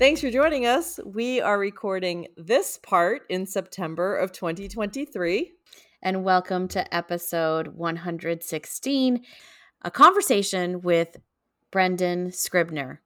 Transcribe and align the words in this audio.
Thanks 0.00 0.22
for 0.22 0.30
joining 0.30 0.64
us. 0.64 0.98
We 1.04 1.42
are 1.42 1.58
recording 1.58 2.28
this 2.38 2.78
part 2.78 3.24
in 3.28 3.44
September 3.44 4.16
of 4.16 4.32
2023. 4.32 5.52
And 6.00 6.24
welcome 6.24 6.68
to 6.68 6.94
episode 6.94 7.68
116 7.68 9.24
a 9.82 9.90
conversation 9.90 10.80
with 10.80 11.18
Brendan 11.70 12.32
Scribner. 12.32 13.02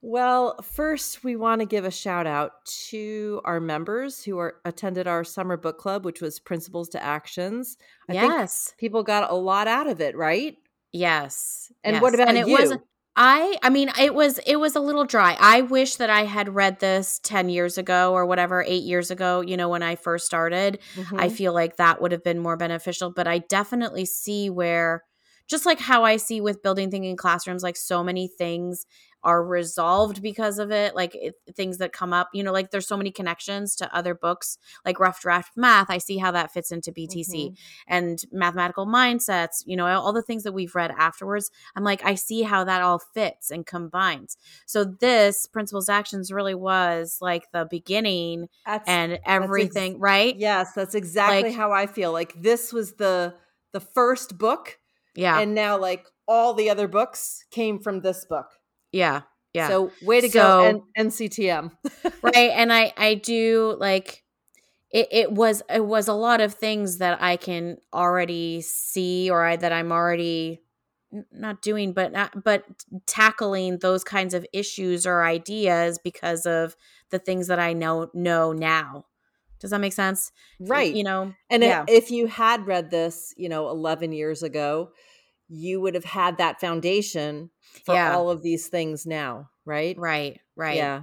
Well, 0.00 0.60
first, 0.62 1.22
we 1.22 1.36
want 1.36 1.60
to 1.60 1.64
give 1.64 1.84
a 1.84 1.92
shout 1.92 2.26
out 2.26 2.66
to 2.88 3.40
our 3.44 3.60
members 3.60 4.24
who 4.24 4.36
are 4.40 4.56
attended 4.64 5.06
our 5.06 5.22
summer 5.22 5.56
book 5.56 5.78
club, 5.78 6.04
which 6.04 6.20
was 6.20 6.40
Principles 6.40 6.88
to 6.88 7.00
Actions. 7.00 7.78
I 8.10 8.14
yes. 8.14 8.74
people 8.78 9.04
got 9.04 9.30
a 9.30 9.34
lot 9.36 9.68
out 9.68 9.86
of 9.86 10.00
it, 10.00 10.16
right? 10.16 10.56
Yes. 10.92 11.70
And 11.84 11.94
yes. 11.94 12.02
what 12.02 12.14
about 12.14 12.30
and 12.30 12.38
it 12.38 12.48
you? 12.48 12.54
Wasn't, 12.54 12.82
I 13.14 13.58
I 13.62 13.68
mean 13.68 13.90
it 14.00 14.14
was 14.14 14.38
it 14.46 14.56
was 14.56 14.74
a 14.74 14.80
little 14.80 15.04
dry. 15.04 15.36
I 15.38 15.62
wish 15.62 15.96
that 15.96 16.08
I 16.08 16.24
had 16.24 16.54
read 16.54 16.80
this 16.80 17.20
10 17.22 17.50
years 17.50 17.76
ago 17.76 18.12
or 18.12 18.24
whatever, 18.24 18.62
8 18.66 18.82
years 18.82 19.10
ago, 19.10 19.42
you 19.42 19.56
know, 19.56 19.68
when 19.68 19.82
I 19.82 19.96
first 19.96 20.24
started. 20.24 20.78
Mm-hmm. 20.94 21.20
I 21.20 21.28
feel 21.28 21.52
like 21.52 21.76
that 21.76 22.00
would 22.00 22.12
have 22.12 22.24
been 22.24 22.38
more 22.38 22.56
beneficial, 22.56 23.10
but 23.10 23.26
I 23.26 23.38
definitely 23.38 24.06
see 24.06 24.48
where 24.48 25.04
just 25.48 25.66
like 25.66 25.80
how 25.80 26.04
I 26.04 26.16
see 26.16 26.40
with 26.40 26.62
building 26.62 26.90
thinking 26.90 27.16
classrooms 27.16 27.62
like 27.62 27.76
so 27.76 28.02
many 28.02 28.28
things 28.28 28.86
are 29.24 29.44
resolved 29.44 30.22
because 30.22 30.58
of 30.58 30.70
it 30.70 30.94
like 30.94 31.14
it, 31.14 31.34
things 31.54 31.78
that 31.78 31.92
come 31.92 32.12
up 32.12 32.28
you 32.32 32.42
know 32.42 32.52
like 32.52 32.70
there's 32.70 32.86
so 32.86 32.96
many 32.96 33.10
connections 33.10 33.76
to 33.76 33.94
other 33.94 34.14
books 34.14 34.58
like 34.84 34.98
rough 34.98 35.20
draft 35.20 35.52
math 35.56 35.90
i 35.90 35.98
see 35.98 36.18
how 36.18 36.30
that 36.30 36.52
fits 36.52 36.72
into 36.72 36.92
btc 36.92 37.28
mm-hmm. 37.28 37.54
and 37.86 38.24
mathematical 38.32 38.86
mindsets 38.86 39.62
you 39.66 39.76
know 39.76 39.86
all 39.86 40.12
the 40.12 40.22
things 40.22 40.42
that 40.42 40.52
we've 40.52 40.74
read 40.74 40.90
afterwards 40.96 41.50
i'm 41.76 41.84
like 41.84 42.04
i 42.04 42.14
see 42.14 42.42
how 42.42 42.64
that 42.64 42.82
all 42.82 42.98
fits 42.98 43.50
and 43.50 43.66
combines. 43.66 44.36
So 44.66 44.84
this 44.84 45.46
principles 45.46 45.88
actions 45.88 46.32
really 46.32 46.54
was 46.54 47.18
like 47.20 47.50
the 47.52 47.66
beginning 47.70 48.48
that's, 48.66 48.88
and 48.88 49.18
everything 49.24 49.92
ex- 49.92 50.00
right? 50.00 50.36
Yes 50.36 50.72
that's 50.74 50.94
exactly 50.94 51.50
like, 51.50 51.54
how 51.54 51.72
i 51.72 51.86
feel 51.86 52.12
like 52.12 52.34
this 52.40 52.72
was 52.72 52.94
the 52.94 53.34
the 53.72 53.80
first 53.80 54.38
book 54.38 54.78
yeah. 55.14 55.40
and 55.40 55.54
now 55.54 55.78
like 55.78 56.06
all 56.26 56.54
the 56.54 56.70
other 56.70 56.88
books 56.88 57.44
came 57.50 57.78
from 57.78 58.00
this 58.00 58.24
book 58.24 58.46
yeah. 58.92 59.22
Yeah. 59.54 59.68
So 59.68 59.92
way 60.02 60.20
to 60.20 60.30
so, 60.30 60.40
go 60.40 60.84
N- 60.96 61.08
NCTM. 61.08 61.72
right. 62.22 62.50
And 62.54 62.72
I 62.72 62.92
I 62.96 63.14
do 63.14 63.76
like 63.78 64.22
it, 64.90 65.08
it 65.10 65.32
was 65.32 65.62
it 65.68 65.84
was 65.84 66.08
a 66.08 66.14
lot 66.14 66.40
of 66.40 66.54
things 66.54 66.98
that 66.98 67.20
I 67.22 67.36
can 67.36 67.78
already 67.92 68.62
see 68.62 69.30
or 69.30 69.44
I, 69.44 69.56
that 69.56 69.72
I'm 69.72 69.92
already 69.92 70.62
not 71.30 71.60
doing 71.60 71.92
but 71.92 72.12
not, 72.12 72.42
but 72.42 72.64
tackling 73.06 73.78
those 73.78 74.04
kinds 74.04 74.32
of 74.32 74.46
issues 74.52 75.06
or 75.06 75.22
ideas 75.22 75.98
because 76.02 76.46
of 76.46 76.74
the 77.10 77.18
things 77.18 77.48
that 77.48 77.58
I 77.58 77.74
know 77.74 78.10
know 78.14 78.52
now. 78.52 79.06
Does 79.60 79.70
that 79.70 79.80
make 79.80 79.92
sense? 79.92 80.32
Right. 80.58 80.92
You 80.92 81.04
know. 81.04 81.34
And 81.48 81.62
yeah. 81.62 81.84
if 81.88 82.10
you 82.10 82.26
had 82.26 82.66
read 82.66 82.90
this, 82.90 83.32
you 83.36 83.48
know, 83.48 83.68
11 83.70 84.12
years 84.12 84.42
ago, 84.42 84.90
you 85.52 85.80
would 85.80 85.94
have 85.94 86.04
had 86.04 86.38
that 86.38 86.60
foundation 86.60 87.50
for 87.84 87.94
yeah. 87.94 88.16
all 88.16 88.30
of 88.30 88.42
these 88.42 88.68
things 88.68 89.06
now, 89.06 89.50
right? 89.64 89.96
Right, 89.98 90.40
right. 90.56 90.76
Yeah. 90.76 91.02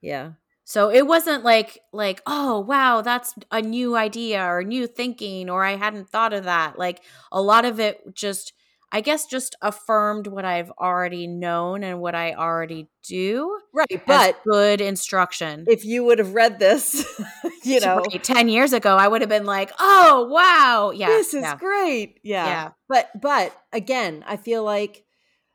Yeah. 0.00 0.32
So 0.64 0.90
it 0.90 1.06
wasn't 1.06 1.44
like 1.44 1.80
like 1.92 2.22
oh 2.24 2.60
wow 2.60 3.02
that's 3.02 3.34
a 3.50 3.60
new 3.60 3.96
idea 3.96 4.44
or 4.44 4.62
new 4.62 4.86
thinking 4.86 5.50
or 5.50 5.64
I 5.64 5.76
hadn't 5.76 6.08
thought 6.08 6.32
of 6.32 6.44
that. 6.44 6.78
Like 6.78 7.02
a 7.32 7.42
lot 7.42 7.64
of 7.64 7.80
it 7.80 8.14
just 8.14 8.52
I 8.94 9.00
guess 9.00 9.24
just 9.24 9.56
affirmed 9.62 10.26
what 10.26 10.44
I've 10.44 10.70
already 10.72 11.26
known 11.26 11.82
and 11.82 11.98
what 11.98 12.14
I 12.14 12.34
already 12.34 12.88
do. 13.08 13.58
Right, 13.72 14.02
but 14.06 14.36
good 14.46 14.82
instruction. 14.82 15.64
If 15.66 15.86
you 15.86 16.04
would 16.04 16.18
have 16.18 16.34
read 16.34 16.58
this, 16.58 17.06
you 17.64 17.80
know, 17.80 17.96
right, 17.96 18.22
10 18.22 18.50
years 18.50 18.74
ago, 18.74 18.94
I 18.94 19.08
would 19.08 19.22
have 19.22 19.30
been 19.30 19.46
like, 19.46 19.72
"Oh, 19.78 20.28
wow. 20.30 20.92
Yeah. 20.94 21.06
This 21.06 21.32
is 21.32 21.42
yeah. 21.42 21.56
great." 21.56 22.20
Yeah. 22.22 22.46
yeah. 22.46 22.70
But 22.86 23.10
but 23.18 23.56
again, 23.72 24.24
I 24.26 24.36
feel 24.36 24.62
like 24.62 25.04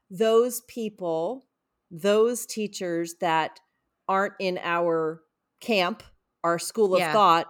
those 0.10 0.62
people, 0.62 1.46
those 1.92 2.48
teachers 2.48 3.16
that 3.22 3.60
aren't 4.08 4.34
in 4.40 4.58
our 4.64 5.22
camp, 5.62 6.02
our 6.44 6.58
school 6.58 6.96
of 6.96 7.02
yeah. 7.02 7.14
thought, 7.14 7.46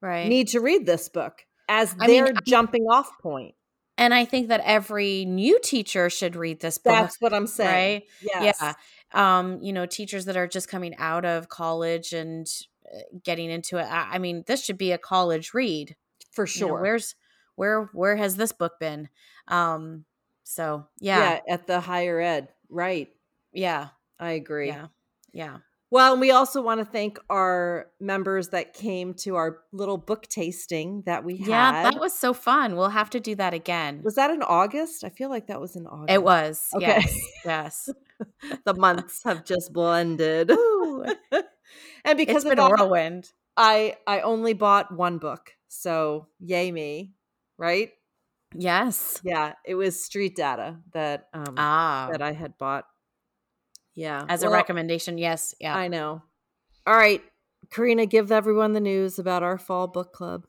right. 0.00 0.28
need 0.28 0.48
to 0.48 0.60
read 0.60 0.86
this 0.86 1.08
book 1.08 1.42
as 1.68 1.92
I 1.98 2.06
their 2.06 2.26
mean, 2.26 2.34
jumping 2.46 2.84
off 2.84 3.10
point. 3.20 3.56
And 3.96 4.12
I 4.12 4.24
think 4.24 4.48
that 4.48 4.60
every 4.64 5.24
new 5.24 5.60
teacher 5.60 6.10
should 6.10 6.36
read 6.36 6.60
this 6.60 6.78
book. 6.78 6.92
That's 6.94 7.20
what 7.20 7.32
I'm 7.32 7.46
saying. 7.46 8.02
Right? 8.02 8.02
Yes. 8.22 8.58
Yeah. 8.60 8.74
Um, 9.12 9.60
you 9.62 9.72
know, 9.72 9.86
teachers 9.86 10.24
that 10.24 10.36
are 10.36 10.48
just 10.48 10.68
coming 10.68 10.96
out 10.98 11.24
of 11.24 11.48
college 11.48 12.12
and 12.12 12.46
uh, 12.92 12.98
getting 13.22 13.50
into 13.50 13.78
it. 13.78 13.84
I 13.84 14.18
mean, 14.18 14.42
this 14.46 14.64
should 14.64 14.78
be 14.78 14.90
a 14.92 14.98
college 14.98 15.54
read. 15.54 15.94
For 16.32 16.46
sure. 16.46 16.68
You 16.68 16.74
know, 16.74 16.80
where's 16.80 17.14
where 17.54 17.84
where 17.92 18.16
has 18.16 18.34
this 18.34 18.50
book 18.50 18.80
been? 18.80 19.08
Um, 19.46 20.04
so 20.42 20.88
yeah. 20.98 21.40
Yeah, 21.46 21.54
at 21.54 21.66
the 21.68 21.78
higher 21.78 22.20
ed. 22.20 22.48
Right. 22.68 23.08
Yeah. 23.52 23.88
I 24.18 24.32
agree. 24.32 24.68
Yeah. 24.68 24.86
Yeah. 25.32 25.58
Well, 25.94 26.14
and 26.14 26.20
we 26.20 26.32
also 26.32 26.60
want 26.60 26.80
to 26.80 26.84
thank 26.84 27.20
our 27.30 27.86
members 28.00 28.48
that 28.48 28.74
came 28.74 29.14
to 29.18 29.36
our 29.36 29.60
little 29.70 29.96
book 29.96 30.26
tasting 30.26 31.04
that 31.06 31.22
we 31.22 31.36
had. 31.36 31.46
Yeah, 31.46 31.82
that 31.84 32.00
was 32.00 32.18
so 32.18 32.34
fun. 32.34 32.74
We'll 32.74 32.88
have 32.88 33.10
to 33.10 33.20
do 33.20 33.36
that 33.36 33.54
again. 33.54 34.00
Was 34.02 34.16
that 34.16 34.32
in 34.32 34.42
August? 34.42 35.04
I 35.04 35.10
feel 35.10 35.30
like 35.30 35.46
that 35.46 35.60
was 35.60 35.76
in 35.76 35.86
August. 35.86 36.10
It 36.12 36.20
was. 36.20 36.66
Okay. 36.74 36.86
Yes. 36.86 37.18
yes. 37.44 37.88
the 38.64 38.74
months 38.74 39.22
have 39.22 39.44
just 39.44 39.72
blended. 39.72 40.50
and 42.04 42.16
because 42.16 42.42
it's 42.42 42.44
been 42.44 42.58
of 42.58 42.70
that, 42.70 42.70
whirlwind. 42.70 43.30
I 43.56 43.94
I 44.04 44.22
only 44.22 44.52
bought 44.52 44.92
one 44.92 45.18
book. 45.18 45.52
So, 45.68 46.26
yay 46.40 46.72
me, 46.72 47.12
right? 47.56 47.90
Yes. 48.52 49.20
Yeah, 49.22 49.52
it 49.64 49.76
was 49.76 50.04
Street 50.04 50.34
Data 50.34 50.78
that 50.92 51.28
um 51.32 51.54
ah. 51.56 52.08
that 52.10 52.20
I 52.20 52.32
had 52.32 52.58
bought. 52.58 52.84
Yeah. 53.94 54.24
As 54.28 54.42
well, 54.42 54.52
a 54.52 54.54
recommendation, 54.54 55.18
yes. 55.18 55.54
Yeah. 55.60 55.76
I 55.76 55.88
know. 55.88 56.22
All 56.86 56.96
right, 56.96 57.22
Karina, 57.70 58.06
give 58.06 58.30
everyone 58.30 58.72
the 58.72 58.80
news 58.80 59.18
about 59.18 59.42
our 59.42 59.58
fall 59.58 59.86
book 59.86 60.12
club. 60.12 60.46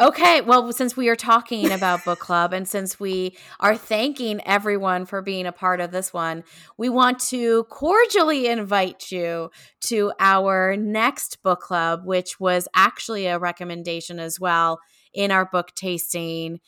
Okay, 0.00 0.40
well, 0.40 0.72
since 0.72 0.96
we 0.96 1.08
are 1.08 1.14
talking 1.14 1.70
about 1.70 2.04
book 2.04 2.18
club 2.18 2.52
and 2.52 2.66
since 2.66 2.98
we 2.98 3.36
are 3.60 3.76
thanking 3.76 4.40
everyone 4.44 5.06
for 5.06 5.22
being 5.22 5.46
a 5.46 5.52
part 5.52 5.80
of 5.80 5.92
this 5.92 6.12
one, 6.12 6.42
we 6.76 6.88
want 6.88 7.20
to 7.28 7.62
cordially 7.64 8.48
invite 8.48 9.12
you 9.12 9.50
to 9.82 10.12
our 10.18 10.76
next 10.76 11.40
book 11.44 11.60
club, 11.60 12.00
which 12.04 12.40
was 12.40 12.66
actually 12.74 13.26
a 13.26 13.38
recommendation 13.38 14.18
as 14.18 14.40
well 14.40 14.80
in 15.12 15.30
our 15.30 15.44
book 15.46 15.72
tasting. 15.76 16.58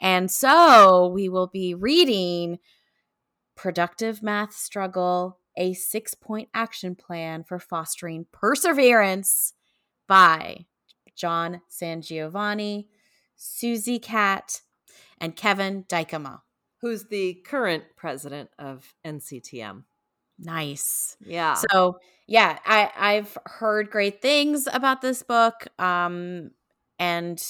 And 0.00 0.30
so 0.30 1.08
we 1.08 1.28
will 1.28 1.48
be 1.48 1.74
reading 1.74 2.58
Productive 3.56 4.22
Math 4.22 4.54
Struggle, 4.54 5.40
a 5.56 5.72
six 5.74 6.14
point 6.14 6.48
action 6.54 6.94
plan 6.94 7.44
for 7.44 7.58
fostering 7.58 8.26
perseverance 8.32 9.52
by 10.06 10.66
John 11.14 11.62
Sangiovanni, 11.70 12.86
Susie 13.36 13.98
Katt, 13.98 14.60
and 15.20 15.34
Kevin 15.34 15.84
Dykema. 15.84 16.40
Who's 16.80 17.04
the 17.04 17.34
current 17.46 17.84
president 17.96 18.50
of 18.58 18.94
NCTM. 19.04 19.84
Nice. 20.38 21.16
Yeah. 21.24 21.54
So 21.54 21.98
yeah, 22.26 22.58
I, 22.64 22.90
I've 22.96 23.38
heard 23.46 23.90
great 23.90 24.20
things 24.20 24.68
about 24.70 25.00
this 25.00 25.22
book. 25.22 25.66
Um, 25.78 26.50
and 26.98 27.42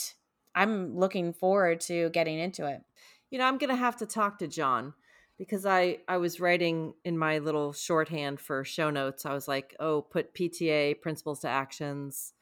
I'm 0.54 0.96
looking 0.96 1.32
forward 1.32 1.81
to 1.82 2.10
getting 2.10 2.38
into 2.38 2.66
it. 2.66 2.82
You 3.31 3.38
know, 3.38 3.46
I'm 3.46 3.58
going 3.58 3.70
to 3.70 3.76
have 3.76 3.96
to 3.96 4.06
talk 4.06 4.38
to 4.38 4.46
John 4.46 4.94
because 5.38 5.66
I 5.66 5.98
I 6.08 6.16
was 6.16 6.40
writing 6.40 6.94
in 7.04 7.18
my 7.18 7.38
little 7.38 7.72
shorthand 7.72 8.40
for 8.40 8.64
show 8.64 8.90
notes. 8.90 9.26
I 9.26 9.34
was 9.34 9.48
like, 9.48 9.76
"Oh, 9.80 10.02
put 10.02 10.34
PTA 10.34 11.00
principles 11.00 11.40
to 11.40 11.48
actions, 11.48 12.32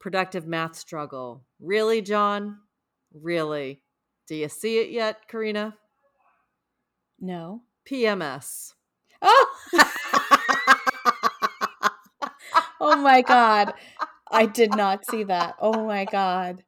productive 0.00 0.46
math 0.46 0.76
struggle." 0.76 1.44
Really, 1.60 2.02
John? 2.02 2.58
Really? 3.12 3.82
Do 4.26 4.34
you 4.34 4.48
see 4.48 4.78
it 4.78 4.90
yet, 4.90 5.28
Karina? 5.28 5.76
No. 7.20 7.62
PMS. 7.88 8.72
Oh. 9.20 9.46
oh 12.80 12.96
my 12.96 13.22
god. 13.22 13.74
I 14.30 14.46
did 14.46 14.74
not 14.74 15.04
see 15.06 15.24
that. 15.24 15.56
Oh 15.60 15.84
my 15.86 16.06
god. 16.06 16.64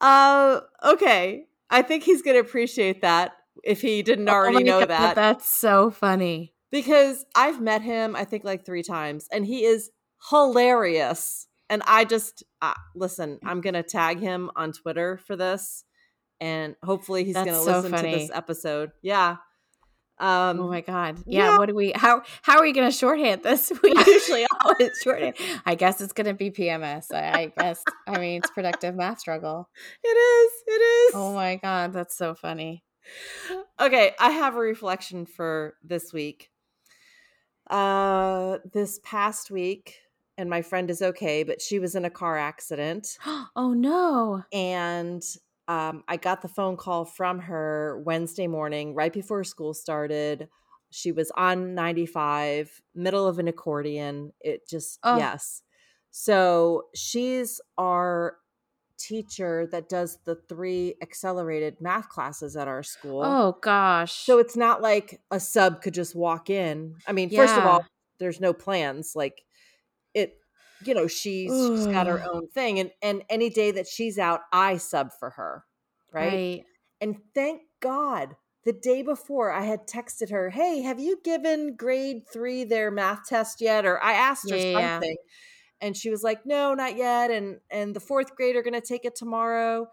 Uh 0.00 0.60
okay. 0.84 1.46
I 1.68 1.82
think 1.82 2.02
he's 2.02 2.22
going 2.22 2.34
to 2.34 2.40
appreciate 2.40 3.02
that 3.02 3.32
if 3.64 3.80
he 3.82 4.02
didn't 4.02 4.28
Oh 4.28 4.32
already 4.32 4.56
my 4.56 4.62
know 4.62 4.78
God, 4.80 4.88
that. 4.88 5.14
That's 5.14 5.48
so 5.48 5.90
funny. 5.90 6.54
because 6.70 7.24
I've 7.34 7.60
met 7.60 7.82
him, 7.82 8.16
I 8.16 8.24
think 8.24 8.44
like 8.44 8.64
three 8.64 8.82
times, 8.82 9.26
and 9.32 9.44
he 9.46 9.64
is 9.64 9.90
hilarious. 10.30 11.46
And 11.68 11.82
I 11.86 12.04
just 12.04 12.42
uh, 12.60 12.74
listen. 12.96 13.38
I'm 13.44 13.60
gonna 13.60 13.82
tag 13.84 14.18
him 14.18 14.50
on 14.56 14.72
Twitter 14.72 15.18
for 15.26 15.36
this, 15.36 15.84
and 16.40 16.74
hopefully 16.82 17.22
he's 17.24 17.34
gonna 17.36 17.54
so 17.54 17.80
listen 17.80 17.92
to 17.92 18.02
this 18.02 18.30
episode. 18.34 18.90
Yeah. 19.02 19.36
Um, 20.18 20.60
Oh 20.60 20.68
my 20.68 20.80
god. 20.82 21.22
Yeah, 21.26 21.52
yeah. 21.52 21.58
what 21.58 21.66
do 21.68 21.74
we 21.74 21.92
how 21.94 22.22
how 22.42 22.58
are 22.58 22.62
we 22.62 22.72
gonna 22.72 22.90
shorthand 22.92 23.42
this? 23.42 23.72
We 23.82 23.94
usually 24.06 24.46
always 24.64 24.90
shorthand. 25.02 25.36
I 25.64 25.76
guess 25.76 26.00
it's 26.00 26.12
gonna 26.12 26.34
be 26.34 26.50
PMS. 26.50 27.06
I, 27.14 27.32
I 27.32 27.52
guess 27.56 27.82
I 28.06 28.18
mean 28.18 28.40
it's 28.40 28.50
productive 28.50 28.94
math 28.96 29.20
struggle. 29.20 29.68
it 30.04 30.08
is. 30.08 30.52
It 30.66 30.80
is. 30.82 31.12
Oh 31.14 31.32
my 31.32 31.56
god, 31.56 31.92
that's 31.92 32.16
so 32.16 32.34
funny. 32.34 32.82
Okay, 33.80 34.12
I 34.18 34.30
have 34.30 34.54
a 34.56 34.60
reflection 34.60 35.26
for 35.26 35.76
this 35.82 36.12
week. 36.12 36.50
Uh, 37.68 38.58
this 38.72 38.98
past 39.04 39.50
week, 39.50 39.96
and 40.36 40.50
my 40.50 40.60
friend 40.62 40.90
is 40.90 41.02
okay, 41.02 41.44
but 41.44 41.60
she 41.62 41.78
was 41.78 41.94
in 41.94 42.04
a 42.04 42.10
car 42.10 42.36
accident. 42.36 43.16
oh 43.56 43.72
no. 43.74 44.42
and 44.52 45.22
um, 45.68 46.02
I 46.08 46.16
got 46.16 46.42
the 46.42 46.48
phone 46.48 46.76
call 46.76 47.04
from 47.04 47.38
her 47.38 48.02
Wednesday 48.04 48.48
morning, 48.48 48.92
right 48.94 49.12
before 49.12 49.44
school 49.44 49.72
started. 49.72 50.48
She 50.90 51.12
was 51.12 51.30
on 51.36 51.76
95, 51.76 52.82
middle 52.96 53.28
of 53.28 53.38
an 53.38 53.46
accordion. 53.46 54.32
It 54.40 54.66
just, 54.68 54.98
Oh. 55.04 55.16
yes. 55.18 55.62
So 56.10 56.86
she's 56.96 57.60
our 57.78 58.36
teacher 59.00 59.66
that 59.72 59.88
does 59.88 60.18
the 60.24 60.36
three 60.48 60.96
accelerated 61.02 61.80
math 61.80 62.08
classes 62.08 62.56
at 62.56 62.68
our 62.68 62.82
school. 62.82 63.42
Oh 63.42 63.52
gosh. 63.62 64.28
So 64.28 64.38
it's 64.38 64.56
not 64.56 64.82
like 64.82 65.22
a 65.30 65.40
sub 65.40 65.82
could 65.82 65.94
just 65.94 66.14
walk 66.14 66.50
in. 66.50 67.02
I 67.06 67.12
mean, 67.12 67.30
first 67.30 67.56
of 67.56 67.66
all, 67.66 67.80
there's 68.18 68.40
no 68.40 68.52
plans. 68.52 69.16
Like 69.16 69.44
it, 70.14 70.38
you 70.80 70.94
know, 70.94 71.06
she's 71.06 71.70
she's 71.72 71.86
got 71.88 72.06
her 72.06 72.22
own 72.32 72.48
thing, 72.48 72.78
and 72.80 72.92
and 73.02 73.24
any 73.30 73.50
day 73.50 73.70
that 73.72 73.86
she's 73.88 74.18
out, 74.18 74.42
I 74.52 74.76
sub 74.78 75.12
for 75.18 75.30
her, 75.30 75.64
right? 76.12 76.40
right. 76.42 76.66
And 77.00 77.18
thank 77.34 77.62
God, 77.80 78.36
the 78.64 78.72
day 78.72 79.02
before, 79.02 79.52
I 79.52 79.62
had 79.64 79.86
texted 79.88 80.30
her, 80.30 80.50
"Hey, 80.50 80.82
have 80.82 81.00
you 81.00 81.20
given 81.24 81.76
grade 81.76 82.24
three 82.32 82.64
their 82.64 82.90
math 82.90 83.26
test 83.28 83.60
yet?" 83.60 83.86
Or 83.86 84.02
I 84.02 84.12
asked 84.14 84.50
her 84.50 84.58
Yeah, 84.58 84.64
yeah, 84.64 84.70
yeah. 84.80 85.02
something, 85.02 85.16
and 85.80 85.96
she 85.96 86.10
was 86.10 86.22
like, 86.22 86.44
"No, 86.46 86.74
not 86.74 86.96
yet." 86.96 87.30
And 87.30 87.60
and 87.70 87.94
the 87.94 88.00
fourth 88.00 88.36
grade 88.36 88.56
are 88.56 88.62
going 88.62 88.74
to 88.74 88.80
take 88.80 89.04
it 89.04 89.14
tomorrow, 89.16 89.88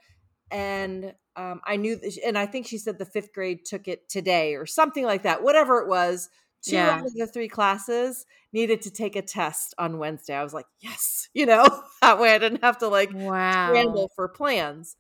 and 0.51 1.13
um, 1.36 1.62
I 1.66 1.75
knew, 1.78 1.95
that, 1.98 2.18
and 2.25 2.38
I 2.38 2.45
think 2.45 2.68
she 2.68 2.78
said 2.78 2.98
the 2.98 3.06
fifth 3.06 3.34
grade 3.34 3.66
took 3.66 3.88
it 3.88 4.10
today 4.10 4.56
or 4.56 4.66
something 4.66 5.06
like 5.06 5.24
that. 5.24 5.44
Whatever 5.44 5.80
it 5.81 5.88
was, 5.88 6.30
two 6.62 6.75
Yeah. 6.75 6.92
out 6.92 7.06
of 7.06 7.13
the 7.16 7.28
three 7.28 7.48
classes 7.50 8.25
needed 8.54 8.81
to 8.84 8.92
take 8.92 9.16
a 9.16 9.22
test 9.22 9.74
on 9.78 10.00
Wednesday. 10.00 10.36
I 10.36 10.44
was 10.44 10.54
like, 10.54 10.68
"Yes," 10.80 11.30
you 11.34 11.45
know, 11.45 11.66
that 12.01 12.19
way 12.19 12.33
I 12.33 12.38
didn't 12.40 12.63
have 12.63 12.80
to 12.80 12.88
like 12.88 13.12
Wow. 13.12 13.72
scramble 13.72 14.12
for 14.16 14.28
plans. 14.30 14.95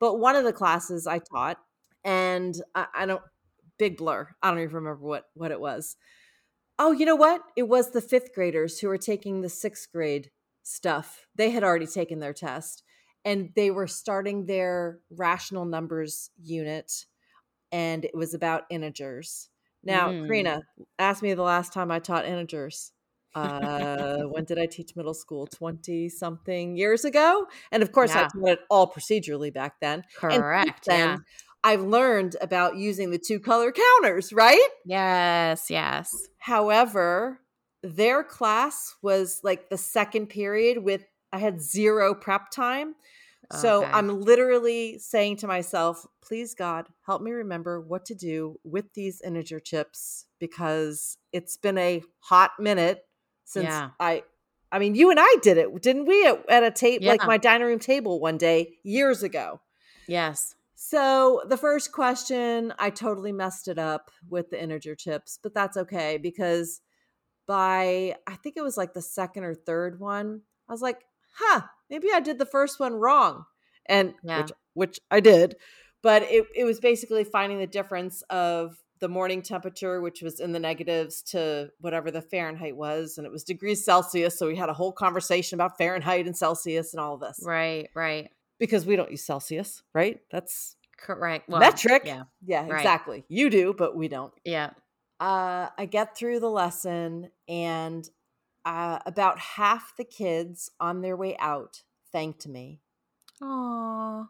But 0.00 0.18
one 0.18 0.36
of 0.36 0.44
the 0.44 0.52
classes 0.52 1.06
I 1.06 1.18
taught, 1.20 1.58
and 2.04 2.54
I, 2.74 2.86
I 2.94 3.06
don't 3.06 3.22
big 3.78 3.96
blur. 3.96 4.28
I 4.42 4.50
don't 4.50 4.60
even 4.60 4.74
remember 4.76 5.04
what 5.06 5.24
what 5.34 5.50
it 5.50 5.60
was. 5.60 5.96
Oh, 6.78 6.92
you 6.92 7.04
know 7.06 7.16
what? 7.16 7.42
It 7.56 7.64
was 7.68 7.90
the 7.90 8.00
fifth 8.00 8.34
graders 8.34 8.78
who 8.78 8.88
were 8.88 8.98
taking 8.98 9.40
the 9.40 9.48
sixth 9.48 9.90
grade 9.92 10.30
stuff. 10.62 11.26
They 11.34 11.50
had 11.50 11.64
already 11.64 11.86
taken 11.86 12.20
their 12.20 12.32
test, 12.32 12.82
and 13.24 13.50
they 13.56 13.70
were 13.70 13.86
starting 13.86 14.46
their 14.46 15.00
rational 15.10 15.64
numbers 15.64 16.30
unit, 16.40 17.06
and 17.72 18.04
it 18.04 18.14
was 18.14 18.34
about 18.34 18.64
integers. 18.70 19.50
Now, 19.82 20.10
Mm. 20.10 20.26
Karina, 20.26 20.62
ask 20.98 21.22
me 21.22 21.34
the 21.34 21.42
last 21.42 21.72
time 21.72 21.90
I 21.90 21.98
taught 21.98 22.26
integers. 22.26 22.92
Uh, 23.34 24.22
when 24.24 24.44
did 24.44 24.58
I 24.58 24.66
teach 24.66 24.96
middle 24.96 25.14
school? 25.14 25.46
20 25.46 26.08
something 26.08 26.76
years 26.76 27.04
ago. 27.04 27.46
And 27.70 27.82
of 27.82 27.92
course, 27.92 28.16
I 28.16 28.22
taught 28.22 28.48
it 28.48 28.60
all 28.70 28.90
procedurally 28.92 29.52
back 29.52 29.80
then. 29.80 30.02
And 30.30 30.42
Correct. 30.42 30.86
then, 30.86 31.10
yeah. 31.10 31.16
I've 31.68 31.82
learned 31.82 32.34
about 32.40 32.76
using 32.76 33.10
the 33.10 33.18
two 33.18 33.38
color 33.40 33.72
counters, 33.72 34.32
right? 34.32 34.68
Yes, 34.86 35.68
yes. 35.68 36.14
However, 36.38 37.40
their 37.82 38.24
class 38.24 38.94
was 39.02 39.40
like 39.44 39.68
the 39.68 39.76
second 39.76 40.28
period 40.28 40.78
with 40.78 41.04
I 41.30 41.38
had 41.38 41.60
zero 41.60 42.14
prep 42.14 42.50
time. 42.50 42.94
So 43.52 43.82
Okay. 43.82 43.90
I'm 43.92 44.22
literally 44.22 44.98
saying 44.98 45.36
to 45.38 45.46
myself, 45.46 46.06
please 46.22 46.54
God, 46.54 46.88
help 47.04 47.20
me 47.20 47.32
remember 47.32 47.82
what 47.82 48.06
to 48.06 48.14
do 48.14 48.58
with 48.64 48.94
these 48.94 49.20
integer 49.20 49.60
chips 49.60 50.24
because 50.38 51.18
it's 51.32 51.58
been 51.58 51.76
a 51.76 52.02
hot 52.20 52.52
minute 52.58 53.04
since 53.44 53.64
Yeah. 53.64 53.90
I 54.00 54.22
I 54.72 54.78
mean, 54.78 54.94
you 54.94 55.10
and 55.10 55.18
I 55.20 55.36
did 55.42 55.58
it, 55.58 55.68
didn't 55.82 56.06
we? 56.06 56.26
At, 56.26 56.48
at 56.48 56.62
a 56.62 56.70
tape 56.70 57.02
like 57.02 57.26
my 57.26 57.36
dining 57.36 57.66
room 57.66 57.78
table 57.78 58.20
one 58.20 58.38
day 58.38 58.78
years 58.82 59.22
ago. 59.22 59.60
Yes. 60.06 60.54
So 60.80 61.42
the 61.48 61.56
first 61.56 61.90
question, 61.90 62.72
I 62.78 62.90
totally 62.90 63.32
messed 63.32 63.66
it 63.66 63.80
up 63.80 64.12
with 64.28 64.50
the 64.50 64.62
integer 64.62 64.94
chips, 64.94 65.36
but 65.42 65.52
that's 65.52 65.76
okay 65.76 66.18
because 66.18 66.80
by 67.48 68.14
I 68.28 68.36
think 68.36 68.56
it 68.56 68.62
was 68.62 68.76
like 68.76 68.94
the 68.94 69.02
second 69.02 69.42
or 69.42 69.56
third 69.56 69.98
one, 69.98 70.42
I 70.68 70.72
was 70.72 70.80
like, 70.80 71.00
huh, 71.36 71.62
maybe 71.90 72.06
I 72.14 72.20
did 72.20 72.38
the 72.38 72.46
first 72.46 72.78
one 72.78 72.94
wrong. 72.94 73.44
And 73.86 74.14
Yeah. 74.22 74.42
which 74.42 74.52
which 74.74 75.00
I 75.10 75.18
did. 75.18 75.56
But 76.00 76.22
it, 76.22 76.46
it 76.54 76.62
was 76.62 76.78
basically 76.78 77.24
finding 77.24 77.58
the 77.58 77.66
difference 77.66 78.22
of 78.30 78.76
the 79.00 79.08
morning 79.08 79.42
temperature, 79.42 80.00
which 80.00 80.22
was 80.22 80.38
in 80.38 80.52
the 80.52 80.60
negatives, 80.60 81.22
to 81.22 81.70
whatever 81.80 82.12
the 82.12 82.22
Fahrenheit 82.22 82.76
was. 82.76 83.18
And 83.18 83.26
it 83.26 83.32
was 83.32 83.42
degrees 83.42 83.84
Celsius. 83.84 84.38
So 84.38 84.46
we 84.46 84.54
had 84.54 84.68
a 84.68 84.74
whole 84.74 84.92
conversation 84.92 85.56
about 85.56 85.76
Fahrenheit 85.76 86.26
and 86.26 86.36
Celsius 86.36 86.92
and 86.92 87.00
all 87.00 87.14
of 87.14 87.20
this. 87.20 87.42
Right, 87.44 87.88
right. 87.96 88.30
Because 88.58 88.86
we 88.86 88.96
don't 88.96 89.10
use 89.10 89.24
Celsius, 89.24 89.82
right? 89.94 90.20
That's 90.30 90.76
Correct. 90.98 91.48
Well, 91.48 91.60
metric. 91.60 92.02
Yeah. 92.04 92.24
Yeah, 92.44 92.66
Right. 92.66 92.80
exactly. 92.80 93.24
You 93.28 93.50
do, 93.50 93.72
but 93.76 93.96
we 93.96 94.08
don't. 94.08 94.32
Yeah. 94.44 94.70
Uh, 95.20 95.68
I 95.78 95.86
get 95.86 96.16
through 96.16 96.40
the 96.40 96.50
lesson, 96.50 97.30
and 97.48 98.08
uh, 98.64 98.98
about 99.06 99.38
half 99.38 99.94
the 99.96 100.04
kids 100.04 100.70
on 100.80 101.00
their 101.00 101.16
way 101.16 101.36
out 101.38 101.82
thanked 102.12 102.46
me. 102.46 102.80
Oh. 103.40 104.26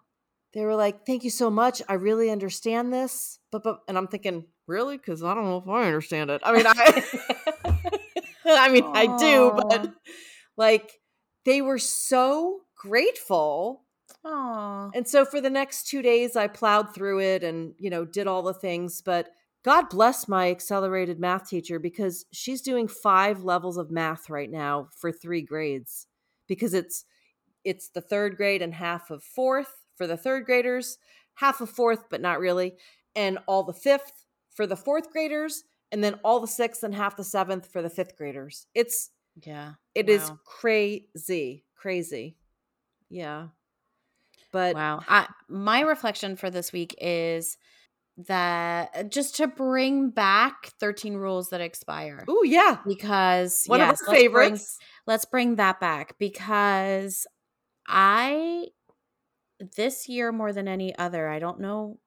They 0.55 0.65
were 0.65 0.77
like, 0.77 1.05
"Thank 1.07 1.25
you 1.25 1.31
so 1.31 1.51
much. 1.51 1.83
I 1.89 1.95
really 1.95 2.31
understand 2.31 2.93
this." 2.93 3.39
But 3.51 3.63
but, 3.63 3.81
and 3.87 3.99
I'm 3.99 4.07
thinking, 4.09 4.45
really? 4.67 4.97
Because 4.97 5.23
I 5.23 5.35
don't 5.35 5.45
know 5.45 5.59
if 5.59 5.69
I 5.69 5.87
understand 5.87 6.31
it. 6.31 6.41
I 6.43 6.53
mean, 6.53 6.67
I, 6.67 7.05
I 8.47 8.69
mean, 8.71 8.85
I 8.85 9.17
do, 9.19 9.53
but 9.55 9.93
like, 10.57 10.91
they 11.45 11.61
were 11.61 11.79
so 11.79 12.61
grateful 12.77 13.85
Oh. 14.25 14.91
And 14.95 15.07
so 15.07 15.25
for 15.25 15.41
the 15.41 15.51
next 15.51 15.89
two 15.89 16.03
days, 16.03 16.37
I 16.37 16.49
plowed 16.49 16.95
through 16.95 17.21
it 17.21 17.45
and, 17.45 17.75
you 17.79 17.91
know, 17.91 18.05
did 18.05 18.27
all 18.27 18.43
the 18.43 18.55
things. 18.55 19.01
But 19.03 19.31
God 19.65 19.89
bless 19.91 20.29
my 20.29 20.51
accelerated 20.51 21.19
math 21.21 21.49
teacher 21.49 21.79
because 21.79 22.27
she's 22.33 22.63
doing 22.63 22.89
five 22.89 23.45
levels 23.45 23.77
of 23.77 23.91
math 23.91 24.31
right 24.31 24.51
now 24.51 24.89
for 24.97 25.13
three 25.13 25.43
grades 25.43 26.07
because 26.47 26.75
it's 26.75 27.05
it's 27.65 27.91
the 27.91 28.01
third 28.01 28.37
grade 28.37 28.63
and 28.63 28.75
half 28.75 29.11
of 29.11 29.23
fourth 29.25 29.85
for 29.97 30.07
the 30.07 30.17
third 30.17 30.47
graders, 30.47 30.99
half 31.35 31.61
of 31.61 31.71
fourth, 31.71 32.09
but 32.11 32.21
not 32.21 32.41
really, 32.41 32.77
and 33.17 33.39
all 33.47 33.65
the 33.65 33.73
fifth 33.75 34.25
for 34.51 34.67
the 34.67 34.77
fourth 34.77 35.11
graders, 35.13 35.65
and 35.93 36.03
then 36.05 36.15
all 36.25 36.41
the 36.41 36.47
sixth 36.49 36.83
and 36.85 36.95
half 36.95 37.17
the 37.17 37.25
seventh 37.25 37.71
for 37.71 37.83
the 37.83 37.91
fifth 37.91 38.17
graders. 38.17 38.67
It's 38.75 39.11
Yeah. 39.37 39.75
it 39.95 40.09
is 40.09 40.31
Wow. 40.31 40.39
crazy, 40.45 41.65
crazy. 41.77 42.39
Yeah. 43.11 43.49
But 44.53 44.75
Wow. 44.75 45.01
I, 45.09 45.27
my 45.49 45.81
reflection 45.81 46.37
for 46.37 46.51
this 46.51 46.73
week 46.73 46.95
is 47.01 47.57
that 48.27 48.91
uh, 48.97 49.03
just 49.05 49.37
to 49.37 49.47
bring 49.47 50.11
back 50.11 50.73
13 50.81 51.15
rules 51.15 51.51
that 51.51 51.61
expire. 51.61 52.25
Oh 52.27 52.43
yeah, 52.43 52.79
Because 52.87 53.65
one 53.67 53.79
yes, 53.81 54.01
of 54.03 54.09
our 54.09 54.15
let's 54.15 54.23
bring- 54.33 54.51
favorites. 54.51 54.79
let's 55.07 55.25
bring 55.25 55.57
that 55.57 55.79
back 55.81 56.19
because 56.19 57.27
I 57.87 58.67
this 59.77 60.09
year 60.09 60.33
more 60.33 60.53
than 60.53 60.69
any 60.69 60.97
other, 60.97 61.29
I 61.29 61.39
don't 61.39 61.61
know. 61.61 61.99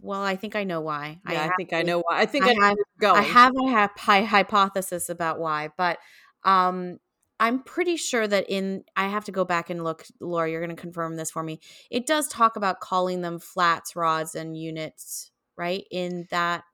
Well, 0.00 0.22
I 0.22 0.36
think 0.36 0.54
I 0.56 0.64
know 0.64 0.80
why. 0.80 1.20
yeah, 1.28 1.40
I, 1.40 1.42
have 1.44 1.52
think 1.56 1.72
I 1.72 1.82
know 1.82 1.98
why. 1.98 2.20
I 2.20 2.26
think 2.26 2.44
I, 2.46 2.50
I 2.60 2.68
have-. 2.68 2.76
I 3.16 3.22
have 3.22 3.52
a 3.56 3.68
hy- 3.70 3.88
hy- 3.96 4.24
hypothesis 4.24 5.08
about 5.08 5.38
why, 5.40 5.70
but 5.76 5.98
um 6.44 6.98
I'm 7.40 7.62
pretty 7.62 7.96
sure 7.96 8.28
that 8.28 8.50
in 8.50 8.84
I 8.94 9.08
have 9.08 9.24
to 9.24 9.32
go 9.32 9.44
back 9.46 9.70
and 9.70 9.82
look, 9.82 10.06
Laura, 10.20 10.48
you're 10.48 10.64
going 10.64 10.76
to 10.76 10.80
confirm 10.80 11.16
this 11.16 11.30
for 11.30 11.42
me. 11.42 11.58
It 11.90 12.06
does 12.06 12.28
talk 12.28 12.56
about 12.56 12.80
calling 12.80 13.22
them 13.22 13.38
flats, 13.38 13.96
rods, 13.96 14.34
and 14.34 14.56
units, 14.56 15.32
right? 15.56 15.84
In 15.90 16.26
that 16.30 16.64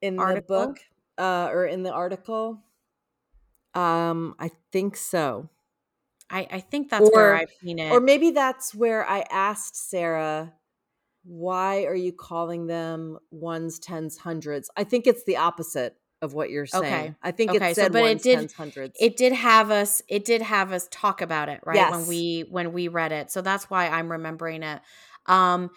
in 0.00 0.16
the 0.16 0.42
book 0.46 0.78
uh, 1.18 1.48
or 1.52 1.66
in 1.66 1.82
the 1.82 1.92
article. 1.92 2.62
Um, 3.74 4.36
I 4.38 4.50
think 4.70 4.96
so. 4.96 5.50
I, 6.30 6.46
I 6.50 6.60
think 6.60 6.88
that's 6.88 7.10
where 7.10 7.34
I've 7.34 7.50
seen 7.60 7.78
it. 7.78 7.90
Or 7.90 8.00
maybe 8.00 8.30
that's 8.30 8.74
where 8.74 9.08
I 9.08 9.24
asked 9.30 9.76
Sarah, 9.76 10.52
why 11.24 11.84
are 11.84 11.94
you 11.94 12.12
calling 12.12 12.66
them 12.66 13.18
ones, 13.30 13.78
tens, 13.78 14.18
hundreds? 14.18 14.70
I 14.76 14.84
think 14.84 15.06
it's 15.06 15.24
the 15.24 15.36
opposite 15.36 15.96
of 16.22 16.32
what 16.32 16.50
you're 16.50 16.66
saying. 16.66 16.84
Okay. 16.84 17.14
I 17.22 17.32
think 17.32 17.50
okay. 17.50 17.72
it 17.72 17.74
said 17.74 17.86
so, 17.88 17.92
but 17.92 18.02
ones, 18.02 18.20
it 18.20 18.22
did, 18.22 18.38
tens, 18.38 18.52
hundreds. 18.52 18.96
It 18.98 19.16
did 19.16 19.32
have 19.32 19.70
us. 19.70 20.00
It 20.08 20.24
did 20.24 20.40
have 20.40 20.72
us 20.72 20.88
talk 20.90 21.20
about 21.20 21.48
it, 21.48 21.60
right? 21.64 21.76
Yes. 21.76 21.90
When 21.90 22.06
we 22.06 22.46
when 22.48 22.72
we 22.72 22.88
read 22.88 23.12
it, 23.12 23.30
so 23.30 23.42
that's 23.42 23.68
why 23.68 23.88
I'm 23.88 24.10
remembering 24.10 24.62
it. 24.62 24.80
Um, 25.26 25.70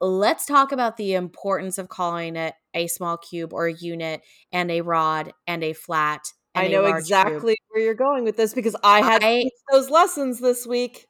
let's 0.00 0.44
talk 0.44 0.72
about 0.72 0.96
the 0.96 1.14
importance 1.14 1.78
of 1.78 1.88
calling 1.88 2.34
it 2.36 2.54
a 2.74 2.88
small 2.88 3.16
cube 3.16 3.52
or 3.52 3.66
a 3.66 3.72
unit 3.72 4.22
and 4.50 4.70
a 4.70 4.80
rod 4.80 5.32
and 5.46 5.62
a 5.62 5.72
flat. 5.72 6.32
And 6.54 6.66
I 6.66 6.68
know 6.68 6.84
exactly 6.84 7.54
cube. 7.54 7.68
where 7.70 7.84
you're 7.84 7.94
going 7.94 8.24
with 8.24 8.36
this 8.36 8.52
because 8.52 8.76
I 8.82 9.00
had 9.00 9.22
I, 9.24 9.48
those 9.70 9.88
lessons 9.88 10.40
this 10.40 10.66
week. 10.66 11.06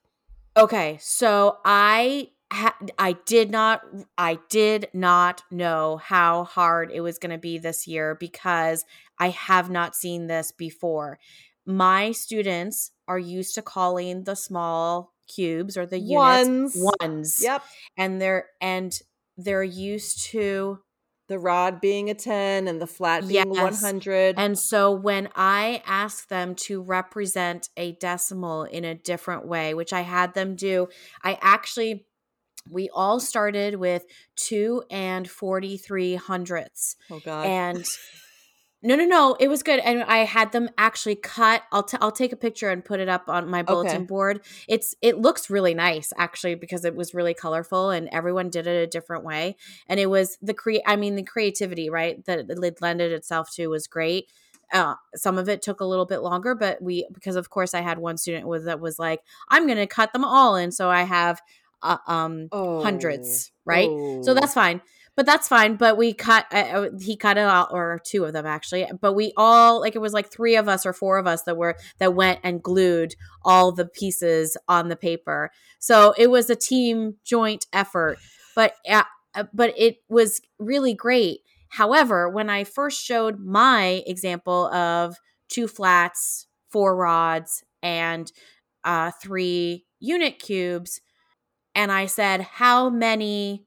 Okay, 0.56 0.98
so 1.00 1.56
I 1.64 2.28
I 2.98 3.16
did 3.24 3.50
not 3.50 3.82
I 4.18 4.38
did 4.50 4.88
not 4.92 5.42
know 5.50 5.96
how 5.96 6.44
hard 6.44 6.90
it 6.92 7.00
was 7.00 7.18
going 7.18 7.32
to 7.32 7.38
be 7.38 7.58
this 7.58 7.86
year 7.86 8.14
because 8.14 8.84
I 9.18 9.30
have 9.30 9.70
not 9.70 9.96
seen 9.96 10.26
this 10.26 10.52
before. 10.52 11.18
My 11.64 12.12
students 12.12 12.90
are 13.08 13.18
used 13.18 13.54
to 13.54 13.62
calling 13.62 14.24
the 14.24 14.34
small 14.34 15.14
cubes 15.34 15.76
or 15.76 15.86
the 15.86 15.98
units 15.98 16.76
ones. 16.76 16.76
ones. 17.00 17.38
Yep. 17.42 17.62
And 17.96 18.20
they're 18.20 18.46
and 18.60 18.92
they're 19.38 19.62
used 19.62 20.26
to 20.26 20.80
the 21.28 21.38
rod 21.38 21.80
being 21.80 22.10
a 22.10 22.14
10 22.14 22.68
and 22.68 22.82
the 22.82 22.86
flat 22.86 23.26
being 23.26 23.54
yes. 23.54 23.80
100. 23.80 24.34
And 24.36 24.58
so 24.58 24.90
when 24.90 25.30
I 25.34 25.82
asked 25.86 26.28
them 26.28 26.54
to 26.56 26.82
represent 26.82 27.70
a 27.78 27.92
decimal 27.92 28.64
in 28.64 28.84
a 28.84 28.94
different 28.94 29.46
way, 29.46 29.72
which 29.72 29.94
I 29.94 30.02
had 30.02 30.34
them 30.34 30.56
do, 30.56 30.88
I 31.22 31.38
actually 31.40 32.04
we 32.70 32.88
all 32.92 33.20
started 33.20 33.76
with 33.76 34.04
two 34.36 34.82
and 34.90 35.28
43 35.28 36.16
hundredths. 36.16 36.96
Oh 37.10 37.20
God. 37.24 37.46
And 37.46 37.84
no, 38.82 38.96
no, 38.96 39.04
no, 39.04 39.36
it 39.38 39.48
was 39.48 39.62
good. 39.62 39.80
And 39.80 40.02
I 40.02 40.18
had 40.18 40.52
them 40.52 40.68
actually 40.78 41.16
cut. 41.16 41.62
I'll, 41.72 41.82
t- 41.82 41.98
I'll 42.00 42.12
take 42.12 42.32
a 42.32 42.36
picture 42.36 42.70
and 42.70 42.84
put 42.84 43.00
it 43.00 43.08
up 43.08 43.28
on 43.28 43.48
my 43.48 43.62
bulletin 43.62 43.96
okay. 43.96 44.04
board. 44.04 44.44
It's, 44.68 44.94
it 45.02 45.18
looks 45.18 45.50
really 45.50 45.74
nice 45.74 46.12
actually, 46.16 46.54
because 46.54 46.84
it 46.84 46.94
was 46.94 47.14
really 47.14 47.34
colorful 47.34 47.90
and 47.90 48.08
everyone 48.12 48.50
did 48.50 48.66
it 48.66 48.82
a 48.82 48.86
different 48.86 49.24
way. 49.24 49.56
And 49.88 49.98
it 50.00 50.06
was 50.06 50.38
the 50.40 50.54
create, 50.54 50.82
I 50.86 50.96
mean, 50.96 51.16
the 51.16 51.22
creativity, 51.22 51.90
right. 51.90 52.24
That 52.26 52.50
it 52.50 52.82
lended 52.82 53.12
itself 53.12 53.52
to 53.54 53.68
was 53.68 53.86
great. 53.86 54.30
Uh, 54.72 54.94
some 55.14 55.36
of 55.36 55.50
it 55.50 55.60
took 55.60 55.80
a 55.80 55.84
little 55.84 56.06
bit 56.06 56.22
longer, 56.22 56.54
but 56.54 56.80
we 56.80 57.06
because 57.12 57.36
of 57.36 57.50
course 57.50 57.74
I 57.74 57.82
had 57.82 57.98
one 57.98 58.16
student 58.16 58.48
with 58.48 58.64
that 58.64 58.80
was 58.80 58.98
like, 58.98 59.20
I'm 59.50 59.66
going 59.66 59.76
to 59.76 59.86
cut 59.86 60.14
them 60.14 60.24
all, 60.24 60.56
and 60.56 60.72
so 60.72 60.88
I 60.88 61.02
have 61.02 61.42
uh, 61.82 61.98
um 62.06 62.48
oh. 62.52 62.82
hundreds, 62.82 63.52
right? 63.64 63.88
Oh. 63.90 64.22
So 64.22 64.34
that's 64.34 64.54
fine. 64.54 64.80
But 65.14 65.26
that's 65.26 65.46
fine. 65.46 65.76
But 65.76 65.98
we 65.98 66.14
cut. 66.14 66.46
Uh, 66.52 66.56
uh, 66.56 66.90
he 66.98 67.16
cut 67.16 67.36
it 67.36 67.42
out, 67.42 67.68
or 67.70 68.00
two 68.04 68.24
of 68.24 68.32
them 68.32 68.46
actually. 68.46 68.86
But 69.00 69.12
we 69.12 69.32
all 69.36 69.80
like 69.80 69.94
it 69.94 70.00
was 70.00 70.14
like 70.14 70.30
three 70.30 70.56
of 70.56 70.68
us 70.68 70.86
or 70.86 70.92
four 70.92 71.18
of 71.18 71.26
us 71.26 71.42
that 71.42 71.56
were 71.56 71.76
that 71.98 72.14
went 72.14 72.40
and 72.42 72.62
glued 72.62 73.14
all 73.44 73.72
the 73.72 73.84
pieces 73.84 74.56
on 74.68 74.88
the 74.88 74.96
paper. 74.96 75.50
So 75.78 76.14
it 76.16 76.30
was 76.30 76.48
a 76.48 76.56
team 76.56 77.16
joint 77.24 77.66
effort. 77.72 78.18
But 78.54 78.76
uh, 78.88 79.04
but 79.52 79.74
it 79.76 79.98
was 80.08 80.40
really 80.58 80.94
great. 80.94 81.40
However, 81.68 82.28
when 82.28 82.50
I 82.50 82.64
first 82.64 83.02
showed 83.02 83.38
my 83.38 84.02
example 84.06 84.66
of 84.66 85.16
two 85.48 85.68
flats, 85.68 86.46
four 86.70 86.96
rods, 86.96 87.64
and 87.82 88.30
uh, 88.84 89.10
three 89.22 89.84
unit 89.98 90.38
cubes, 90.38 91.00
and 91.74 91.90
I 91.90 92.06
said, 92.06 92.42
How 92.42 92.90
many 92.90 93.66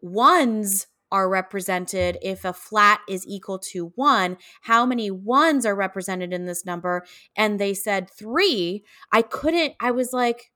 ones 0.00 0.86
are 1.10 1.28
represented 1.28 2.18
if 2.22 2.44
a 2.44 2.52
flat 2.52 3.00
is 3.08 3.26
equal 3.26 3.58
to 3.58 3.92
one? 3.94 4.36
How 4.62 4.84
many 4.84 5.10
ones 5.10 5.64
are 5.64 5.74
represented 5.74 6.32
in 6.32 6.44
this 6.44 6.64
number? 6.64 7.04
And 7.36 7.58
they 7.58 7.74
said 7.74 8.10
three. 8.10 8.84
I 9.12 9.22
couldn't, 9.22 9.74
I 9.80 9.90
was 9.90 10.12
like, 10.12 10.52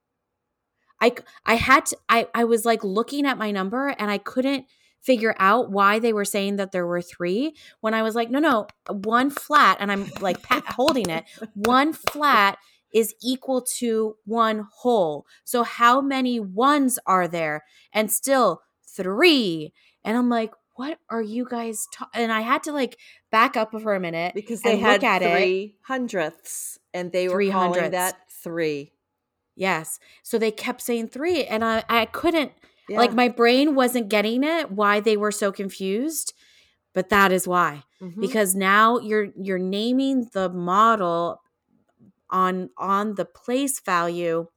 I, 1.01 1.15
I 1.47 1.55
had 1.55 1.87
to, 1.87 1.97
I, 2.09 2.29
I 2.35 2.45
was 2.45 2.65
like 2.65 2.85
looking 2.85 3.27
at 3.27 3.39
my 3.39 3.51
number 3.51 3.89
and 3.89 4.11
I 4.11 4.19
couldn't 4.19 4.67
figure 5.01 5.35
out 5.39 5.71
why 5.71 5.99
they 5.99 6.13
were 6.13 6.25
saying 6.25 6.57
that 6.57 6.71
there 6.71 6.87
were 6.87 7.03
three 7.03 7.57
when 7.81 7.93
I 7.93 8.03
was 8.03 8.15
like, 8.15 8.31
no, 8.31 8.39
no, 8.39 8.67
one 8.89 9.31
flat. 9.31 9.79
And 9.81 9.91
I'm 9.91 10.09
like 10.21 10.39
holding 10.47 11.11
it. 11.11 11.25
One 11.55 11.93
flat 11.93 12.59
is 12.93 13.15
equal 13.23 13.63
to 13.63 14.17
one 14.25 14.67
whole. 14.73 15.27
So 15.45 15.63
how 15.63 16.01
many 16.01 16.41
ones 16.41 16.99
are 17.07 17.29
there? 17.29 17.65
And 17.93 18.11
still 18.11 18.63
three. 18.87 19.73
And 20.05 20.17
I'm 20.17 20.29
like, 20.29 20.53
what 20.75 20.99
are 21.11 21.23
you 21.23 21.47
guys 21.49 21.87
ta-? 21.93 22.11
and 22.15 22.33
I 22.33 22.41
had 22.41 22.63
to 22.65 22.73
like 22.73 22.99
back 23.31 23.57
up 23.57 23.73
for 23.81 23.95
a 23.95 24.01
minute 24.01 24.35
because 24.35 24.63
they 24.63 24.79
had 24.79 25.01
three 25.21 25.77
hundredths 25.83 26.79
and 26.95 27.13
they 27.13 27.29
were 27.29 27.45
calling 27.51 27.91
that 27.91 28.17
three. 28.43 28.93
Yes. 29.55 29.99
So 30.23 30.39
they 30.39 30.51
kept 30.51 30.81
saying 30.81 31.09
three 31.09 31.45
and 31.45 31.65
I 31.65 31.85
I 31.89 32.07
couldn't 32.07 32.53
yeah. 32.89 32.99
like 32.99 33.13
my 33.13 33.29
brain 33.29 33.75
wasn't 33.75 34.09
getting 34.09 34.45
it 34.45 34.71
why 34.71 35.01
they 35.01 35.17
were 35.17 35.33
so 35.33 35.53
confused. 35.53 36.33
But 36.95 37.09
that 37.09 37.33
is 37.33 37.49
why. 37.49 37.85
Mm-hmm. 38.03 38.21
Because 38.21 38.55
now 38.55 38.99
you're 38.99 39.29
you're 39.41 39.59
naming 39.59 40.29
the 40.33 40.49
model 40.49 41.43
on 42.33 42.71
on 42.77 43.15
the 43.15 43.25
place 43.25 43.79
value. 43.81 44.49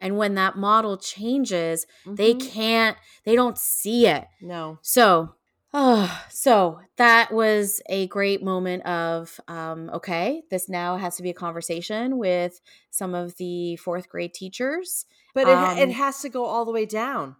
And 0.00 0.16
when 0.16 0.34
that 0.36 0.56
model 0.56 0.96
changes 0.96 1.86
mm-hmm. 2.06 2.14
they 2.14 2.34
can't 2.34 2.96
they 3.24 3.34
don't 3.34 3.58
see 3.58 4.06
it. 4.06 4.26
No. 4.40 4.78
So 4.82 5.34
oh 5.74 6.22
so 6.28 6.80
that 6.96 7.32
was 7.32 7.80
a 7.88 8.06
great 8.08 8.42
moment 8.42 8.84
of 8.84 9.40
um, 9.48 9.90
okay 9.90 10.42
this 10.50 10.68
now 10.68 10.96
has 10.96 11.16
to 11.16 11.22
be 11.22 11.30
a 11.30 11.34
conversation 11.34 12.18
with 12.18 12.60
some 12.90 13.14
of 13.14 13.36
the 13.36 13.76
fourth 13.76 14.08
grade 14.08 14.34
teachers. 14.34 15.06
But 15.34 15.48
it, 15.48 15.56
um, 15.56 15.78
it 15.78 15.90
has 15.92 16.20
to 16.20 16.28
go 16.28 16.44
all 16.44 16.64
the 16.64 16.72
way 16.72 16.84
down. 16.84 17.36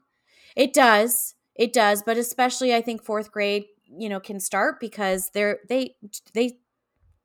It 0.56 0.72
does. 0.72 1.34
It 1.54 1.72
does. 1.72 2.02
But 2.02 2.16
especially 2.16 2.74
i 2.74 2.80
think 2.80 3.02
fourth 3.02 3.30
grade 3.30 3.66
you 3.98 4.08
know 4.08 4.20
can 4.20 4.40
start 4.40 4.80
because 4.80 5.30
they're 5.30 5.60
they 5.68 5.96
they 6.34 6.58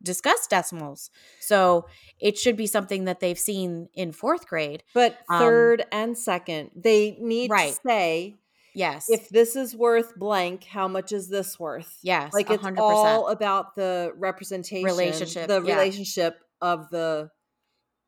discuss 0.02 0.48
decimals. 0.48 1.10
So 1.40 1.88
it 2.20 2.38
should 2.38 2.58
be 2.58 2.68
something 2.68 3.06
that 3.06 3.20
they've 3.20 3.38
seen 3.38 3.90
in 3.94 4.12
fourth 4.12 4.48
grade. 4.48 4.84
But 4.94 5.18
um, 5.30 5.40
third 5.40 5.82
um, 5.82 5.88
and 5.92 6.18
second, 6.18 6.72
they 6.76 7.18
need 7.20 7.52
right. 7.52 7.74
to 7.74 7.80
say, 7.86 8.36
yes, 8.76 9.10
if 9.10 9.30
this 9.30 9.56
is 9.56 9.76
worth 9.76 10.16
blank, 10.16 10.64
how 10.66 10.88
much 10.88 11.12
is 11.12 11.30
this 11.30 11.60
worth? 11.60 11.98
Yes, 12.04 12.34
like 12.34 12.50
it's 12.50 12.64
100%. 12.64 12.78
all 12.78 13.28
about 13.30 13.76
the 13.76 14.14
representation, 14.18 14.86
relationship, 14.86 15.48
the 15.48 15.62
yeah. 15.62 15.76
relationship 15.76 16.40
of 16.62 16.90
the 16.90 17.30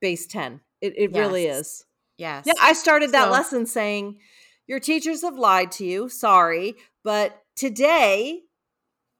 base 0.01 0.27
ten. 0.27 0.61
It, 0.81 0.93
it 0.95 1.11
yes. 1.13 1.19
really 1.19 1.45
is. 1.45 1.85
Yes. 2.17 2.43
Yeah, 2.45 2.53
I 2.61 2.73
started 2.73 3.11
that 3.13 3.25
so, 3.25 3.31
lesson 3.31 3.65
saying, 3.65 4.19
"Your 4.67 4.79
teachers 4.79 5.21
have 5.23 5.37
lied 5.37 5.71
to 5.73 5.85
you. 5.85 6.09
Sorry, 6.09 6.75
but 7.03 7.41
today." 7.55 8.41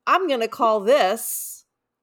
I'm 0.08 0.28
going 0.28 0.40
to 0.40 0.48
call 0.48 0.80
this 0.80 1.49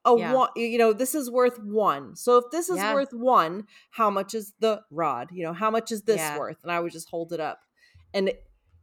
a 0.07 0.19
yeah. 0.19 0.33
one 0.33 0.49
you 0.57 0.79
know 0.79 0.93
this 0.93 1.15
is 1.15 1.31
worth 1.31 1.59
one 1.59 2.15
so 2.15 2.39
if 2.39 2.45
this 2.53 2.71
is 2.71 2.77
yeah. 2.77 2.95
worth 2.95 3.13
one 3.13 3.67
how 3.91 4.09
much 4.09 4.35
is 4.35 4.55
the 4.61 4.81
rod 4.91 5.29
you 5.33 5.45
know 5.45 5.53
how 5.53 5.71
much 5.71 5.91
is 5.91 6.03
this 6.03 6.19
yeah. 6.19 6.39
worth 6.39 6.57
and 6.63 6.71
i 6.73 6.81
would 6.81 6.93
just 6.93 7.09
hold 7.11 7.33
it 7.33 7.41
up 7.41 7.61
and 8.15 8.29
yes 8.29 8.37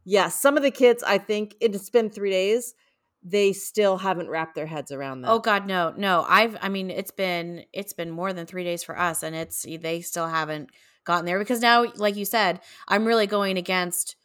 yeah, 0.04 0.28
some 0.28 0.56
of 0.56 0.62
the 0.62 0.70
kids 0.70 1.02
i 1.02 1.18
think 1.18 1.54
it's 1.60 1.90
been 1.90 2.10
three 2.10 2.30
days 2.30 2.74
they 3.22 3.54
still 3.54 3.96
haven't 3.96 4.28
wrapped 4.28 4.54
their 4.54 4.66
heads 4.66 4.92
around 4.92 5.24
oh, 5.24 5.26
that 5.26 5.32
oh 5.32 5.38
god 5.38 5.66
no 5.66 5.94
no 5.96 6.24
i've 6.28 6.56
i 6.60 6.68
mean 6.68 6.90
it's 6.90 7.10
been 7.10 7.64
it's 7.72 7.94
been 7.94 8.10
more 8.10 8.32
than 8.32 8.44
three 8.44 8.64
days 8.64 8.84
for 8.84 8.98
us 8.98 9.22
and 9.22 9.34
it's 9.34 9.64
they 9.80 10.02
still 10.02 10.28
haven't 10.28 10.68
gotten 11.04 11.24
there 11.24 11.38
because 11.38 11.60
now 11.60 11.86
like 11.96 12.16
you 12.16 12.26
said 12.26 12.60
i'm 12.86 13.06
really 13.06 13.26
going 13.26 13.56
against 13.56 14.16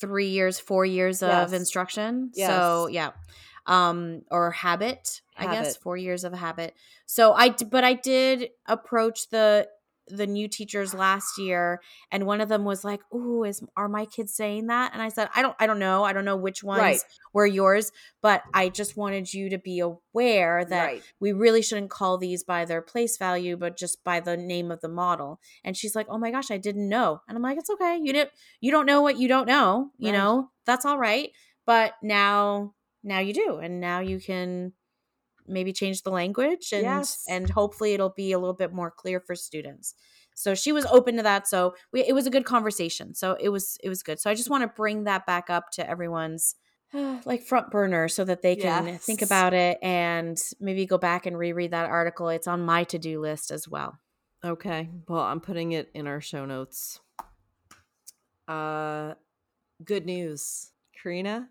three 0.00 0.28
years 0.28 0.58
four 0.58 0.86
years 0.86 1.20
yes. 1.20 1.46
of 1.46 1.52
instruction 1.52 2.30
yes. 2.34 2.48
so 2.48 2.86
yeah 2.86 3.10
um 3.70 4.22
or 4.30 4.50
habit, 4.50 5.22
habit, 5.36 5.50
I 5.50 5.62
guess, 5.62 5.76
4 5.76 5.96
years 5.96 6.24
of 6.24 6.34
a 6.34 6.36
habit. 6.36 6.74
So 7.06 7.32
I 7.32 7.50
but 7.50 7.84
I 7.84 7.94
did 7.94 8.50
approach 8.66 9.30
the 9.30 9.68
the 10.08 10.26
new 10.26 10.48
teachers 10.48 10.92
last 10.92 11.38
year 11.38 11.80
and 12.10 12.26
one 12.26 12.40
of 12.40 12.48
them 12.48 12.64
was 12.64 12.82
like 12.82 13.00
"Ooh, 13.14 13.44
is 13.44 13.62
are 13.76 13.88
my 13.88 14.06
kids 14.06 14.34
saying 14.34 14.66
that?" 14.66 14.92
And 14.92 15.00
I 15.00 15.08
said, 15.08 15.28
"I 15.36 15.42
don't 15.42 15.54
I 15.60 15.68
don't 15.68 15.78
know. 15.78 16.02
I 16.02 16.12
don't 16.12 16.24
know 16.24 16.36
which 16.36 16.64
ones 16.64 16.80
right. 16.80 17.00
were 17.32 17.46
yours, 17.46 17.92
but 18.20 18.42
I 18.52 18.70
just 18.70 18.96
wanted 18.96 19.32
you 19.32 19.50
to 19.50 19.58
be 19.58 19.78
aware 19.78 20.64
that 20.64 20.84
right. 20.84 21.02
we 21.20 21.32
really 21.32 21.62
shouldn't 21.62 21.90
call 21.90 22.18
these 22.18 22.42
by 22.42 22.64
their 22.64 22.82
place 22.82 23.16
value, 23.18 23.56
but 23.56 23.76
just 23.76 24.02
by 24.02 24.18
the 24.18 24.36
name 24.36 24.72
of 24.72 24.80
the 24.80 24.88
model." 24.88 25.38
And 25.62 25.76
she's 25.76 25.94
like, 25.94 26.06
"Oh 26.08 26.18
my 26.18 26.32
gosh, 26.32 26.50
I 26.50 26.58
didn't 26.58 26.88
know." 26.88 27.20
And 27.28 27.36
I'm 27.36 27.42
like, 27.42 27.58
"It's 27.58 27.70
okay. 27.70 27.96
You 28.02 28.12
didn't 28.12 28.30
you 28.60 28.72
don't 28.72 28.86
know 28.86 29.02
what 29.02 29.16
you 29.18 29.28
don't 29.28 29.46
know, 29.46 29.92
you 29.96 30.10
right. 30.10 30.18
know? 30.18 30.50
That's 30.66 30.84
all 30.84 30.98
right." 30.98 31.30
But 31.66 31.94
now 32.02 32.74
now 33.02 33.18
you 33.18 33.32
do 33.32 33.58
and 33.62 33.80
now 33.80 34.00
you 34.00 34.20
can 34.20 34.72
maybe 35.46 35.72
change 35.72 36.02
the 36.02 36.10
language 36.10 36.72
and 36.72 36.82
Yes. 36.82 37.24
and 37.28 37.48
hopefully 37.50 37.94
it'll 37.94 38.10
be 38.16 38.32
a 38.32 38.38
little 38.38 38.54
bit 38.54 38.72
more 38.72 38.90
clear 38.90 39.20
for 39.20 39.34
students. 39.34 39.94
So 40.34 40.54
she 40.54 40.72
was 40.72 40.86
open 40.86 41.16
to 41.16 41.22
that. 41.24 41.48
So 41.48 41.74
we, 41.92 42.02
it 42.04 42.14
was 42.14 42.26
a 42.26 42.30
good 42.30 42.44
conversation. 42.44 43.14
So 43.14 43.36
it 43.40 43.48
was 43.48 43.76
it 43.82 43.88
was 43.88 44.02
good. 44.02 44.20
So 44.20 44.30
I 44.30 44.34
just 44.34 44.48
want 44.50 44.62
to 44.62 44.68
bring 44.68 45.04
that 45.04 45.26
back 45.26 45.50
up 45.50 45.70
to 45.72 45.88
everyone's 45.88 46.54
like 47.24 47.42
front 47.42 47.70
burner 47.70 48.08
so 48.08 48.24
that 48.24 48.42
they 48.42 48.56
can 48.56 48.98
think 48.98 49.22
about 49.22 49.54
it 49.54 49.78
and 49.82 50.38
maybe 50.60 50.86
go 50.86 50.98
back 50.98 51.26
and 51.26 51.36
reread 51.36 51.72
that 51.72 51.90
article. 51.90 52.28
It's 52.28 52.46
on 52.46 52.62
my 52.62 52.84
to-do 52.84 53.20
list 53.20 53.50
as 53.50 53.68
well. 53.68 53.98
Okay. 54.44 54.88
Well, 55.08 55.20
I'm 55.20 55.40
putting 55.40 55.72
it 55.72 55.90
in 55.94 56.06
our 56.06 56.20
show 56.20 56.44
notes. 56.46 57.00
Uh 58.48 59.14
good 59.84 60.06
news. 60.06 60.70
Karina, 61.02 61.48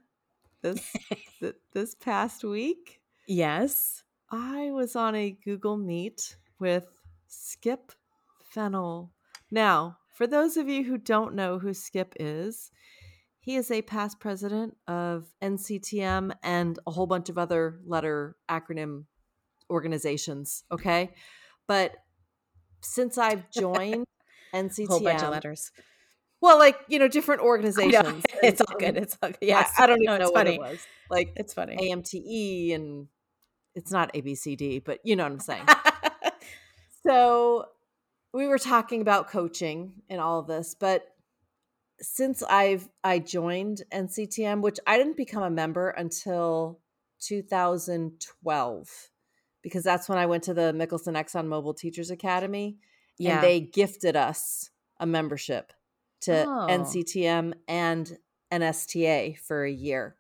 this 0.62 0.96
th- 1.40 1.56
this 1.74 1.96
past 1.96 2.44
week, 2.44 3.00
Yes. 3.28 4.04
I 4.32 4.72
was 4.72 4.96
on 4.96 5.14
a 5.16 5.38
Google 5.46 5.78
Meet 5.78 6.36
with 6.60 6.86
Skip 7.28 7.92
Fennell. 8.52 9.12
Now, 9.52 9.98
for 10.16 10.26
those 10.26 10.58
of 10.58 10.68
you 10.68 10.84
who 10.84 10.98
don't 10.98 11.36
know 11.36 11.60
who 11.60 11.74
Skip 11.74 12.16
is, 12.20 12.72
he 13.40 13.56
is 13.56 13.70
a 13.72 13.82
past 13.84 14.20
president 14.20 14.76
of 14.88 15.28
NCTM 15.42 16.32
and 16.44 16.80
a 16.86 16.92
whole 16.92 17.08
bunch 17.08 17.30
of 17.30 17.38
other 17.38 17.80
letter 17.86 18.36
acronym 18.50 19.06
organizations. 19.70 20.64
Okay. 20.72 21.12
But 21.68 21.96
since 22.82 23.18
I've 23.18 23.50
joined 23.52 24.06
NCTM, 24.54 24.88
whole 24.88 25.00
bunch 25.02 25.22
of 25.22 25.30
letters. 25.30 25.72
Well, 26.42 26.58
like, 26.58 26.78
you 26.88 27.00
know, 27.00 27.08
different 27.08 27.42
I 27.42 27.46
organizations. 27.46 28.24
It's 28.44 28.62
all 28.62 28.76
good. 28.80 28.98
It's 28.98 29.18
all 29.22 29.30
good. 29.30 29.38
I- 29.42 29.46
Yes. 29.46 29.72
I, 29.78 29.88
don't 29.88 30.00
No, 30.02 30.14
even 30.14 30.20
know 30.20 30.26
it's 30.28 30.34
what 30.34 30.46
funny. 30.46 30.56
it 30.56 30.60
was. 30.62 30.80
Like 31.10 31.34
It's 31.36 31.54
funny. 31.54 31.92
AMTE 31.92 32.76
and 32.76 33.08
it's 33.76 33.92
not 33.92 34.14
ABCD, 34.14 34.84
but 34.84 35.00
you 35.04 35.16
know 35.16 35.24
what 35.24 35.32
I'm 35.34 35.40
saying. 35.40 35.66
So 37.06 37.66
we 38.34 38.48
were 38.48 38.58
talking 38.60 39.02
about 39.02 39.30
coaching 39.30 39.94
and 40.10 40.20
all 40.20 40.40
of 40.40 40.48
this, 40.48 40.76
but 40.80 41.06
since 42.02 42.44
I've 42.44 42.88
I 43.04 43.20
joined 43.20 43.82
NCTM, 43.92 44.62
which 44.62 44.80
I 44.86 44.98
didn't 44.98 45.18
become 45.18 45.44
a 45.44 45.50
member 45.50 45.90
until 45.90 46.82
2012, 47.22 49.10
because 49.64 49.84
that's 49.84 50.08
when 50.10 50.18
I 50.18 50.26
went 50.26 50.44
to 50.44 50.54
the 50.54 50.74
Mickelson 50.74 51.16
Exxon 51.18 51.48
Mobil 51.48 51.76
Teachers 51.76 52.12
Academy, 52.12 52.78
yeah. 53.18 53.36
and 53.36 53.44
they 53.44 53.60
gifted 53.60 54.16
us 54.16 54.70
a 55.00 55.06
membership 55.06 55.72
to 56.22 56.44
Oh. 56.46 56.68
NCTM 56.70 57.54
and 57.68 58.18
NSTA 58.52 59.38
for 59.40 59.64
a 59.64 59.72
year. 59.72 60.16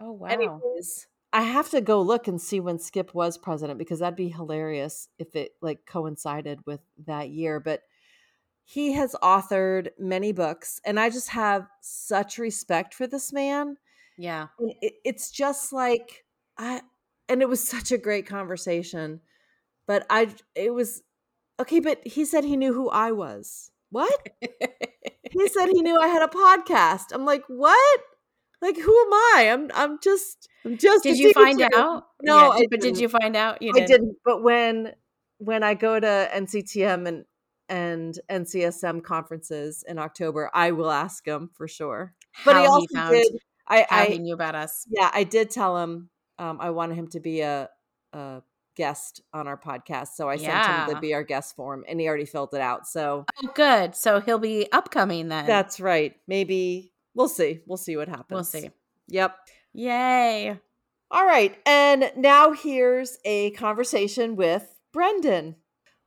oh 0.00 0.12
wow. 0.12 0.28
Anyways, 0.28 1.06
I 1.32 1.42
have 1.42 1.70
to 1.70 1.80
go 1.80 2.00
look 2.02 2.28
and 2.28 2.40
see 2.40 2.60
when 2.60 2.78
Skip 2.78 3.14
was 3.14 3.36
president 3.38 3.78
because 3.78 3.98
that'd 4.00 4.16
be 4.16 4.28
hilarious 4.28 5.08
if 5.18 5.34
it 5.36 5.52
like 5.60 5.84
coincided 5.86 6.60
with 6.66 6.80
that 7.06 7.30
year. 7.30 7.60
But 7.60 7.82
he 8.64 8.92
has 8.92 9.14
authored 9.22 9.88
many 9.98 10.32
books, 10.32 10.80
and 10.84 10.98
I 10.98 11.10
just 11.10 11.28
have 11.30 11.66
such 11.82 12.38
respect 12.38 12.94
for 12.94 13.06
this 13.06 13.32
man. 13.32 13.76
yeah. 14.16 14.46
It, 14.80 14.94
it's 15.04 15.30
just 15.30 15.72
like 15.72 16.24
I, 16.56 16.80
and 17.28 17.42
it 17.42 17.48
was 17.48 17.66
such 17.66 17.92
a 17.92 17.98
great 17.98 18.26
conversation. 18.26 19.20
But 19.86 20.06
I, 20.08 20.28
it 20.54 20.72
was 20.72 21.02
okay. 21.60 21.80
But 21.80 22.06
he 22.06 22.24
said 22.24 22.44
he 22.44 22.56
knew 22.56 22.72
who 22.72 22.88
I 22.88 23.12
was. 23.12 23.70
What? 23.90 24.28
he 25.30 25.48
said 25.48 25.66
he 25.72 25.82
knew 25.82 25.96
I 25.98 26.08
had 26.08 26.22
a 26.22 26.28
podcast. 26.28 27.06
I'm 27.12 27.24
like, 27.24 27.44
what? 27.48 28.00
Like, 28.62 28.76
who 28.76 28.82
am 29.06 29.12
I? 29.12 29.50
I'm, 29.52 29.70
I'm 29.74 29.98
just, 30.02 30.48
I'm 30.64 30.78
just. 30.78 31.02
did 31.02 31.18
you 31.18 31.32
find 31.32 31.58
teacher. 31.58 31.70
out? 31.74 32.04
No, 32.22 32.54
Yeah, 32.56 32.62
but 32.70 32.80
did 32.80 32.94
didn't. 32.94 33.00
you 33.00 33.08
find 33.08 33.36
out? 33.36 33.60
You 33.60 33.72
I 33.76 33.84
didn't. 33.86 34.16
But 34.24 34.42
when, 34.42 34.92
when 35.38 35.62
I 35.62 35.74
go 35.74 35.98
to 36.00 36.30
NCTM 36.34 37.06
and 37.08 37.24
and 37.68 38.18
NCSM 38.30 39.02
conferences 39.02 39.84
in 39.88 39.98
October, 39.98 40.50
I 40.52 40.72
will 40.72 40.90
ask 40.90 41.26
him 41.26 41.50
for 41.54 41.66
sure. 41.66 42.12
But 42.44 42.54
How 42.54 42.60
he 42.60 42.66
also 42.66 42.86
found 42.94 43.12
did. 43.14 43.32
I, 43.66 43.86
how 43.88 44.00
I 44.02 44.06
he 44.06 44.18
knew 44.18 44.34
about 44.34 44.54
us. 44.54 44.86
yeah, 44.90 45.10
I 45.14 45.24
did 45.24 45.50
tell 45.50 45.78
him 45.78 46.10
um, 46.38 46.58
I 46.60 46.70
wanted 46.70 46.96
him 46.96 47.08
to 47.08 47.20
be 47.20 47.40
a, 47.40 47.70
a 48.12 48.42
guest 48.76 49.22
on 49.32 49.46
our 49.48 49.56
podcast, 49.56 50.08
so 50.16 50.28
I 50.28 50.36
sent 50.36 50.52
him 50.66 50.94
the 50.94 51.00
be 51.00 51.14
our 51.14 51.22
guest 51.22 51.56
form, 51.56 51.84
and 51.88 52.00
he 52.00 52.08
already 52.08 52.24
filled 52.24 52.54
it 52.54 52.60
out. 52.60 52.86
So 52.86 53.24
Oh, 53.42 53.50
good. 53.54 53.94
So 53.94 54.20
he'll 54.20 54.38
be 54.38 54.66
upcoming 54.72 55.28
then. 55.28 55.46
that's 55.46 55.80
right. 55.80 56.16
Maybe 56.26 56.92
we'll 57.14 57.28
see. 57.28 57.60
We'll 57.66 57.76
see 57.78 57.96
what 57.96 58.08
happens. 58.08 58.30
we'll 58.30 58.44
see. 58.44 58.70
Yep. 59.08 59.36
Yay. 59.74 60.58
All 61.10 61.26
right. 61.26 61.56
And 61.66 62.10
now 62.16 62.52
here's 62.52 63.18
a 63.24 63.50
conversation 63.52 64.36
with 64.36 64.74
Brendan. 64.92 65.56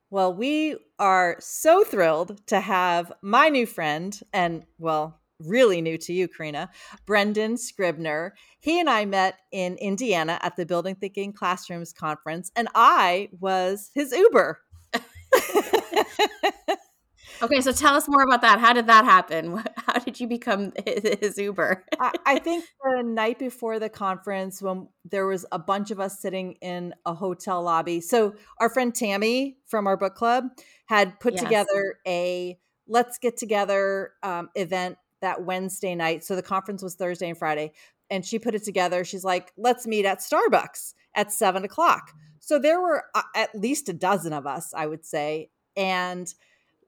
Well, 0.09 0.33
we 0.33 0.77
are 0.99 1.35
so 1.39 1.83
thrilled 1.83 2.45
to 2.47 2.59
have 2.61 3.11
my 3.21 3.49
new 3.49 3.65
friend, 3.65 4.17
and 4.33 4.65
well, 4.79 5.19
really 5.39 5.81
new 5.81 5.97
to 5.99 6.13
you, 6.13 6.27
Karina, 6.27 6.69
Brendan 7.05 7.57
Scribner. 7.57 8.35
He 8.59 8.79
and 8.79 8.89
I 8.89 9.05
met 9.05 9.39
in 9.51 9.75
Indiana 9.77 10.39
at 10.41 10.55
the 10.55 10.65
Building 10.65 10.95
Thinking 10.95 11.33
Classrooms 11.33 11.93
conference, 11.93 12.51
and 12.55 12.67
I 12.75 13.29
was 13.39 13.91
his 13.93 14.11
Uber. 14.11 14.59
Okay, 17.41 17.61
so 17.61 17.71
tell 17.71 17.93
us 17.93 18.07
more 18.07 18.23
about 18.23 18.41
that. 18.41 18.59
How 18.59 18.73
did 18.73 18.87
that 18.87 19.05
happen? 19.05 19.63
How 19.77 19.99
did 19.99 20.19
you 20.19 20.27
become 20.27 20.73
his, 20.85 21.17
his 21.19 21.37
Uber? 21.37 21.85
I, 21.99 22.11
I 22.25 22.39
think 22.39 22.65
the 22.83 23.03
night 23.03 23.37
before 23.37 23.79
the 23.79 23.89
conference, 23.89 24.61
when 24.61 24.87
there 25.05 25.27
was 25.27 25.45
a 25.51 25.59
bunch 25.59 25.91
of 25.91 25.99
us 25.99 26.19
sitting 26.19 26.53
in 26.61 26.93
a 27.05 27.13
hotel 27.13 27.61
lobby. 27.61 28.01
So 28.01 28.33
our 28.59 28.69
friend 28.69 28.93
Tammy 28.93 29.57
from 29.67 29.87
our 29.87 29.97
book 29.97 30.15
club 30.15 30.45
had 30.87 31.19
put 31.19 31.33
Yes. 31.33 31.43
together 31.43 31.95
a 32.07 32.57
let's 32.87 33.17
get 33.17 33.37
together 33.37 34.13
um, 34.23 34.49
event 34.55 34.97
that 35.21 35.43
Wednesday 35.43 35.95
night. 35.95 36.23
So 36.23 36.35
the 36.35 36.41
conference 36.41 36.83
was 36.83 36.95
Thursday 36.95 37.29
and 37.29 37.37
Friday, 37.37 37.73
and 38.09 38.25
she 38.25 38.39
put 38.39 38.55
it 38.55 38.63
together. 38.63 39.03
She's 39.03 39.23
like, 39.23 39.51
let's 39.57 39.87
meet 39.87 40.05
at 40.05 40.19
Starbucks 40.19 40.93
at 41.15 41.31
seven 41.31 41.63
o'clock. 41.63 42.11
So 42.39 42.59
there 42.59 42.79
were 42.79 43.05
uh, 43.15 43.23
at 43.35 43.53
least 43.55 43.89
a 43.89 43.93
dozen 43.93 44.33
of 44.33 44.45
us, 44.47 44.73
I 44.75 44.85
would 44.85 45.05
say, 45.05 45.49
and 45.75 46.33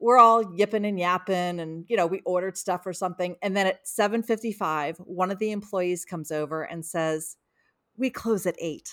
we're 0.00 0.18
all 0.18 0.56
yipping 0.56 0.86
and 0.86 0.98
yapping 0.98 1.60
and 1.60 1.84
you 1.88 1.96
know 1.96 2.06
we 2.06 2.20
ordered 2.24 2.56
stuff 2.56 2.86
or 2.86 2.92
something 2.92 3.36
and 3.42 3.54
then 3.54 3.66
at 3.66 3.84
7.55 3.84 4.96
one 5.00 5.30
of 5.30 5.38
the 5.38 5.52
employees 5.52 6.06
comes 6.06 6.32
over 6.32 6.62
and 6.62 6.84
says 6.84 7.36
we 7.96 8.08
close 8.08 8.46
at 8.46 8.56
8 8.58 8.90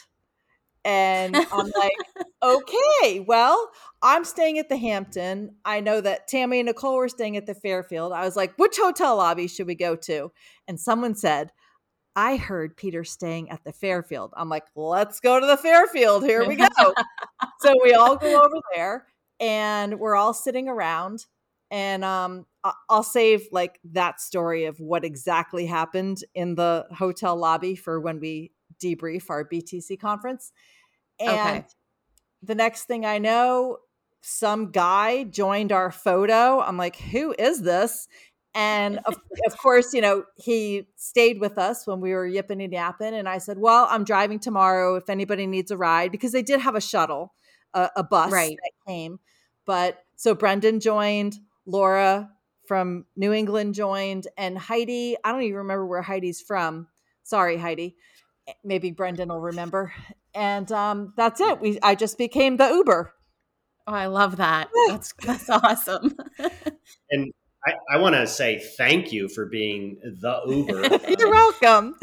and 0.88 1.36
i'm 1.36 1.72
like 1.78 1.92
okay 2.44 3.20
well 3.20 3.70
i'm 4.02 4.24
staying 4.24 4.58
at 4.58 4.70
the 4.70 4.78
hampton. 4.78 5.56
I 5.66 5.82
know 5.82 6.00
that 6.02 6.28
tammy 6.28 6.60
and 6.60 6.68
nicole 6.68 6.96
were 6.96 7.10
staying 7.10 7.36
at 7.36 7.46
the 7.46 7.54
fairfield. 7.54 8.14
I 8.14 8.24
was 8.24 8.36
like 8.36 8.58
which 8.58 8.78
hotel 8.78 9.18
lobby 9.18 9.48
should 9.48 9.68
we 9.68 9.76
go 9.76 9.96
to? 9.96 10.32
And 10.68 10.80
someone 10.80 11.14
said 11.14 11.52
i 12.16 12.38
heard 12.38 12.78
peter 12.78 13.04
staying 13.04 13.50
at 13.52 13.64
the 13.66 13.74
fairfield. 13.74 14.34
I'm 14.36 14.50
like 14.50 14.66
let's 14.76 15.20
go 15.20 15.40
to 15.40 15.46
the 15.46 15.58
fairfield. 15.58 16.24
Here 16.24 16.48
we 16.48 16.56
go. 16.56 16.68
So 17.60 17.74
we 17.84 17.94
all 17.94 18.16
go 18.18 18.44
over 18.44 18.60
there 18.76 19.08
and 19.40 20.00
we're 20.00 20.16
all 20.16 20.34
sitting 20.34 20.68
around 20.68 21.26
and 21.72 22.04
um 22.04 22.46
I'll 22.90 23.04
save 23.04 23.48
like 23.52 23.80
that 23.92 24.22
story 24.22 24.66
of 24.66 24.80
what 24.80 25.04
exactly 25.06 25.66
happened 25.66 26.24
in 26.36 26.56
the 26.56 26.86
hotel 26.92 27.36
lobby 27.36 27.76
for 27.76 28.00
when 28.00 28.20
we 28.20 28.52
debrief 28.82 29.30
our 29.30 29.48
BTC 29.48 30.00
conference. 30.00 30.52
And 31.20 31.40
Okay. 31.46 31.66
the 32.44 32.56
next 32.56 32.84
thing 32.86 33.06
I 33.06 33.18
know, 33.18 33.78
some 34.22 34.72
guy 34.72 35.24
joined 35.24 35.72
our 35.72 35.92
photo. 35.92 36.62
I'm 36.62 36.78
like, 36.78 36.96
who 36.98 37.34
is 37.38 37.62
this? 37.62 38.08
And 38.54 39.00
of, 39.06 39.16
of 39.46 39.58
course, 39.58 39.94
you 39.94 40.02
know, 40.02 40.24
he 40.36 40.88
stayed 40.96 41.40
with 41.40 41.58
us 41.58 41.86
when 41.86 42.02
we 42.02 42.14
were 42.14 42.26
yipping 42.26 42.62
and 42.62 42.74
yapping. 42.74 43.14
And 43.14 43.30
I 43.30 43.38
said, 43.38 43.58
Well, 43.60 43.88
I'm 43.90 44.04
driving 44.04 44.40
tomorrow 44.40 44.96
if 44.96 45.10
anybody 45.10 45.46
needs 45.46 45.72
a 45.72 45.78
ride 45.78 46.12
because 46.12 46.32
they 46.32 46.42
did 46.42 46.60
have 46.62 46.76
a 46.76 46.82
shuttle, 46.82 47.34
a, 47.74 47.90
a 47.98 48.04
bus 48.04 48.32
Right. 48.32 48.58
that 48.64 48.72
came. 48.92 49.20
But 49.66 50.04
so 50.16 50.34
Brendan 50.34 50.80
joined, 50.80 51.38
Laura 51.66 52.32
from 52.66 53.06
New 53.16 53.32
England 53.32 53.76
joined, 53.76 54.28
and 54.38 54.58
Heidi, 54.58 55.16
I 55.24 55.32
don't 55.32 55.44
even 55.44 55.58
remember 55.58 55.86
where 55.86 56.02
Heidi's 56.02 56.42
from. 56.42 56.88
Sorry, 57.24 57.58
Heidi. 57.58 57.96
Eh, 58.48 58.54
maybe 58.64 58.92
Brendan 58.92 59.30
will 59.30 59.42
remember. 59.42 59.94
And 60.38 60.72
um, 60.72 61.14
that's 61.18 61.42
it. 61.42 61.60
We 61.60 61.80
I 61.82 61.96
just 61.96 62.20
became 62.20 62.58
the 62.58 62.70
Uber. 62.70 63.12
Oh, 63.88 63.94
I 63.94 64.06
love 64.06 64.38
that. 64.38 64.70
That's 64.88 65.14
that's 65.24 65.50
awesome. 65.50 66.16
And 67.10 67.32
I, 67.66 67.74
I 67.94 67.98
want 68.00 68.16
to 68.16 68.28
say 68.28 68.60
thank 68.78 69.14
you 69.14 69.30
for 69.30 69.46
being 69.46 69.98
the 70.04 70.42
Uber. 70.46 71.16
You're 71.18 71.32
welcome. 71.32 71.96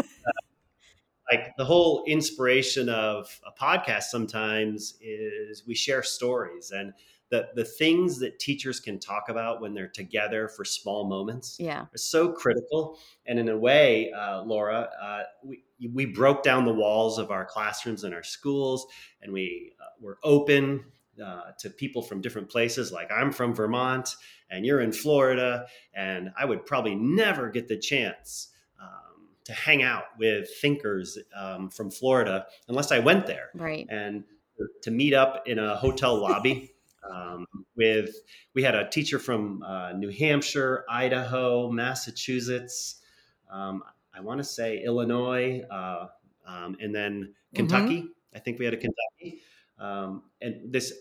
like 1.30 1.54
the 1.58 1.64
whole 1.66 2.04
inspiration 2.06 2.88
of 2.88 3.28
a 3.46 3.52
podcast 3.62 4.04
sometimes 4.04 4.94
is 5.02 5.64
we 5.66 5.74
share 5.74 6.02
stories 6.02 6.72
and 6.74 6.94
the 7.34 7.48
the 7.54 7.64
things 7.64 8.18
that 8.20 8.38
teachers 8.38 8.78
can 8.78 8.98
talk 8.98 9.28
about 9.28 9.60
when 9.60 9.74
they're 9.74 9.88
together 9.88 10.46
for 10.46 10.64
small 10.64 11.04
moments 11.04 11.56
yeah 11.58 11.82
are 11.82 11.98
so 11.98 12.32
critical. 12.32 12.98
And 13.26 13.38
in 13.38 13.48
a 13.48 13.56
way, 13.56 14.12
uh, 14.12 14.42
Laura, 14.42 14.88
uh, 15.02 15.22
we 15.42 15.64
we 15.92 16.06
broke 16.06 16.42
down 16.42 16.64
the 16.64 16.72
walls 16.72 17.18
of 17.18 17.30
our 17.30 17.44
classrooms 17.44 18.04
and 18.04 18.14
our 18.14 18.22
schools, 18.22 18.86
and 19.20 19.32
we 19.32 19.72
uh, 19.80 19.86
were 20.00 20.18
open 20.22 20.84
uh, 21.22 21.50
to 21.58 21.70
people 21.70 22.02
from 22.02 22.20
different 22.20 22.48
places. 22.48 22.92
Like 22.92 23.10
I'm 23.10 23.32
from 23.32 23.52
Vermont, 23.52 24.14
and 24.50 24.64
you're 24.64 24.80
in 24.80 24.92
Florida, 24.92 25.66
and 25.92 26.30
I 26.38 26.44
would 26.44 26.64
probably 26.66 26.94
never 26.94 27.50
get 27.50 27.68
the 27.68 27.78
chance. 27.78 28.50
Um, 28.80 29.28
to 29.44 29.52
hang 29.52 29.82
out 29.82 30.04
with 30.18 30.48
thinkers 30.60 31.18
um, 31.36 31.70
from 31.70 31.90
Florida, 31.90 32.46
unless 32.68 32.92
I 32.92 32.98
went 32.98 33.26
there, 33.26 33.50
right? 33.54 33.86
And 33.90 34.24
to 34.82 34.90
meet 34.90 35.14
up 35.14 35.42
in 35.46 35.58
a 35.58 35.76
hotel 35.76 36.16
lobby 36.16 36.73
um, 37.12 37.46
with 37.76 38.14
we 38.54 38.62
had 38.62 38.74
a 38.74 38.88
teacher 38.88 39.18
from 39.18 39.62
uh, 39.62 39.92
New 39.92 40.10
Hampshire, 40.10 40.84
Idaho, 40.88 41.70
Massachusetts, 41.70 43.00
um, 43.50 43.82
I 44.14 44.20
want 44.20 44.38
to 44.38 44.44
say 44.44 44.82
Illinois, 44.84 45.62
uh, 45.70 46.06
um, 46.46 46.76
and 46.80 46.94
then 46.94 47.22
mm-hmm. 47.22 47.56
Kentucky. 47.56 47.98
Mm-hmm. 48.02 48.36
I 48.36 48.38
think 48.38 48.58
we 48.58 48.64
had 48.64 48.74
a 48.74 48.78
Kentucky. 48.78 49.42
Um, 49.76 50.22
and 50.40 50.72
this 50.72 50.92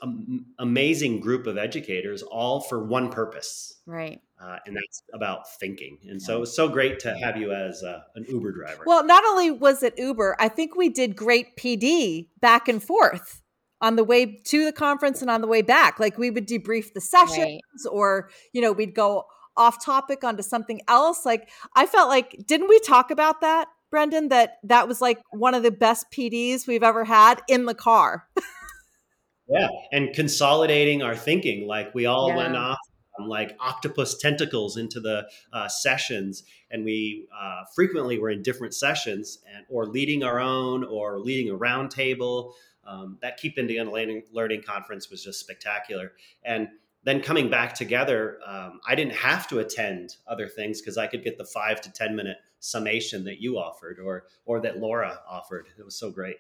amazing 0.58 1.20
group 1.20 1.46
of 1.46 1.58
educators, 1.60 2.24
all 2.24 2.60
for 2.60 2.84
one 2.84 3.12
purpose, 3.12 3.82
right? 3.86 4.20
Uh, 4.42 4.58
and 4.66 4.76
that's 4.76 5.04
about 5.13 5.48
thinking. 5.60 6.00
And 6.10 6.20
so 6.20 6.36
it 6.36 6.39
was 6.39 6.56
so 6.56 6.68
great 6.68 7.00
to 7.02 7.16
have 7.20 7.38
you 7.38 7.54
as 7.54 7.84
uh, 7.84 8.02
an 8.16 8.26
Uber 8.28 8.52
driver. 8.52 8.84
Well, 8.88 9.06
not 9.06 9.24
only 9.26 9.52
was 9.52 9.84
it 9.84 9.94
Uber, 9.98 10.36
I 10.39 10.50
think 10.50 10.76
we 10.76 10.89
did 10.89 11.16
great 11.16 11.56
PD 11.56 12.30
back 12.42 12.68
and 12.68 12.82
forth 12.82 13.42
on 13.84 13.98
the 13.98 14.04
way 14.04 14.26
to 14.46 14.63
the 14.63 14.72
conference 14.72 15.22
and 15.22 15.30
on 15.30 15.41
the 15.41 15.48
way 15.48 15.62
back. 15.62 16.00
Like 16.00 16.17
we 16.17 16.32
would 16.32 16.48
debrief 16.48 16.93
the 16.93 17.02
sessions 17.02 17.38
right. 17.86 17.91
or, 17.91 18.30
you 18.54 18.62
know, 18.62 18.72
we'd 18.72 18.96
go 18.96 19.26
off 19.58 19.84
topic 19.84 20.24
onto 20.24 20.41
something 20.41 20.82
else. 20.88 21.26
Like 21.26 21.50
I 21.76 21.86
felt 21.86 22.08
like, 22.08 22.48
didn't 22.48 22.69
we 22.69 22.80
talk 22.80 23.12
about 23.12 23.41
that, 23.41 23.67
Brendan? 23.91 24.30
That 24.30 24.58
that 24.63 24.88
was 24.88 25.02
like 25.02 25.22
one 25.32 25.54
of 25.54 25.63
the 25.63 25.72
best 25.72 26.06
PDs 26.12 26.65
we've 26.65 26.82
ever 26.82 27.04
had 27.04 27.41
in 27.50 27.65
the 27.65 27.76
car. 27.76 28.26
yeah. 29.50 29.67
And 29.91 30.13
consolidating 30.13 31.02
our 31.02 31.15
thinking. 31.15 31.67
Like 31.67 31.93
we 31.93 32.06
all 32.06 32.30
yeah. 32.30 32.38
went 32.38 32.56
off 32.56 32.80
like 33.28 33.56
octopus 33.60 34.17
tentacles 34.17 34.78
into 34.78 35.00
the 35.00 35.28
uh, 35.52 35.67
sessions 35.67 36.43
and 36.72 36.84
we 36.84 37.28
uh, 37.39 37.62
frequently 37.76 38.17
were 38.17 38.30
in 38.30 38.41
different 38.41 38.74
sessions 38.74 39.39
and 39.54 39.65
or 39.69 39.86
leading 39.86 40.24
our 40.24 40.39
own 40.39 40.84
or 40.84 41.19
leading 41.19 41.54
a 41.54 41.58
roundtable 41.58 42.54
um, 42.86 43.17
that 43.22 43.38
Keep 43.38 43.58
Indiana 43.58 43.91
Learning, 43.91 44.24
Learning 44.32 44.62
Conference 44.62 45.10
was 45.10 45.24
just 45.24 45.39
spectacular. 45.39 46.13
And 46.43 46.69
then 47.04 47.22
coming 47.22 47.50
back 47.50 47.74
together, 47.74 48.39
um, 48.46 48.80
I 48.88 48.96
didn't 48.96 49.15
have 49.15 49.48
to 49.50 49.60
attend 49.60 50.17
other 50.28 50.48
things 50.48 50.82
because 50.82 50.98
I 50.98 51.08
could 51.08 51.24
get 51.24 51.38
the 51.38 51.46
five 51.46 51.82
to 51.82 51.91
10 51.91 52.15
minute 52.15 52.38
summation 52.60 53.26
that 53.26 53.41
you 53.41 53.58
offered 53.58 54.00
or, 54.00 54.26
or 54.46 54.62
that 54.62 54.80
Laura 54.80 55.19
offered. 55.30 55.67
It 55.78 55.84
was 55.84 55.96
so 55.96 56.12
great. 56.12 56.38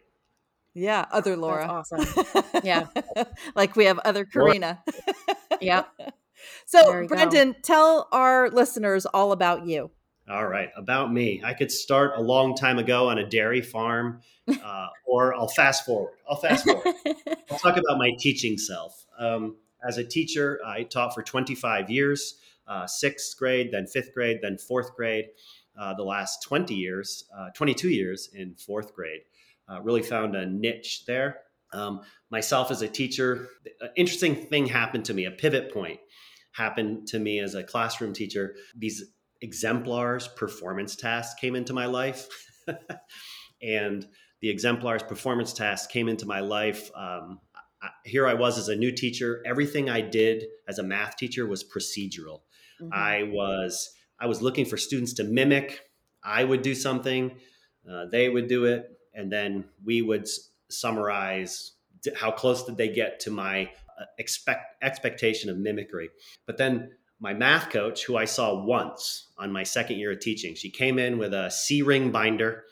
Yeah, 0.73 1.05
other 1.11 1.35
Laura. 1.37 1.83
That's 1.91 1.91
awesome. 1.91 2.43
Yeah. 2.63 2.87
like 3.55 3.75
we 3.75 3.85
have 3.85 3.99
other 3.99 4.25
Karina. 4.25 4.83
yeah. 5.61 5.83
So, 6.65 7.07
Brendan, 7.07 7.53
go. 7.53 7.57
tell 7.63 8.07
our 8.11 8.49
listeners 8.49 9.05
all 9.05 9.31
about 9.31 9.65
you. 9.65 9.91
All 10.29 10.47
right, 10.47 10.69
about 10.77 11.11
me. 11.11 11.41
I 11.43 11.53
could 11.53 11.71
start 11.71 12.13
a 12.15 12.21
long 12.21 12.55
time 12.55 12.79
ago 12.79 13.09
on 13.09 13.17
a 13.17 13.27
dairy 13.27 13.61
farm, 13.61 14.21
uh, 14.63 14.87
or 15.05 15.33
I'll 15.35 15.49
fast 15.49 15.85
forward. 15.85 16.13
I'll 16.29 16.37
fast 16.37 16.65
forward. 16.65 16.95
I'll 17.51 17.59
talk 17.59 17.77
about 17.77 17.97
my 17.97 18.11
teaching 18.17 18.57
self. 18.57 19.05
Um, 19.19 19.57
as 19.85 19.97
a 19.97 20.03
teacher, 20.03 20.59
I 20.65 20.83
taught 20.83 21.13
for 21.13 21.23
25 21.23 21.89
years, 21.89 22.35
uh, 22.67 22.87
sixth 22.87 23.37
grade, 23.37 23.71
then 23.73 23.85
fifth 23.85 24.13
grade, 24.13 24.39
then 24.41 24.57
fourth 24.57 24.95
grade. 24.95 25.25
Uh, 25.77 25.93
the 25.95 26.03
last 26.03 26.43
20 26.43 26.73
years, 26.73 27.25
uh, 27.35 27.49
22 27.55 27.89
years 27.89 28.29
in 28.33 28.53
fourth 28.55 28.93
grade. 28.93 29.21
Uh, 29.67 29.81
really 29.81 30.03
found 30.03 30.35
a 30.35 30.45
niche 30.45 31.03
there. 31.05 31.39
Um, 31.73 32.01
myself 32.29 32.69
as 32.69 32.81
a 32.81 32.87
teacher, 32.87 33.49
an 33.81 33.89
interesting 33.97 34.35
thing 34.35 34.67
happened 34.67 35.05
to 35.05 35.13
me, 35.13 35.25
a 35.25 35.31
pivot 35.31 35.73
point 35.73 35.99
happened 36.51 37.07
to 37.07 37.17
me 37.17 37.39
as 37.39 37.55
a 37.55 37.63
classroom 37.63 38.13
teacher. 38.13 38.55
These 38.75 39.03
exemplars 39.43 40.27
performance 40.29 40.95
task 40.95 41.37
came 41.37 41.55
into 41.55 41.73
my 41.73 41.85
life. 41.85 42.27
and 43.61 44.07
the 44.41 44.49
exemplars 44.49 45.03
performance 45.03 45.53
task 45.53 45.91
came 45.91 46.07
into 46.07 46.25
my 46.25 46.39
life. 46.39 46.89
Um, 46.95 47.39
I, 47.81 47.89
here 48.05 48.25
I 48.25 48.33
was 48.33 48.57
as 48.57 48.69
a 48.69 48.75
new 48.75 48.91
teacher. 48.91 49.43
Everything 49.45 49.89
I 49.89 50.01
did 50.01 50.45
as 50.67 50.79
a 50.79 50.83
math 50.83 51.17
teacher 51.17 51.45
was 51.45 51.63
procedural. 51.63 52.41
Mm-hmm. 52.81 52.89
I 52.93 53.23
was 53.23 53.93
I 54.19 54.27
was 54.27 54.41
looking 54.41 54.65
for 54.65 54.77
students 54.77 55.13
to 55.13 55.23
mimic. 55.23 55.81
I 56.23 56.45
would 56.45 56.61
do 56.61 56.73
something, 56.73 57.31
uh, 57.89 58.05
they 58.05 58.29
would 58.29 58.47
do 58.47 58.63
it, 58.63 58.97
and 59.13 59.29
then 59.29 59.65
we 59.83 60.01
would 60.01 60.21
s- 60.21 60.51
summarize 60.69 61.73
how 62.15 62.31
close 62.31 62.63
did 62.63 62.77
they 62.77 62.87
get 62.87 63.19
to 63.21 63.31
my 63.31 63.69
uh, 63.99 64.05
expect 64.17 64.81
expectation 64.81 65.49
of 65.49 65.57
mimicry. 65.57 66.09
But 66.45 66.57
then 66.57 66.91
my 67.23 67.33
math 67.33 67.69
coach, 67.69 68.03
who 68.03 68.17
I 68.17 68.25
saw 68.25 68.65
once 68.65 69.29
on 69.37 69.49
my 69.49 69.63
second 69.63 69.97
year 69.97 70.11
of 70.11 70.19
teaching, 70.19 70.55
she 70.55 70.69
came 70.69 70.99
in 70.99 71.17
with 71.17 71.33
a 71.33 71.49
C 71.49 71.81
ring 71.81 72.11
binder 72.11 72.65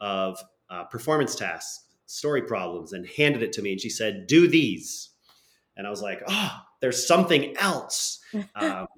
of 0.00 0.36
uh, 0.68 0.82
performance 0.84 1.36
tasks, 1.36 1.84
story 2.06 2.42
problems, 2.42 2.92
and 2.92 3.06
handed 3.06 3.44
it 3.44 3.52
to 3.52 3.62
me. 3.62 3.70
And 3.70 3.80
she 3.80 3.88
said, 3.88 4.26
Do 4.26 4.48
these. 4.48 5.10
And 5.76 5.86
I 5.86 5.90
was 5.90 6.02
like, 6.02 6.20
Oh, 6.26 6.58
there's 6.80 7.06
something 7.06 7.56
else. 7.56 8.18
um, 8.56 8.88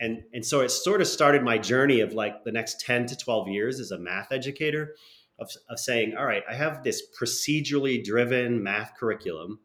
and, 0.00 0.22
and 0.32 0.46
so 0.46 0.60
it 0.60 0.70
sort 0.70 1.02
of 1.02 1.08
started 1.08 1.42
my 1.42 1.58
journey 1.58 2.00
of 2.00 2.14
like 2.14 2.44
the 2.44 2.52
next 2.52 2.80
10 2.80 3.04
to 3.06 3.16
12 3.18 3.48
years 3.48 3.80
as 3.80 3.90
a 3.90 3.98
math 3.98 4.32
educator 4.32 4.94
of, 5.38 5.50
of 5.68 5.78
saying, 5.78 6.16
All 6.16 6.24
right, 6.24 6.42
I 6.48 6.54
have 6.54 6.82
this 6.82 7.02
procedurally 7.20 8.02
driven 8.02 8.62
math 8.62 8.94
curriculum, 8.98 9.58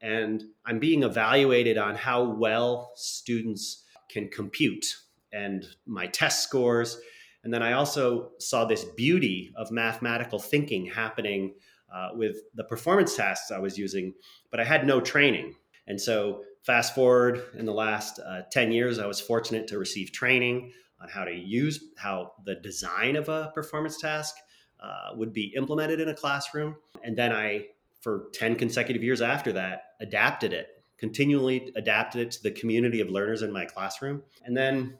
and 0.00 0.44
I'm 0.64 0.78
being 0.78 1.02
evaluated 1.02 1.76
on 1.76 1.96
how 1.96 2.22
well 2.22 2.92
students 2.94 3.82
can 4.12 4.28
compute 4.28 4.86
and 5.32 5.64
my 5.86 6.06
test 6.06 6.42
scores. 6.42 7.00
And 7.44 7.52
then 7.52 7.62
I 7.62 7.72
also 7.72 8.30
saw 8.38 8.64
this 8.64 8.84
beauty 8.84 9.52
of 9.56 9.70
mathematical 9.70 10.38
thinking 10.38 10.86
happening 10.86 11.54
uh, 11.92 12.10
with 12.14 12.36
the 12.54 12.64
performance 12.64 13.16
tasks 13.16 13.50
I 13.50 13.58
was 13.58 13.76
using, 13.76 14.14
but 14.50 14.60
I 14.60 14.64
had 14.64 14.86
no 14.86 15.00
training. 15.00 15.54
And 15.86 16.00
so, 16.00 16.42
fast 16.62 16.94
forward 16.94 17.42
in 17.58 17.66
the 17.66 17.72
last 17.72 18.20
uh, 18.20 18.42
10 18.52 18.70
years, 18.70 19.00
I 19.00 19.06
was 19.06 19.20
fortunate 19.20 19.66
to 19.68 19.78
receive 19.78 20.12
training 20.12 20.72
on 21.00 21.08
how 21.08 21.24
to 21.24 21.34
use 21.34 21.82
how 21.98 22.32
the 22.44 22.54
design 22.54 23.16
of 23.16 23.28
a 23.28 23.50
performance 23.52 24.00
task 24.00 24.36
uh, 24.80 25.10
would 25.16 25.32
be 25.32 25.52
implemented 25.56 26.00
in 26.00 26.08
a 26.08 26.14
classroom. 26.14 26.76
And 27.02 27.16
then 27.16 27.32
I, 27.32 27.66
for 28.00 28.28
10 28.34 28.54
consecutive 28.56 29.02
years 29.02 29.20
after 29.20 29.52
that, 29.54 29.82
adapted 30.00 30.52
it 30.52 30.68
continually 31.02 31.72
adapted 31.74 32.20
it 32.20 32.30
to 32.30 32.42
the 32.44 32.50
community 32.52 33.00
of 33.00 33.10
learners 33.10 33.42
in 33.42 33.52
my 33.52 33.64
classroom. 33.64 34.22
And 34.44 34.56
then 34.56 34.96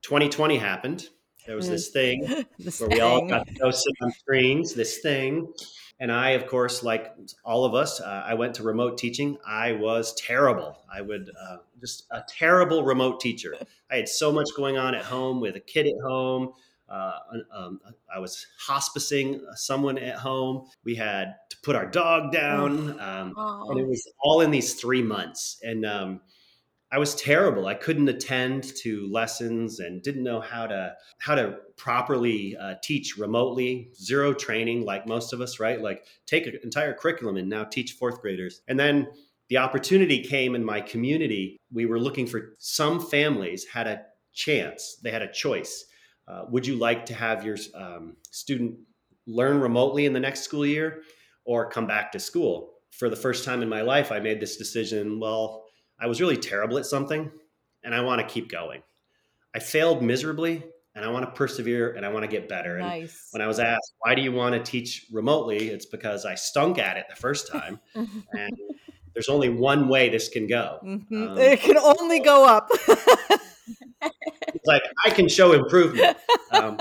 2020 0.00 0.56
happened. 0.56 1.08
There 1.46 1.56
was 1.56 1.68
this 1.68 1.90
thing 1.90 2.22
this 2.58 2.80
where 2.80 2.88
thing. 2.88 2.96
we 2.96 3.02
all 3.02 3.28
got 3.28 3.46
to 3.46 3.52
go 3.52 3.70
sit 3.70 3.92
on 4.00 4.10
screens, 4.12 4.72
this 4.72 5.00
thing. 5.00 5.52
And 6.00 6.10
I, 6.10 6.30
of 6.30 6.46
course, 6.46 6.82
like 6.82 7.12
all 7.44 7.66
of 7.66 7.74
us, 7.74 8.00
uh, 8.00 8.24
I 8.26 8.32
went 8.32 8.54
to 8.54 8.62
remote 8.62 8.96
teaching. 8.96 9.36
I 9.46 9.72
was 9.72 10.14
terrible. 10.14 10.78
I 10.90 11.02
would 11.02 11.30
uh, 11.38 11.58
just 11.82 12.06
a 12.10 12.22
terrible 12.26 12.82
remote 12.82 13.20
teacher. 13.20 13.54
I 13.90 13.96
had 13.96 14.08
so 14.08 14.32
much 14.32 14.48
going 14.56 14.78
on 14.78 14.94
at 14.94 15.04
home 15.04 15.38
with 15.38 15.54
a 15.54 15.60
kid 15.60 15.86
at 15.86 16.00
home, 16.02 16.54
uh, 16.92 17.18
um, 17.56 17.80
I 18.14 18.18
was 18.18 18.46
hospicing 18.68 19.40
someone 19.54 19.96
at 19.96 20.16
home. 20.16 20.68
We 20.84 20.94
had 20.94 21.36
to 21.50 21.56
put 21.62 21.74
our 21.74 21.86
dog 21.86 22.32
down, 22.32 23.00
um, 23.00 23.34
and 23.36 23.80
it 23.80 23.86
was 23.86 24.06
all 24.20 24.42
in 24.42 24.50
these 24.50 24.74
three 24.74 25.02
months. 25.02 25.58
And 25.62 25.86
um, 25.86 26.20
I 26.90 26.98
was 26.98 27.14
terrible. 27.14 27.66
I 27.66 27.74
couldn't 27.74 28.08
attend 28.08 28.64
to 28.82 29.10
lessons 29.10 29.80
and 29.80 30.02
didn't 30.02 30.22
know 30.22 30.42
how 30.42 30.66
to 30.66 30.94
how 31.18 31.34
to 31.34 31.56
properly 31.78 32.56
uh, 32.60 32.74
teach 32.82 33.16
remotely. 33.16 33.90
Zero 33.94 34.34
training, 34.34 34.84
like 34.84 35.06
most 35.06 35.32
of 35.32 35.40
us, 35.40 35.58
right? 35.58 35.80
Like 35.80 36.04
take 36.26 36.46
an 36.46 36.58
entire 36.62 36.92
curriculum 36.92 37.38
and 37.38 37.48
now 37.48 37.64
teach 37.64 37.92
fourth 37.92 38.20
graders. 38.20 38.60
And 38.68 38.78
then 38.78 39.08
the 39.48 39.56
opportunity 39.56 40.22
came 40.22 40.54
in 40.54 40.62
my 40.62 40.82
community. 40.82 41.56
We 41.72 41.86
were 41.86 41.98
looking 41.98 42.26
for 42.26 42.54
some 42.58 43.00
families 43.00 43.64
had 43.64 43.86
a 43.86 44.02
chance. 44.34 44.98
They 45.02 45.10
had 45.10 45.22
a 45.22 45.32
choice 45.32 45.86
uh, 46.28 46.44
would 46.48 46.66
you 46.66 46.76
like 46.76 47.06
to 47.06 47.14
have 47.14 47.44
your 47.44 47.56
um, 47.74 48.16
student 48.30 48.76
learn 49.26 49.60
remotely 49.60 50.06
in 50.06 50.12
the 50.12 50.20
next 50.20 50.42
school 50.42 50.66
year 50.66 51.02
or 51.44 51.68
come 51.68 51.86
back 51.86 52.12
to 52.12 52.20
school? 52.20 52.70
For 52.90 53.08
the 53.08 53.16
first 53.16 53.44
time 53.44 53.62
in 53.62 53.68
my 53.68 53.82
life, 53.82 54.12
I 54.12 54.20
made 54.20 54.40
this 54.40 54.56
decision. 54.56 55.18
Well, 55.18 55.64
I 55.98 56.06
was 56.06 56.20
really 56.20 56.36
terrible 56.36 56.78
at 56.78 56.86
something 56.86 57.30
and 57.84 57.94
I 57.94 58.00
want 58.00 58.20
to 58.20 58.26
keep 58.26 58.50
going. 58.50 58.82
I 59.54 59.58
failed 59.58 60.02
miserably 60.02 60.62
and 60.94 61.04
I 61.04 61.08
want 61.08 61.24
to 61.24 61.30
persevere 61.32 61.92
and 61.92 62.04
I 62.04 62.10
want 62.10 62.24
to 62.24 62.28
get 62.28 62.48
better. 62.48 62.78
Nice. 62.78 63.28
And 63.32 63.40
when 63.40 63.42
I 63.42 63.46
was 63.46 63.58
asked, 63.58 63.94
why 64.00 64.14
do 64.14 64.22
you 64.22 64.32
want 64.32 64.54
to 64.54 64.62
teach 64.62 65.06
remotely? 65.12 65.68
It's 65.68 65.86
because 65.86 66.24
I 66.24 66.34
stunk 66.34 66.78
at 66.78 66.96
it 66.96 67.06
the 67.08 67.16
first 67.16 67.50
time. 67.50 67.80
and 67.94 68.52
there's 69.14 69.28
only 69.28 69.48
one 69.48 69.88
way 69.88 70.08
this 70.08 70.28
can 70.28 70.46
go. 70.46 70.78
Mm-hmm. 70.84 71.28
Um, 71.28 71.38
it 71.38 71.60
can 71.60 71.78
only 71.78 72.20
go 72.20 72.46
up. 72.46 72.70
like 74.64 74.82
I 75.04 75.10
can 75.10 75.28
show 75.28 75.52
improvement. 75.52 76.16
Um, 76.52 76.78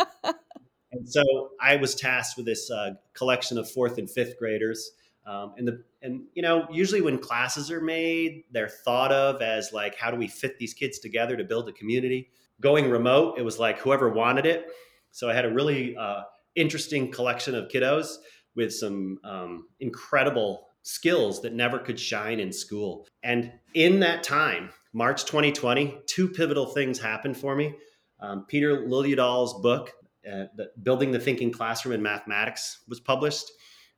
and 0.92 1.10
so 1.10 1.22
I 1.62 1.78
was 1.78 1.96
tasked 1.96 2.36
with 2.36 2.46
this 2.46 2.70
uh, 2.70 2.90
collection 3.14 3.58
of 3.58 3.72
fourth 3.72 3.98
and 3.98 4.10
fifth 4.10 4.38
graders. 4.38 4.92
Um, 5.26 5.54
and 5.58 5.66
the 5.66 5.84
and 6.02 6.24
you 6.34 6.42
know 6.42 6.68
usually 6.70 7.00
when 7.00 7.20
classes 7.20 7.72
are 7.72 7.80
made, 7.80 8.44
they're 8.52 8.68
thought 8.68 9.14
of 9.14 9.42
as 9.42 9.72
like 9.72 9.96
how 9.96 10.12
do 10.12 10.18
we 10.18 10.28
fit 10.28 10.58
these 10.58 10.74
kids 10.74 11.00
together 11.00 11.38
to 11.38 11.46
build 11.46 11.70
a 11.70 11.72
community. 11.72 12.32
Going 12.60 12.90
remote, 12.90 13.36
it 13.38 13.44
was 13.44 13.60
like 13.60 13.80
whoever 13.80 14.10
wanted 14.10 14.46
it. 14.46 14.68
So 15.12 15.30
I 15.30 15.34
had 15.34 15.46
a 15.46 15.54
really 15.54 15.96
uh, 15.96 16.24
interesting 16.56 17.12
collection 17.12 17.56
of 17.56 17.70
kiddos 17.70 18.16
with 18.56 18.74
some 18.74 19.20
um, 19.24 19.68
incredible 19.80 20.68
skills 20.84 21.42
that 21.42 21.54
never 21.54 21.80
could 21.80 22.00
shine 22.00 22.40
in 22.40 22.52
school. 22.52 23.08
And 23.24 23.52
in 23.74 24.00
that 24.00 24.24
time, 24.24 24.72
March 24.94 25.26
2020, 25.26 26.00
two 26.08 26.28
pivotal 26.28 26.68
things 26.68 27.00
happened 27.00 27.38
for 27.38 27.56
me. 27.56 27.76
Um, 28.20 28.46
Peter 28.48 28.86
Liljedahl's 28.86 29.62
book, 29.62 29.92
uh, 30.28 30.46
the, 30.56 30.72
Building 30.84 31.12
the 31.12 31.20
Thinking 31.20 31.52
Classroom 31.52 31.96
in 31.96 32.02
Mathematics, 32.02 32.82
was 32.88 33.00
published, 33.00 33.46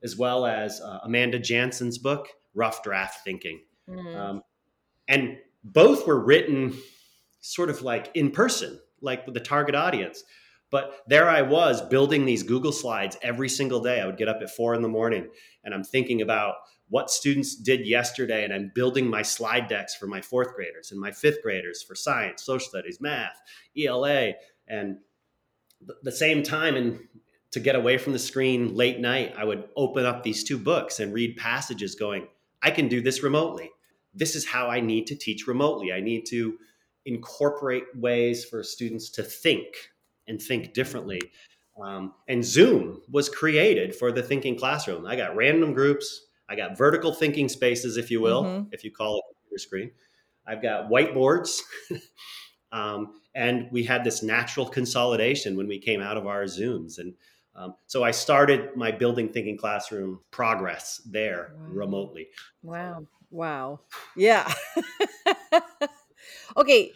as 0.03 0.17
well 0.17 0.45
as 0.45 0.81
uh, 0.81 0.99
Amanda 1.03 1.39
Jansen's 1.39 1.97
book, 1.97 2.27
Rough 2.53 2.83
Draft 2.83 3.23
Thinking. 3.23 3.61
Mm. 3.89 4.15
Um, 4.15 4.41
and 5.07 5.37
both 5.63 6.07
were 6.07 6.23
written 6.23 6.73
sort 7.41 7.69
of 7.69 7.81
like 7.81 8.09
in 8.13 8.31
person, 8.31 8.79
like 9.01 9.25
with 9.25 9.33
the 9.33 9.41
target 9.41 9.75
audience. 9.75 10.23
But 10.73 11.03
there 11.05 11.29
I 11.29 11.43
was 11.43 11.83
building 11.83 12.25
these 12.25 12.41
Google 12.41 12.71
slides 12.71 13.15
every 13.21 13.47
single 13.47 13.79
day. 13.79 14.01
I 14.01 14.07
would 14.07 14.17
get 14.17 14.27
up 14.27 14.41
at 14.41 14.49
four 14.49 14.73
in 14.73 14.81
the 14.81 14.87
morning 14.87 15.27
and 15.63 15.71
I'm 15.71 15.83
thinking 15.83 16.23
about 16.23 16.55
what 16.89 17.11
students 17.11 17.55
did 17.55 17.85
yesterday 17.85 18.43
and 18.43 18.51
I'm 18.51 18.71
building 18.73 19.07
my 19.07 19.21
slide 19.21 19.67
decks 19.67 19.93
for 19.93 20.07
my 20.07 20.19
fourth 20.19 20.55
graders 20.55 20.91
and 20.91 20.99
my 20.99 21.11
fifth 21.11 21.43
graders 21.43 21.83
for 21.83 21.93
science, 21.93 22.41
social 22.41 22.67
studies, 22.67 22.99
math, 22.99 23.39
ELA. 23.77 24.31
And 24.67 24.97
the 26.01 26.11
same 26.11 26.41
time 26.41 26.75
and 26.75 26.99
to 27.51 27.59
get 27.59 27.75
away 27.75 27.99
from 27.99 28.13
the 28.13 28.17
screen 28.17 28.75
late 28.75 28.99
night, 28.99 29.35
I 29.37 29.43
would 29.43 29.65
open 29.75 30.07
up 30.07 30.23
these 30.23 30.43
two 30.43 30.57
books 30.57 30.99
and 30.99 31.13
read 31.13 31.37
passages 31.37 31.93
going, 31.93 32.27
I 32.63 32.71
can 32.71 32.87
do 32.87 32.99
this 32.99 33.21
remotely. 33.21 33.69
This 34.15 34.35
is 34.35 34.43
how 34.43 34.69
I 34.69 34.79
need 34.79 35.05
to 35.05 35.15
teach 35.15 35.45
remotely. 35.45 35.93
I 35.93 35.99
need 35.99 36.25
to 36.29 36.57
incorporate 37.05 37.83
ways 37.93 38.43
for 38.43 38.63
students 38.63 39.11
to 39.11 39.21
think 39.21 39.92
and 40.27 40.41
think 40.41 40.73
differently. 40.73 41.21
Um, 41.81 42.13
and 42.27 42.45
Zoom 42.45 43.01
was 43.09 43.29
created 43.29 43.95
for 43.95 44.11
the 44.11 44.21
thinking 44.21 44.57
classroom. 44.57 45.05
I 45.05 45.15
got 45.15 45.35
random 45.35 45.73
groups, 45.73 46.27
I 46.49 46.55
got 46.55 46.77
vertical 46.77 47.13
thinking 47.13 47.49
spaces, 47.49 47.97
if 47.97 48.11
you 48.11 48.21
will, 48.21 48.43
mm-hmm. 48.43 48.67
if 48.71 48.83
you 48.83 48.91
call 48.91 49.17
it 49.17 49.23
your 49.49 49.57
screen. 49.59 49.91
I've 50.45 50.61
got 50.61 50.89
whiteboards. 50.89 51.59
um, 52.71 53.21
and 53.35 53.67
we 53.71 53.83
had 53.83 54.03
this 54.03 54.21
natural 54.21 54.67
consolidation 54.67 55.55
when 55.55 55.67
we 55.67 55.79
came 55.79 56.01
out 56.01 56.17
of 56.17 56.27
our 56.27 56.43
Zooms. 56.43 56.99
And 56.99 57.13
um, 57.55 57.75
so 57.87 58.03
I 58.03 58.11
started 58.11 58.75
my 58.75 58.91
building 58.91 59.29
thinking 59.29 59.57
classroom 59.57 60.19
progress 60.31 61.01
there 61.05 61.53
wow. 61.55 61.67
remotely. 61.69 62.27
Wow. 62.61 63.07
Wow. 63.31 63.79
Yeah. 64.15 64.51
okay. 66.57 66.91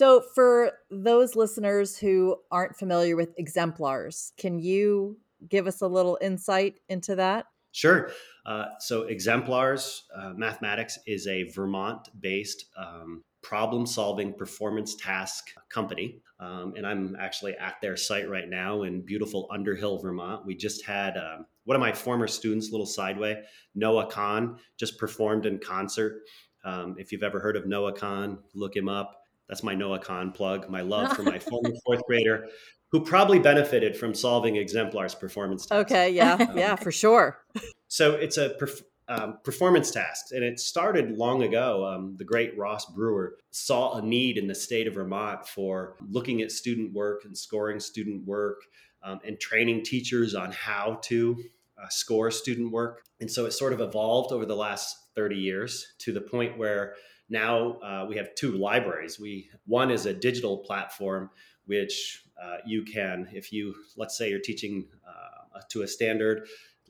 So, 0.00 0.22
for 0.34 0.72
those 0.90 1.36
listeners 1.36 1.98
who 1.98 2.36
aren't 2.50 2.74
familiar 2.74 3.16
with 3.16 3.34
exemplars, 3.36 4.32
can 4.38 4.58
you 4.58 5.18
give 5.46 5.66
us 5.66 5.82
a 5.82 5.86
little 5.86 6.16
insight 6.22 6.80
into 6.88 7.16
that? 7.16 7.48
Sure. 7.72 8.10
Uh, 8.46 8.64
so, 8.78 9.02
Exemplars 9.02 10.04
uh, 10.16 10.32
Mathematics 10.34 10.98
is 11.06 11.26
a 11.26 11.42
Vermont 11.50 12.08
based 12.18 12.64
um, 12.78 13.22
problem 13.42 13.84
solving 13.84 14.32
performance 14.32 14.96
task 14.96 15.50
company. 15.68 16.22
Um, 16.38 16.72
and 16.78 16.86
I'm 16.86 17.14
actually 17.20 17.54
at 17.58 17.74
their 17.82 17.98
site 17.98 18.30
right 18.30 18.48
now 18.48 18.84
in 18.84 19.02
beautiful 19.02 19.50
Underhill, 19.52 19.98
Vermont. 19.98 20.46
We 20.46 20.56
just 20.56 20.82
had 20.82 21.18
um, 21.18 21.44
one 21.64 21.76
of 21.76 21.80
my 21.80 21.92
former 21.92 22.26
students, 22.26 22.70
little 22.70 22.86
sideway, 22.86 23.42
Noah 23.74 24.10
Kahan, 24.10 24.56
just 24.78 24.96
performed 24.96 25.44
in 25.44 25.58
concert. 25.58 26.22
Um, 26.64 26.96
if 26.98 27.12
you've 27.12 27.22
ever 27.22 27.38
heard 27.38 27.56
of 27.56 27.66
Noah 27.66 27.92
Kahan, 27.92 28.38
look 28.54 28.74
him 28.74 28.88
up. 28.88 29.19
That's 29.50 29.64
my 29.64 29.74
Noah 29.74 29.98
Kahan 29.98 30.32
plug, 30.32 30.70
my 30.70 30.80
love 30.80 31.16
for 31.16 31.24
my 31.24 31.38
former 31.50 31.72
fourth 31.84 32.02
grader 32.06 32.46
who 32.92 33.04
probably 33.04 33.40
benefited 33.40 33.96
from 33.96 34.14
solving 34.14 34.56
exemplars 34.56 35.14
performance 35.14 35.66
tasks. 35.66 35.92
Okay, 35.92 36.10
yeah, 36.10 36.34
um, 36.34 36.48
yeah, 36.56 36.76
for 36.76 36.92
sure. 36.92 37.42
So 37.88 38.14
it's 38.14 38.36
a 38.36 38.50
perf- 38.50 38.82
um, 39.08 39.38
performance 39.42 39.90
task, 39.90 40.26
and 40.30 40.44
it 40.44 40.60
started 40.60 41.18
long 41.18 41.42
ago. 41.42 41.84
Um, 41.84 42.16
the 42.16 42.24
great 42.24 42.56
Ross 42.56 42.86
Brewer 42.86 43.36
saw 43.50 43.98
a 43.98 44.02
need 44.02 44.38
in 44.38 44.46
the 44.46 44.54
state 44.54 44.86
of 44.86 44.94
Vermont 44.94 45.46
for 45.46 45.96
looking 46.08 46.42
at 46.42 46.52
student 46.52 46.92
work 46.92 47.24
and 47.24 47.36
scoring 47.36 47.80
student 47.80 48.24
work 48.24 48.62
um, 49.02 49.18
and 49.24 49.38
training 49.40 49.82
teachers 49.82 50.36
on 50.36 50.52
how 50.52 51.00
to 51.02 51.42
uh, 51.76 51.88
score 51.88 52.30
student 52.30 52.70
work. 52.70 53.02
And 53.20 53.30
so 53.30 53.46
it 53.46 53.52
sort 53.52 53.72
of 53.72 53.80
evolved 53.80 54.32
over 54.32 54.46
the 54.46 54.56
last 54.56 54.96
30 55.16 55.36
years 55.36 55.94
to 55.98 56.12
the 56.12 56.20
point 56.20 56.56
where 56.56 56.94
now 57.30 57.78
uh, 57.80 58.06
we 58.08 58.16
have 58.16 58.34
two 58.34 58.52
libraries. 58.52 59.18
We 59.18 59.48
one 59.66 59.90
is 59.90 60.06
a 60.06 60.12
digital 60.12 60.58
platform 60.58 61.30
which 61.66 62.24
uh, 62.42 62.56
you 62.66 62.82
can, 62.82 63.28
if 63.32 63.52
you 63.52 63.74
let's 63.96 64.18
say 64.18 64.28
you're 64.28 64.40
teaching 64.40 64.88
uh, 65.08 65.60
to 65.68 65.82
a 65.82 65.88
standard, 65.88 66.48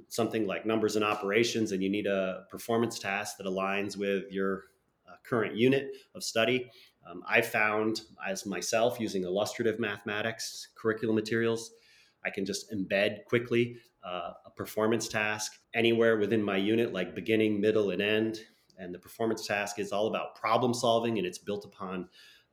something 0.08 0.46
like 0.46 0.64
numbers 0.64 0.96
and 0.96 1.04
operations, 1.04 1.72
and 1.72 1.82
you 1.82 1.90
need 1.90 2.06
a 2.06 2.46
performance 2.50 2.98
task 2.98 3.36
that 3.36 3.46
aligns 3.46 3.96
with 3.96 4.24
your 4.30 4.64
uh, 5.06 5.16
current 5.22 5.54
unit 5.54 5.92
of 6.14 6.24
study. 6.24 6.70
Um, 7.08 7.22
I 7.28 7.42
found 7.42 8.02
as 8.26 8.46
myself 8.46 8.98
using 8.98 9.24
illustrative 9.24 9.78
mathematics 9.78 10.68
curriculum 10.74 11.16
materials, 11.16 11.70
I 12.24 12.30
can 12.30 12.46
just 12.46 12.72
embed 12.72 13.24
quickly 13.24 13.76
uh, 14.02 14.32
a 14.46 14.50
performance 14.50 15.08
task 15.08 15.52
anywhere 15.74 16.16
within 16.16 16.42
my 16.42 16.56
unit, 16.56 16.92
like 16.92 17.14
beginning, 17.14 17.60
middle, 17.60 17.90
and 17.90 18.00
end 18.00 18.40
and 18.80 18.94
the 18.94 18.98
performance 18.98 19.46
task 19.46 19.78
is 19.78 19.92
all 19.92 20.06
about 20.06 20.34
problem 20.34 20.74
solving, 20.74 21.18
and 21.18 21.26
it's 21.26 21.38
built 21.38 21.64
upon 21.64 22.08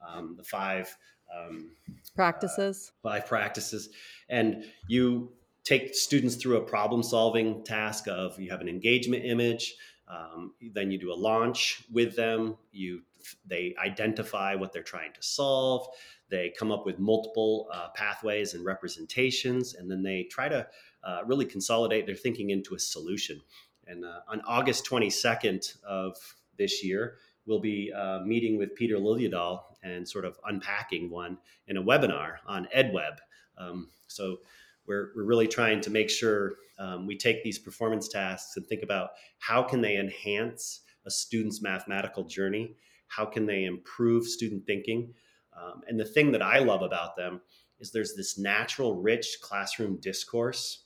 um, 0.08 0.36
the 0.38 0.44
five 0.44 0.96
um, 1.36 1.72
practices. 2.16 2.92
Uh, 3.04 3.10
five 3.10 3.28
practices, 3.28 3.90
and 4.30 4.66
you 4.88 5.32
take 5.64 5.94
students 5.94 6.36
through 6.36 6.58
a 6.58 6.62
problem 6.62 7.04
solving 7.04 7.64
task 7.64 8.08
of 8.08 8.40
you 8.40 8.50
have 8.50 8.62
an 8.62 8.70
engagement 8.70 9.26
image. 9.26 9.76
Um, 10.08 10.54
then 10.74 10.90
you 10.90 10.98
do 10.98 11.12
a 11.12 11.16
launch 11.16 11.84
with 11.92 12.16
them. 12.16 12.58
You 12.72 13.02
they 13.46 13.76
identify 13.84 14.56
what 14.56 14.72
they're 14.72 14.84
trying 14.84 15.12
to 15.14 15.22
solve. 15.22 15.88
They 16.30 16.54
come 16.58 16.72
up 16.72 16.86
with 16.86 17.00
multiple 17.00 17.68
uh, 17.74 17.90
pathways 17.96 18.54
and 18.54 18.64
representations, 18.66 19.76
and 19.76 19.90
then 19.90 20.04
they 20.04 20.24
try 20.24 20.48
to 20.50 20.68
uh, 21.04 21.20
really 21.26 21.46
consolidate 21.46 22.06
their 22.06 22.16
thinking 22.16 22.50
into 22.50 22.76
a 22.76 22.80
solution. 22.80 23.42
And 23.88 24.06
uh, 24.06 24.20
on 24.28 24.42
August 24.48 24.86
22nd 24.86 25.82
of 25.84 26.16
this 26.58 26.84
year, 26.84 27.16
we'll 27.46 27.60
be 27.60 27.92
uh, 27.94 28.20
meeting 28.20 28.58
with 28.58 28.76
Peter 28.76 28.98
Liljedahl 28.98 29.62
and 29.84 30.08
sort 30.08 30.26
of 30.26 30.38
unpacking 30.46 31.10
one 31.10 31.38
in 31.68 31.78
a 31.78 31.84
webinar 31.84 32.38
on 32.46 32.68
EdWeb. 32.76 33.18
Um, 33.58 33.90
so 34.08 34.38
we're, 34.86 35.12
we're 35.16 35.24
really 35.24 35.48
trying 35.48 35.82
to 35.82 35.90
make 35.90 36.10
sure 36.10 36.56
um, 36.80 37.08
we 37.08 37.18
take 37.18 37.44
these 37.44 37.58
performance 37.58 38.08
tasks 38.08 38.58
and 38.58 38.66
think 38.68 38.84
about 38.84 39.12
how 39.40 39.64
can 39.64 39.82
they 39.82 39.98
enhance 39.98 40.82
a 41.06 41.12
student's 41.12 41.62
mathematical 41.62 42.24
journey? 42.24 42.76
How 43.08 43.26
can 43.26 43.46
they 43.46 43.64
improve 43.64 44.26
student 44.26 44.66
thinking? 44.66 45.14
Um, 45.58 45.82
and 45.88 46.00
the 46.00 46.06
thing 46.06 46.32
that 46.34 46.42
I 46.42 46.60
love 46.60 46.82
about 46.82 47.16
them 47.16 47.42
is 47.80 47.92
there's 47.92 48.16
this 48.16 48.38
natural, 48.38 49.02
rich 49.02 49.38
classroom 49.42 50.00
discourse 50.02 50.84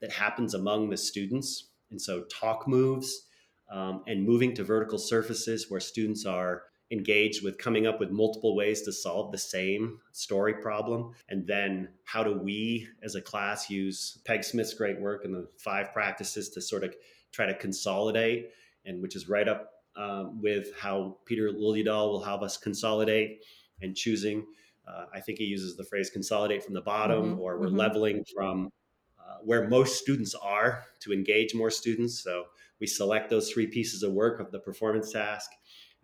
that 0.00 0.12
happens 0.12 0.54
among 0.54 0.90
the 0.90 0.96
students 0.96 1.70
and 1.94 2.02
so 2.02 2.24
talk 2.24 2.66
moves 2.66 3.28
um, 3.70 4.02
and 4.08 4.26
moving 4.26 4.52
to 4.56 4.64
vertical 4.64 4.98
surfaces 4.98 5.70
where 5.70 5.78
students 5.78 6.26
are 6.26 6.64
engaged 6.90 7.44
with 7.44 7.56
coming 7.56 7.86
up 7.86 8.00
with 8.00 8.10
multiple 8.10 8.56
ways 8.56 8.82
to 8.82 8.92
solve 8.92 9.30
the 9.30 9.38
same 9.38 10.00
story 10.10 10.54
problem. 10.54 11.12
And 11.28 11.46
then 11.46 11.90
how 12.02 12.24
do 12.24 12.32
we 12.36 12.88
as 13.04 13.14
a 13.14 13.20
class 13.20 13.70
use 13.70 14.18
Peg 14.24 14.42
Smith's 14.42 14.74
great 14.74 15.00
work 15.00 15.24
and 15.24 15.32
the 15.32 15.46
five 15.56 15.92
practices 15.92 16.50
to 16.50 16.60
sort 16.60 16.82
of 16.82 16.96
try 17.30 17.46
to 17.46 17.54
consolidate 17.54 18.50
and 18.84 19.00
which 19.00 19.14
is 19.14 19.28
right 19.28 19.46
up 19.46 19.70
um, 19.94 20.42
with 20.42 20.74
how 20.76 21.18
Peter 21.26 21.50
Liljedahl 21.50 22.10
will 22.10 22.24
have 22.24 22.42
us 22.42 22.56
consolidate 22.56 23.44
and 23.82 23.94
choosing. 23.94 24.44
Uh, 24.84 25.04
I 25.14 25.20
think 25.20 25.38
he 25.38 25.44
uses 25.44 25.76
the 25.76 25.84
phrase 25.84 26.10
consolidate 26.10 26.64
from 26.64 26.74
the 26.74 26.80
bottom, 26.80 27.34
mm-hmm, 27.34 27.40
or 27.40 27.60
we're 27.60 27.68
mm-hmm. 27.68 27.76
leveling 27.76 28.24
from 28.34 28.66
uh, 28.66 28.83
where 29.44 29.68
most 29.68 30.00
students 30.00 30.34
are 30.34 30.84
to 31.00 31.12
engage 31.12 31.54
more 31.54 31.70
students. 31.70 32.22
So 32.22 32.44
we 32.80 32.86
select 32.86 33.30
those 33.30 33.50
three 33.50 33.66
pieces 33.66 34.02
of 34.02 34.12
work 34.12 34.40
of 34.40 34.50
the 34.50 34.58
performance 34.58 35.12
task, 35.12 35.50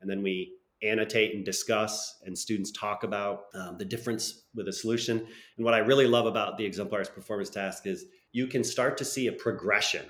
and 0.01 0.11
then 0.11 0.23
we 0.23 0.55
annotate 0.83 1.35
and 1.35 1.45
discuss, 1.45 2.23
and 2.25 2.39
students 2.39 2.71
talk 2.73 3.05
about 3.05 3.47
um, 3.55 3.77
the 3.79 3.85
difference 3.85 4.47
with 4.55 4.69
a 4.69 4.73
solution. 4.73 5.19
And 5.57 5.65
what 5.65 5.75
I 5.75 5.79
really 5.79 6.07
love 6.07 6.27
about 6.27 6.57
the 6.57 6.65
exemplars 6.65 7.09
performance 7.09 7.51
task 7.51 7.87
is 7.87 8.07
you 8.33 8.47
can 8.47 8.65
start 8.65 8.97
to 8.99 9.05
see 9.05 9.27
a 9.27 9.33
progression 9.33 10.07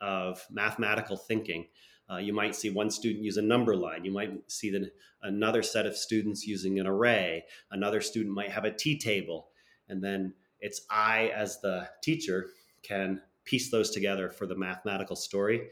of 0.00 0.46
mathematical 0.50 1.16
thinking 1.16 1.66
Uh, 2.10 2.18
you 2.18 2.32
might 2.34 2.54
see 2.54 2.70
one 2.70 2.90
student 2.90 3.24
use 3.24 3.38
a 3.38 3.42
number 3.42 3.74
line. 3.74 4.04
You 4.04 4.12
might 4.12 4.50
see 4.50 4.70
the, 4.70 4.90
another 5.22 5.62
set 5.62 5.86
of 5.86 5.96
students 5.96 6.46
using 6.46 6.78
an 6.78 6.86
array. 6.86 7.44
Another 7.70 8.00
student 8.00 8.34
might 8.34 8.50
have 8.50 8.64
a 8.64 8.74
T 8.74 8.98
table. 8.98 9.48
And 9.88 10.02
then 10.02 10.34
it's 10.60 10.82
I, 10.90 11.28
as 11.34 11.60
the 11.60 11.88
teacher, 12.02 12.50
can 12.84 13.20
piece 13.44 13.70
those 13.70 13.90
together 13.90 14.30
for 14.30 14.46
the 14.46 14.56
mathematical 14.56 15.16
story. 15.16 15.68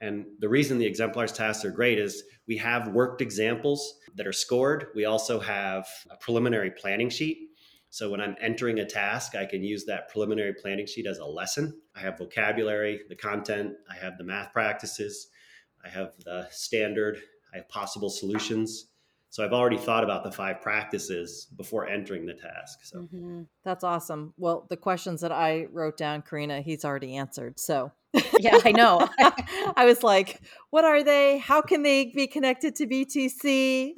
And 0.00 0.26
the 0.38 0.48
reason 0.48 0.78
the 0.78 0.86
exemplars 0.86 1.32
tasks 1.32 1.64
are 1.64 1.70
great 1.70 1.98
is 1.98 2.22
we 2.46 2.56
have 2.56 2.88
worked 2.88 3.20
examples 3.20 3.98
that 4.14 4.26
are 4.26 4.32
scored. 4.32 4.86
We 4.94 5.04
also 5.04 5.38
have 5.40 5.86
a 6.10 6.16
preliminary 6.16 6.70
planning 6.70 7.10
sheet 7.10 7.50
so 7.92 8.08
when 8.08 8.20
I'm 8.20 8.36
entering 8.40 8.78
a 8.78 8.86
task, 8.86 9.34
I 9.34 9.44
can 9.44 9.64
use 9.64 9.84
that 9.86 10.08
preliminary 10.08 10.54
planning 10.54 10.86
sheet 10.86 11.06
as 11.06 11.18
a 11.18 11.24
lesson. 11.24 11.76
I 11.96 12.00
have 12.00 12.18
vocabulary, 12.18 13.00
the 13.08 13.16
content, 13.16 13.74
I 13.90 13.96
have 13.96 14.16
the 14.16 14.22
math 14.22 14.52
practices, 14.52 15.26
I 15.84 15.88
have 15.88 16.12
the 16.24 16.46
standard, 16.52 17.20
I 17.52 17.56
have 17.56 17.68
possible 17.68 18.08
solutions. 18.08 18.89
So 19.30 19.44
I've 19.44 19.52
already 19.52 19.78
thought 19.78 20.02
about 20.02 20.24
the 20.24 20.32
five 20.32 20.60
practices 20.60 21.46
before 21.56 21.88
entering 21.88 22.26
the 22.26 22.34
task. 22.34 22.80
So 22.82 22.98
mm-hmm. 22.98 23.42
that's 23.64 23.84
awesome. 23.84 24.34
Well, 24.36 24.66
the 24.68 24.76
questions 24.76 25.20
that 25.20 25.30
I 25.30 25.66
wrote 25.72 25.96
down, 25.96 26.22
Karina, 26.22 26.60
he's 26.60 26.84
already 26.84 27.16
answered. 27.16 27.60
So 27.60 27.92
yeah, 28.40 28.58
I 28.64 28.72
know. 28.72 29.08
I 29.76 29.84
was 29.84 30.02
like, 30.02 30.40
what 30.70 30.84
are 30.84 31.04
they? 31.04 31.38
How 31.38 31.62
can 31.62 31.84
they 31.84 32.06
be 32.06 32.26
connected 32.26 32.74
to 32.76 32.86
BTC? 32.86 33.92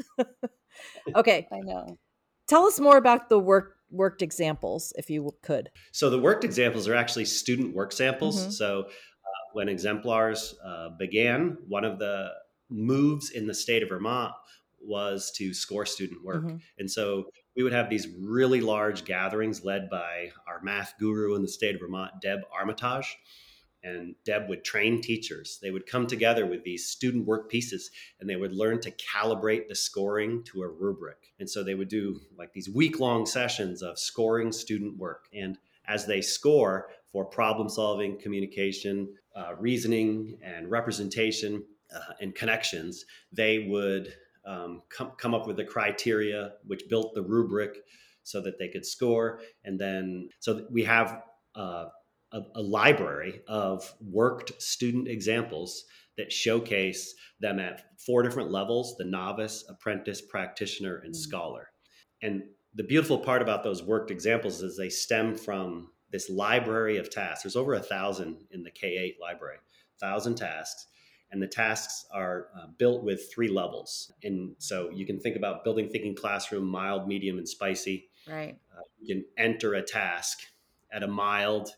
okay. 1.17 1.49
I 1.51 1.61
know. 1.61 1.97
Tell 2.47 2.67
us 2.67 2.79
more 2.79 2.99
about 2.99 3.31
the 3.31 3.39
work 3.39 3.77
worked 3.91 4.23
examples 4.23 4.91
if 4.97 5.11
you 5.11 5.31
could 5.43 5.69
so 5.91 6.09
the 6.09 6.19
worked 6.19 6.45
examples 6.45 6.89
are 6.89 6.95
actually 6.95 7.27
student 7.27 7.77
work 7.77 7.93
samples 7.93 8.41
mm-hmm. 8.41 8.51
so 8.51 8.81
uh, 8.81 9.51
when 9.53 9.69
exemplars 9.69 10.55
uh, 10.65 10.89
began 10.99 11.59
one 11.69 11.85
of 11.85 11.99
the 11.99 12.31
moves 12.71 13.29
in 13.33 13.47
the 13.47 13.53
state 13.53 13.83
of 13.83 13.91
vermont 13.91 14.33
was 14.85 15.31
to 15.33 15.53
score 15.55 15.87
student 15.87 16.25
work 16.25 16.45
mm-hmm. 16.45 16.57
and 16.79 16.91
so 16.91 17.25
we 17.55 17.63
would 17.63 17.73
have 17.73 17.91
these 17.91 18.09
really 18.19 18.61
large 18.61 19.05
gatherings 19.05 19.65
led 19.65 19.91
by 19.91 20.31
our 20.47 20.61
math 20.63 20.95
guru 20.99 21.35
in 21.35 21.43
the 21.43 21.49
state 21.49 21.75
of 21.75 21.81
vermont 21.81 22.13
deb 22.21 22.41
armitage 22.57 23.17
and 23.85 24.15
Deb 24.25 24.49
would 24.49 24.65
train 24.65 25.01
teachers. 25.01 25.59
They 25.61 25.71
would 25.71 25.87
come 25.87 26.07
together 26.07 26.47
with 26.47 26.63
these 26.63 26.87
student 26.87 27.27
work 27.27 27.51
pieces 27.51 27.91
and 28.21 28.29
they 28.29 28.37
would 28.37 28.53
learn 28.53 28.81
to 28.83 28.93
calibrate 28.93 29.69
the 29.69 29.75
scoring 29.75 30.45
to 30.45 30.63
a 30.63 30.69
rubric. 30.69 31.33
And 31.41 31.51
so 31.51 31.65
they 31.65 31.75
would 31.75 31.89
do 31.89 32.21
like 32.39 32.53
these 32.53 32.71
week 32.71 33.01
long 33.01 33.27
sessions 33.27 33.83
of 33.83 33.99
scoring 33.99 34.53
student 34.53 34.99
work. 34.99 35.27
And 35.35 35.59
as 35.87 36.07
they 36.07 36.21
score 36.21 36.91
for 37.11 37.25
problem 37.25 37.69
solving, 37.69 38.19
communication, 38.19 39.15
uh, 39.35 39.55
reasoning, 39.59 40.39
and 40.43 40.71
representation 40.71 41.65
uh, 41.95 42.15
and 42.21 42.35
connections, 42.35 43.05
they 43.33 43.67
would 43.69 44.15
um, 44.45 44.83
come, 44.89 45.13
come 45.19 45.35
up 45.35 45.47
with 45.47 45.57
the 45.57 45.65
criteria 45.65 46.53
which 46.67 46.89
built 46.89 47.15
the 47.15 47.23
rubric 47.23 47.79
so 48.23 48.41
that 48.41 48.59
they 48.59 48.69
could 48.69 48.87
score. 48.87 49.41
And 49.65 49.79
then, 49.81 50.29
so 50.41 50.67
we 50.71 50.85
have 50.85 51.23
uh, 51.55 51.87
a, 52.33 52.41
a 52.55 52.63
library 52.63 53.43
of 53.49 53.93
worked 54.01 54.61
student 54.61 55.09
examples 55.09 55.85
that 56.17 56.33
showcase 56.33 57.15
them 57.41 57.59
at 57.59 57.83
four 58.01 58.23
different 58.23 58.51
levels 58.51 58.97
the 58.97 59.05
novice, 59.05 59.65
apprentice, 59.69 60.21
practitioner, 60.21 60.97
and 61.05 61.15
mm. 61.15 61.17
scholar. 61.17 61.71
And 62.23 62.43
the 62.75 62.85
beautiful 62.85 63.19
part 63.19 63.43
about 63.43 63.65
those 63.65 63.83
worked 63.83 64.11
examples 64.11 64.63
is 64.63 64.77
they 64.77 64.89
stem 64.89 65.35
from 65.35 65.91
this 66.11 66.31
library 66.31 66.99
of 66.99 67.11
tasks. 67.11 67.43
There's 67.43 67.57
over 67.57 67.75
a 67.75 67.81
thousand 67.81 68.45
in 68.51 68.63
the 68.63 68.71
K 68.71 68.89
8 68.89 69.17
library, 69.21 69.59
thousand 70.01 70.37
tasks. 70.37 70.87
And 71.33 71.43
the 71.43 71.47
tasks 71.47 72.07
are 72.13 72.49
uh, 72.57 72.67
built 72.79 73.03
with 73.03 73.33
three 73.33 73.49
levels. 73.49 74.13
And 74.23 74.55
so 74.59 74.91
you 74.91 75.07
can 75.07 75.19
think 75.19 75.35
about 75.35 75.65
building 75.65 75.89
thinking 75.89 76.15
classroom, 76.15 76.67
mild, 76.67 77.09
medium, 77.09 77.39
and 77.39 77.49
spicy. 77.49 78.11
Right. 78.29 78.57
Uh, 78.71 78.83
you 79.01 79.15
can 79.15 79.25
enter 79.37 79.75
a 79.75 79.83
task 79.83 80.41
at 80.93 81.03
a 81.03 81.09
mild, 81.09 81.71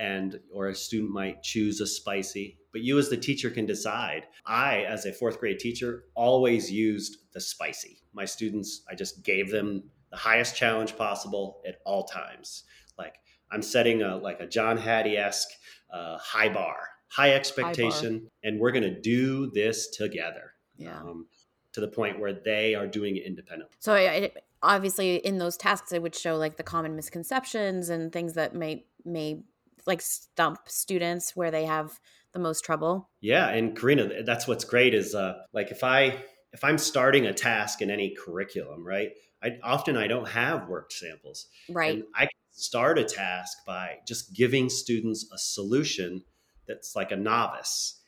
and 0.00 0.40
or 0.52 0.68
a 0.68 0.74
student 0.74 1.12
might 1.12 1.42
choose 1.42 1.80
a 1.80 1.86
spicy 1.86 2.58
but 2.72 2.80
you 2.80 2.98
as 2.98 3.10
the 3.10 3.16
teacher 3.16 3.50
can 3.50 3.66
decide 3.66 4.26
i 4.46 4.78
as 4.88 5.04
a 5.04 5.12
fourth 5.12 5.38
grade 5.38 5.58
teacher 5.58 6.04
always 6.14 6.72
used 6.72 7.18
the 7.32 7.40
spicy 7.40 7.98
my 8.12 8.24
students 8.24 8.82
i 8.90 8.94
just 8.94 9.22
gave 9.22 9.50
them 9.50 9.82
the 10.10 10.16
highest 10.16 10.56
challenge 10.56 10.96
possible 10.96 11.60
at 11.68 11.76
all 11.84 12.04
times 12.04 12.64
like 12.98 13.16
i'm 13.52 13.62
setting 13.62 14.02
a 14.02 14.16
like 14.16 14.40
a 14.40 14.46
john 14.46 14.76
hattie-esque 14.76 15.50
uh, 15.92 16.16
high 16.18 16.48
bar 16.48 16.78
high 17.10 17.32
expectation 17.32 18.14
high 18.14 18.48
and 18.48 18.60
we're 18.60 18.72
going 18.72 18.82
to 18.82 19.00
do 19.00 19.50
this 19.50 19.88
together 19.88 20.52
yeah. 20.76 20.98
um, 21.00 21.26
to 21.72 21.80
the 21.80 21.88
point 21.88 22.18
where 22.18 22.32
they 22.32 22.74
are 22.74 22.86
doing 22.86 23.16
it 23.16 23.24
independently. 23.24 23.76
So 23.80 23.94
I, 23.94 24.32
obviously 24.62 25.16
in 25.16 25.38
those 25.38 25.56
tasks 25.56 25.92
it 25.92 26.02
would 26.02 26.14
show 26.14 26.36
like 26.36 26.56
the 26.56 26.62
common 26.62 26.96
misconceptions 26.96 27.88
and 27.88 28.12
things 28.12 28.34
that 28.34 28.54
may 28.54 28.84
may 29.04 29.42
like 29.86 30.02
stump 30.02 30.58
students 30.66 31.34
where 31.34 31.50
they 31.50 31.64
have 31.64 31.98
the 32.32 32.38
most 32.38 32.64
trouble. 32.64 33.08
Yeah 33.20 33.48
and 33.48 33.76
karina 33.76 34.22
that's 34.22 34.46
what's 34.46 34.64
great 34.64 34.94
is 34.94 35.14
uh 35.14 35.34
like 35.52 35.70
if 35.70 35.82
i 35.82 36.22
if 36.52 36.62
i'm 36.62 36.78
starting 36.78 37.26
a 37.26 37.32
task 37.32 37.80
in 37.80 37.90
any 37.90 38.14
curriculum 38.14 38.86
right 38.86 39.12
i 39.42 39.56
often 39.62 39.96
i 39.96 40.06
don't 40.06 40.28
have 40.28 40.68
worked 40.68 40.92
samples. 40.92 41.46
Right. 41.68 41.94
And 41.94 42.04
i 42.14 42.20
can 42.20 42.30
start 42.50 42.98
a 42.98 43.04
task 43.04 43.58
by 43.66 43.96
just 44.06 44.34
giving 44.34 44.68
students 44.68 45.28
a 45.32 45.38
solution 45.38 46.22
that's 46.70 46.96
like 46.96 47.12
a 47.12 47.16
novice 47.16 48.00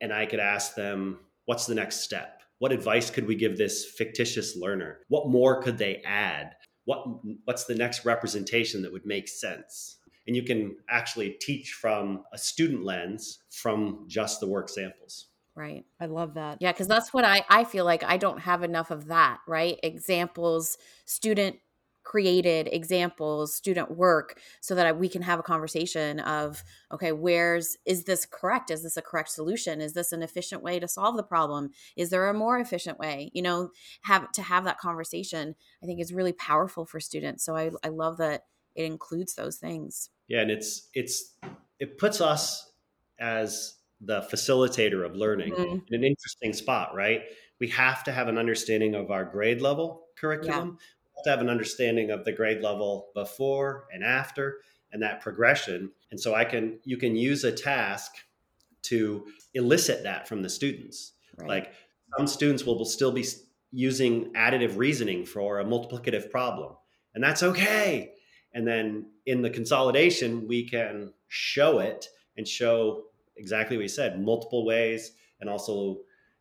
and 0.00 0.12
i 0.12 0.26
could 0.26 0.40
ask 0.40 0.74
them 0.74 1.18
what's 1.48 1.64
the 1.64 1.74
next 1.74 2.02
step? 2.02 2.42
What 2.58 2.72
advice 2.72 3.08
could 3.08 3.26
we 3.26 3.34
give 3.34 3.56
this 3.56 3.86
fictitious 3.86 4.54
learner? 4.54 4.98
What 5.08 5.30
more 5.30 5.62
could 5.62 5.78
they 5.78 6.02
add? 6.04 6.56
What 6.84 7.06
what's 7.44 7.64
the 7.64 7.74
next 7.74 8.04
representation 8.04 8.82
that 8.82 8.92
would 8.92 9.06
make 9.06 9.28
sense? 9.28 9.96
And 10.26 10.36
you 10.36 10.42
can 10.42 10.76
actually 10.90 11.38
teach 11.40 11.72
from 11.72 12.24
a 12.34 12.38
student 12.38 12.84
lens 12.84 13.38
from 13.50 14.04
just 14.08 14.40
the 14.40 14.46
work 14.46 14.68
samples. 14.68 15.28
Right. 15.54 15.86
I 15.98 16.04
love 16.04 16.34
that. 16.34 16.58
Yeah 16.60 16.70
because 16.70 16.86
that's 16.86 17.14
what 17.14 17.24
i 17.24 17.42
i 17.48 17.64
feel 17.64 17.86
like 17.86 18.04
i 18.04 18.18
don't 18.18 18.40
have 18.40 18.62
enough 18.62 18.90
of 18.90 19.06
that 19.06 19.38
right? 19.48 19.80
Examples 19.82 20.76
student 21.06 21.56
created 22.08 22.68
examples 22.72 23.54
student 23.54 23.90
work 23.90 24.40
so 24.60 24.74
that 24.74 24.86
I, 24.86 24.92
we 24.92 25.08
can 25.08 25.22
have 25.22 25.38
a 25.38 25.42
conversation 25.42 26.20
of 26.20 26.62
okay 26.92 27.12
where's 27.12 27.76
is 27.84 28.04
this 28.04 28.24
correct 28.24 28.70
is 28.70 28.82
this 28.82 28.96
a 28.96 29.02
correct 29.02 29.30
solution 29.30 29.80
is 29.80 29.92
this 29.92 30.12
an 30.12 30.22
efficient 30.22 30.62
way 30.62 30.80
to 30.80 30.88
solve 30.88 31.16
the 31.16 31.22
problem 31.22 31.70
is 31.96 32.10
there 32.10 32.28
a 32.28 32.34
more 32.34 32.58
efficient 32.58 32.98
way 32.98 33.30
you 33.34 33.42
know 33.42 33.70
have 34.02 34.32
to 34.32 34.42
have 34.42 34.64
that 34.64 34.78
conversation 34.78 35.54
i 35.82 35.86
think 35.86 36.00
is 36.00 36.14
really 36.14 36.32
powerful 36.32 36.86
for 36.86 37.00
students 37.00 37.44
so 37.44 37.54
i, 37.54 37.70
I 37.84 37.88
love 37.88 38.16
that 38.18 38.44
it 38.74 38.84
includes 38.84 39.34
those 39.34 39.56
things 39.56 40.08
yeah, 40.28 40.42
and 40.42 40.50
it's 40.50 40.88
it's 40.94 41.34
it 41.80 41.98
puts 41.98 42.20
us 42.20 42.70
as 43.18 43.74
the 44.00 44.20
facilitator 44.32 45.04
of 45.04 45.16
learning 45.16 45.54
mm-hmm. 45.54 45.78
in 45.88 45.94
an 45.94 46.04
interesting 46.04 46.52
spot, 46.52 46.94
right? 46.94 47.22
We 47.58 47.68
have 47.68 48.04
to 48.04 48.12
have 48.12 48.28
an 48.28 48.38
understanding 48.38 48.94
of 48.94 49.10
our 49.10 49.24
grade 49.24 49.60
level 49.60 50.04
curriculum. 50.16 50.78
Yeah. 50.78 50.84
To 51.24 51.30
have 51.30 51.40
an 51.40 51.48
understanding 51.48 52.10
of 52.10 52.24
the 52.24 52.32
grade 52.32 52.62
level 52.62 53.08
before 53.14 53.86
and 53.92 54.04
after 54.04 54.58
and 54.92 55.02
that 55.02 55.20
progression. 55.20 55.90
And 56.10 56.20
so 56.20 56.34
I 56.34 56.44
can 56.44 56.78
you 56.84 56.96
can 56.96 57.16
use 57.16 57.44
a 57.44 57.52
task 57.52 58.12
to 58.82 59.26
elicit 59.54 60.04
that 60.04 60.28
from 60.28 60.42
the 60.42 60.48
students. 60.48 61.12
Right. 61.36 61.48
Like 61.48 61.72
some 62.16 62.26
students 62.26 62.64
will, 62.64 62.78
will 62.78 62.84
still 62.84 63.12
be 63.12 63.24
using 63.70 64.32
additive 64.32 64.76
reasoning 64.76 65.26
for 65.26 65.60
a 65.60 65.64
multiplicative 65.64 66.30
problem. 66.30 66.72
And 67.14 67.22
that's 67.22 67.42
okay. 67.42 68.12
And 68.54 68.66
then 68.66 69.10
in 69.26 69.42
the 69.42 69.50
consolidation, 69.50 70.48
we 70.48 70.68
can 70.68 71.12
show 71.28 71.80
it 71.80 72.08
and 72.36 72.48
show 72.48 73.04
exactly 73.36 73.76
what 73.76 73.82
you 73.82 73.88
said, 73.88 74.20
multiple 74.20 74.64
ways. 74.64 75.12
And 75.40 75.50
also, 75.50 75.98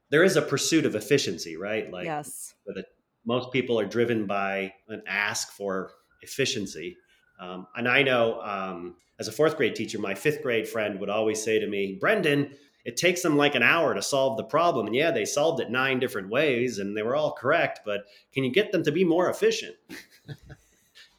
there 0.10 0.24
is 0.24 0.38
a 0.38 0.42
pursuit 0.42 0.86
of 0.86 0.96
efficiency, 0.96 1.58
right? 1.58 1.92
Like, 1.92 2.06
yes. 2.06 2.54
The, 2.66 2.86
most 3.28 3.52
people 3.52 3.80
are 3.80 3.86
driven 3.86 4.26
by 4.26 4.74
an 4.88 5.04
ask 5.06 5.52
for 5.52 5.92
efficiency. 6.22 6.98
Um, 7.40 7.68
and 7.76 7.88
I 7.88 8.02
know 8.02 8.42
um, 8.42 8.96
as 9.20 9.28
a 9.28 9.34
fourth 9.34 9.58
grade 9.58 9.76
teacher, 9.76 10.00
my 10.00 10.16
fifth 10.16 10.42
grade 10.42 10.68
friend 10.68 11.00
would 11.00 11.10
always 11.10 11.44
say 11.44 11.60
to 11.60 11.68
me, 11.68 11.98
Brendan, 12.00 12.56
it 12.86 12.96
takes 12.96 13.22
them 13.22 13.36
like 13.36 13.54
an 13.54 13.64
hour 13.64 13.94
to 13.94 14.02
solve 14.02 14.38
the 14.38 14.46
problem. 14.46 14.88
And 14.88 14.96
yeah, 14.96 15.12
they 15.12 15.26
solved 15.26 15.60
it 15.60 15.70
nine 15.70 16.00
different 16.00 16.30
ways 16.30 16.80
and 16.80 16.96
they 16.96 17.04
were 17.04 17.18
all 17.18 17.34
correct, 17.34 17.82
but 17.86 18.06
can 18.34 18.46
you 18.46 18.52
get 18.52 18.72
them 18.72 18.84
to 18.84 18.94
be 18.94 19.04
more 19.04 19.30
efficient? 19.30 19.76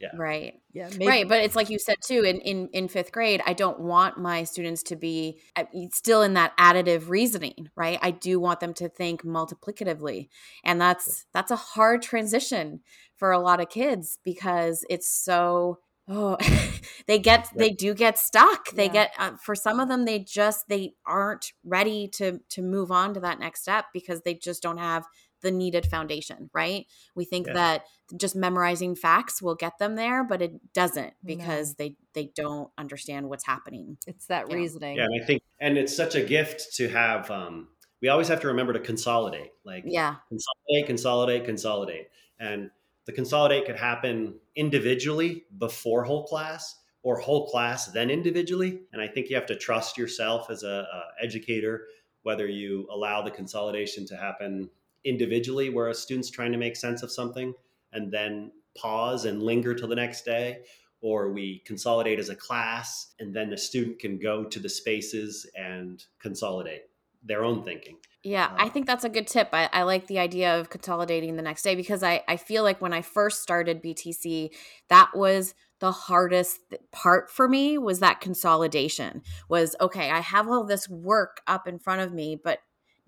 yeah. 0.00 0.08
Right. 0.16 0.60
Yeah 0.72 0.88
maybe. 0.90 1.06
right 1.06 1.28
but 1.28 1.40
it's 1.42 1.56
like 1.56 1.70
you 1.70 1.78
said 1.78 1.96
too 2.04 2.22
in, 2.22 2.38
in 2.40 2.68
in 2.72 2.88
fifth 2.88 3.10
grade 3.10 3.42
i 3.46 3.52
don't 3.52 3.80
want 3.80 4.16
my 4.16 4.44
students 4.44 4.82
to 4.84 4.96
be 4.96 5.40
uh, 5.56 5.64
still 5.92 6.22
in 6.22 6.34
that 6.34 6.56
additive 6.56 7.08
reasoning 7.08 7.70
right? 7.74 7.98
I 8.02 8.10
do 8.10 8.40
want 8.40 8.60
them 8.60 8.74
to 8.74 8.88
think 8.88 9.24
multiplicatively 9.24 10.28
and 10.64 10.80
that's 10.80 11.26
that's 11.32 11.50
a 11.50 11.56
hard 11.56 12.02
transition 12.02 12.80
for 13.16 13.32
a 13.32 13.38
lot 13.38 13.60
of 13.60 13.68
kids 13.68 14.18
because 14.24 14.84
it's 14.88 15.08
so 15.08 15.78
oh 16.08 16.36
they 17.06 17.18
get 17.18 17.48
they 17.54 17.70
do 17.70 17.94
get 17.94 18.18
stuck. 18.18 18.70
They 18.70 18.86
yeah. 18.86 18.92
get 18.92 19.14
uh, 19.18 19.32
for 19.42 19.54
some 19.54 19.80
of 19.80 19.88
them 19.88 20.04
they 20.04 20.20
just 20.20 20.68
they 20.68 20.94
aren't 21.06 21.52
ready 21.64 22.08
to 22.14 22.40
to 22.50 22.62
move 22.62 22.90
on 22.90 23.14
to 23.14 23.20
that 23.20 23.38
next 23.40 23.62
step 23.62 23.86
because 23.92 24.22
they 24.22 24.34
just 24.34 24.62
don't 24.62 24.78
have 24.78 25.06
the 25.42 25.50
needed 25.50 25.86
foundation 25.86 26.50
right 26.52 26.86
we 27.14 27.24
think 27.24 27.46
yeah. 27.46 27.52
that 27.52 27.84
just 28.16 28.34
memorizing 28.34 28.94
facts 28.94 29.40
will 29.42 29.54
get 29.54 29.78
them 29.78 29.96
there 29.96 30.24
but 30.24 30.42
it 30.42 30.52
doesn't 30.72 31.12
because 31.24 31.70
no. 31.70 31.74
they 31.78 31.96
they 32.14 32.30
don't 32.34 32.70
understand 32.78 33.28
what's 33.28 33.46
happening 33.46 33.96
it's 34.06 34.26
that 34.26 34.52
reasoning 34.52 34.96
yeah 34.96 35.04
and 35.04 35.22
i 35.22 35.24
think 35.24 35.42
and 35.60 35.78
it's 35.78 35.94
such 35.94 36.14
a 36.14 36.22
gift 36.22 36.74
to 36.74 36.88
have 36.88 37.30
um 37.30 37.68
we 38.00 38.08
always 38.08 38.28
have 38.28 38.40
to 38.40 38.48
remember 38.48 38.72
to 38.72 38.80
consolidate 38.80 39.50
like 39.64 39.84
yeah 39.86 40.16
consolidate 40.28 40.86
consolidate 40.86 41.44
consolidate 41.44 42.08
and 42.40 42.70
the 43.06 43.12
consolidate 43.12 43.64
could 43.64 43.76
happen 43.76 44.34
individually 44.54 45.44
before 45.58 46.04
whole 46.04 46.26
class 46.26 46.76
or 47.02 47.18
whole 47.18 47.48
class 47.48 47.86
then 47.86 48.10
individually 48.10 48.80
and 48.92 49.02
i 49.02 49.06
think 49.06 49.28
you 49.28 49.36
have 49.36 49.46
to 49.46 49.56
trust 49.56 49.96
yourself 49.96 50.50
as 50.50 50.62
a, 50.62 50.86
a 50.92 51.24
educator 51.24 51.86
whether 52.22 52.46
you 52.46 52.86
allow 52.92 53.22
the 53.22 53.30
consolidation 53.30 54.06
to 54.06 54.16
happen 54.16 54.68
individually 55.04 55.70
where 55.70 55.88
a 55.88 55.94
student's 55.94 56.30
trying 56.30 56.52
to 56.52 56.58
make 56.58 56.76
sense 56.76 57.02
of 57.02 57.10
something 57.10 57.52
and 57.92 58.12
then 58.12 58.50
pause 58.76 59.24
and 59.24 59.42
linger 59.42 59.74
till 59.74 59.88
the 59.88 59.94
next 59.94 60.24
day 60.24 60.58
or 61.00 61.30
we 61.30 61.62
consolidate 61.64 62.18
as 62.18 62.28
a 62.28 62.36
class 62.36 63.14
and 63.18 63.34
then 63.34 63.50
the 63.50 63.56
student 63.56 63.98
can 63.98 64.18
go 64.18 64.44
to 64.44 64.58
the 64.58 64.68
spaces 64.68 65.48
and 65.56 66.04
consolidate 66.20 66.82
their 67.24 67.44
own 67.44 67.64
thinking 67.64 67.96
yeah, 68.24 68.50
I 68.56 68.66
uh, 68.66 68.68
think 68.68 68.86
that's 68.86 69.04
a 69.04 69.08
good 69.08 69.28
tip. 69.28 69.50
I, 69.52 69.70
I, 69.72 69.82
like 69.84 70.08
the 70.08 70.18
idea 70.18 70.58
of 70.58 70.70
consolidating 70.70 71.36
the 71.36 71.42
next 71.42 71.62
day 71.62 71.76
because 71.76 72.02
I, 72.02 72.24
I 72.26 72.36
feel 72.36 72.64
like 72.64 72.80
when 72.80 72.92
I 72.92 73.00
first 73.00 73.42
started 73.42 73.82
BTC, 73.82 74.50
that 74.88 75.12
was 75.14 75.54
the 75.78 75.92
hardest 75.92 76.58
part 76.90 77.30
for 77.30 77.48
me 77.48 77.78
was 77.78 78.00
that 78.00 78.20
consolidation 78.20 79.22
was 79.48 79.76
okay, 79.80 80.10
I 80.10 80.18
have 80.20 80.48
all 80.48 80.64
this 80.64 80.88
work 80.88 81.40
up 81.46 81.68
in 81.68 81.78
front 81.78 82.00
of 82.00 82.12
me, 82.12 82.38
but 82.42 82.58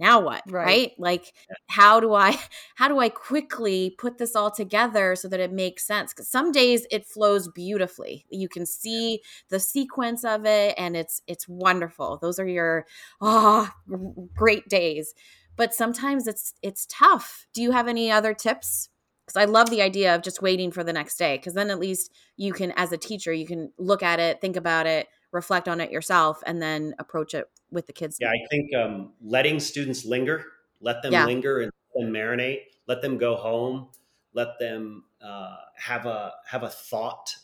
now 0.01 0.19
what 0.19 0.43
right, 0.49 0.67
right? 0.67 0.93
like 0.99 1.33
how 1.69 2.01
do 2.01 2.15
i 2.15 2.37
how 2.77 2.89
do 2.89 2.99
i 2.99 3.09
quickly 3.09 3.95
put 3.99 4.19
this 4.19 4.35
all 4.35 4.51
together 4.51 5.15
so 5.15 5.29
that 5.29 5.41
it 5.41 5.53
makes 5.53 5.87
sense? 5.87 6.13
Because 6.13 6.29
some 6.29 6.53
days 6.53 6.87
it 6.91 7.07
flows 7.07 7.49
beautifully. 7.49 8.25
You 8.31 8.49
can 8.49 8.67
see 8.67 9.21
the 9.49 9.61
sequence 9.61 10.25
of 10.25 10.47
it 10.47 10.75
and 10.79 10.97
it's 10.97 11.23
it's 11.27 11.49
wonderful. 11.49 12.19
Those 12.21 12.39
are 12.39 12.49
your 12.49 12.87
ah 13.21 13.75
oh, 13.91 14.29
great 14.35 14.69
days. 14.69 15.15
But 15.57 15.75
sometimes 15.75 16.27
it's 16.27 16.55
it's 16.63 16.87
tough. 16.87 17.47
Do 17.53 17.63
you 17.63 17.73
have 17.73 17.89
any 17.89 18.11
other 18.11 18.35
tips? 18.35 18.89
Because 19.27 19.43
i 19.43 19.45
love 19.45 19.71
the 19.71 19.83
idea 19.83 20.13
of 20.13 20.23
just 20.23 20.43
waiting 20.43 20.73
for 20.73 20.83
the 20.83 20.93
next 20.93 21.17
day 21.17 21.37
because 21.37 21.55
then 21.55 21.71
at 21.71 21.79
least 21.79 22.11
you 22.37 22.53
can 22.53 22.73
as 22.77 22.91
a 22.91 22.99
teacher 22.99 23.33
you 23.33 23.47
can 23.47 23.71
look 23.79 24.03
at 24.03 24.19
it 24.19 24.41
think 24.41 24.57
about 24.57 24.89
it 24.89 25.07
reflect 25.31 25.69
on 25.69 25.81
it 25.81 25.93
yourself 25.93 26.43
and 26.47 26.61
then 26.61 26.97
approach 26.99 27.33
it 27.33 27.47
with 27.71 27.87
the 27.87 27.93
kids. 27.93 28.19
Yeah, 28.21 28.31
I 28.31 28.47
think 28.51 28.75
um, 28.75 29.13
letting 29.23 29.61
students 29.61 30.05
linger, 30.05 30.45
let 30.81 31.03
them 31.03 31.13
yeah. 31.13 31.27
linger 31.27 31.61
and, 31.61 31.73
and 31.95 32.15
marinate, 32.15 32.61
let 32.87 33.03
them 33.03 33.19
go 33.19 33.37
home, 33.37 33.89
let 34.35 34.59
them 34.59 35.05
uh, 35.23 35.57
have 35.77 36.07
a 36.07 36.33
have 36.47 36.63
a 36.63 36.69
thought 36.69 37.35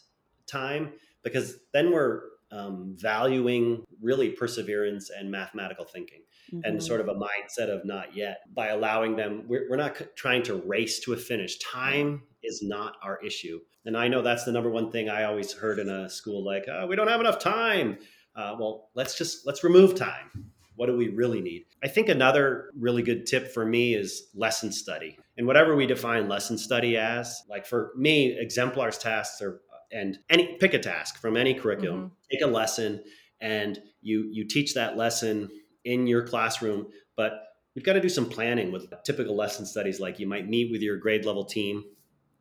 time 0.46 0.92
because 1.22 1.58
then 1.72 1.92
we're 1.92 2.22
um, 2.52 2.94
valuing 2.96 3.84
really 4.00 4.30
perseverance 4.30 5.10
and 5.10 5.30
mathematical 5.30 5.84
thinking 5.84 6.20
mm-hmm. 6.52 6.60
and 6.64 6.82
sort 6.82 7.00
of 7.00 7.08
a 7.08 7.14
mindset 7.14 7.68
of 7.68 7.84
not 7.84 8.16
yet 8.16 8.42
by 8.54 8.68
allowing 8.68 9.16
them 9.16 9.44
we're, 9.48 9.68
we're 9.68 9.76
not 9.76 10.00
trying 10.14 10.42
to 10.44 10.54
race 10.54 11.00
to 11.00 11.12
a 11.12 11.16
finish 11.16 11.58
time 11.58 12.22
is 12.44 12.62
not 12.62 12.94
our 13.02 13.18
issue 13.24 13.58
and 13.84 13.96
i 13.96 14.06
know 14.06 14.22
that's 14.22 14.44
the 14.44 14.52
number 14.52 14.70
one 14.70 14.92
thing 14.92 15.08
i 15.08 15.24
always 15.24 15.52
heard 15.52 15.80
in 15.80 15.88
a 15.88 16.08
school 16.08 16.44
like 16.44 16.66
oh, 16.70 16.86
we 16.86 16.94
don't 16.94 17.08
have 17.08 17.20
enough 17.20 17.40
time 17.40 17.98
uh, 18.36 18.54
well 18.58 18.90
let's 18.94 19.16
just 19.16 19.46
let's 19.46 19.64
remove 19.64 19.94
time. 19.94 20.52
What 20.76 20.86
do 20.86 20.96
we 20.96 21.08
really 21.08 21.40
need? 21.40 21.64
I 21.82 21.88
think 21.88 22.10
another 22.10 22.70
really 22.78 23.02
good 23.02 23.24
tip 23.24 23.52
for 23.52 23.64
me 23.64 23.94
is 23.94 24.28
lesson 24.34 24.70
study. 24.70 25.16
And 25.38 25.46
whatever 25.46 25.74
we 25.74 25.86
define 25.86 26.28
lesson 26.28 26.58
study 26.58 26.98
as 26.98 27.42
like 27.48 27.66
for 27.66 27.92
me 27.96 28.36
exemplars 28.38 28.98
tasks 28.98 29.40
are 29.40 29.60
and 29.92 30.18
any 30.28 30.56
pick 30.58 30.74
a 30.74 30.78
task 30.78 31.18
from 31.18 31.36
any 31.36 31.54
curriculum. 31.54 32.00
Mm-hmm. 32.00 32.14
take 32.30 32.42
a 32.42 32.46
lesson 32.46 33.02
and 33.40 33.80
you 34.02 34.28
you 34.32 34.46
teach 34.46 34.74
that 34.74 34.96
lesson 34.96 35.48
in 35.84 36.06
your 36.06 36.26
classroom 36.26 36.86
but 37.16 37.32
you've 37.74 37.84
got 37.84 37.92
to 37.92 38.00
do 38.00 38.08
some 38.08 38.28
planning 38.28 38.72
with 38.72 38.86
typical 39.04 39.36
lesson 39.36 39.64
studies 39.66 40.00
like 40.00 40.18
you 40.18 40.26
might 40.26 40.48
meet 40.48 40.70
with 40.70 40.82
your 40.82 40.96
grade 40.96 41.24
level 41.24 41.44
team 41.44 41.84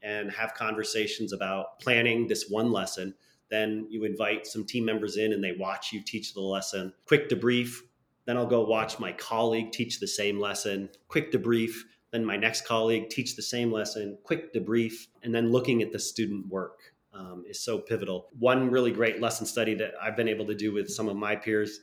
and 0.02 0.32
have 0.32 0.54
conversations 0.54 1.34
about 1.34 1.80
planning 1.80 2.28
this 2.28 2.48
one 2.50 2.72
lesson 2.72 3.14
then 3.50 3.88
you 3.90 4.04
invite 4.04 4.48
some 4.48 4.66
team 4.66 4.86
members 4.86 5.18
in 5.18 5.34
and 5.34 5.44
they 5.44 5.54
watch 5.54 5.92
you 5.94 6.02
teach 6.02 6.34
the 6.34 6.42
lesson 6.42 6.94
quick 7.06 7.30
debrief 7.30 7.78
then 8.26 8.38
i'll 8.38 8.46
go 8.46 8.64
watch 8.64 9.00
my 9.00 9.12
colleague 9.14 9.72
teach 9.72 10.00
the 10.00 10.08
same 10.08 10.40
lesson 10.40 10.90
quick 11.08 11.32
debrief 11.32 11.74
then 12.12 12.24
my 12.24 12.38
next 12.38 12.66
colleague 12.66 13.10
teach 13.10 13.36
the 13.36 13.42
same 13.42 13.72
lesson 13.72 14.18
quick 14.24 14.54
debrief 14.54 15.08
and 15.24 15.34
then 15.34 15.52
looking 15.52 15.82
at 15.82 15.92
the 15.92 16.00
student 16.00 16.48
work 16.48 16.94
um, 17.16 17.44
is 17.48 17.60
so 17.64 17.80
pivotal. 17.80 18.28
One 18.38 18.70
really 18.70 18.92
great 18.92 19.22
lesson 19.22 19.46
study 19.46 19.74
that 19.76 19.94
I've 20.02 20.16
been 20.16 20.28
able 20.28 20.46
to 20.48 20.56
do 20.56 20.74
with 20.74 20.90
some 20.90 21.08
of 21.08 21.16
my 21.16 21.36
peers 21.36 21.80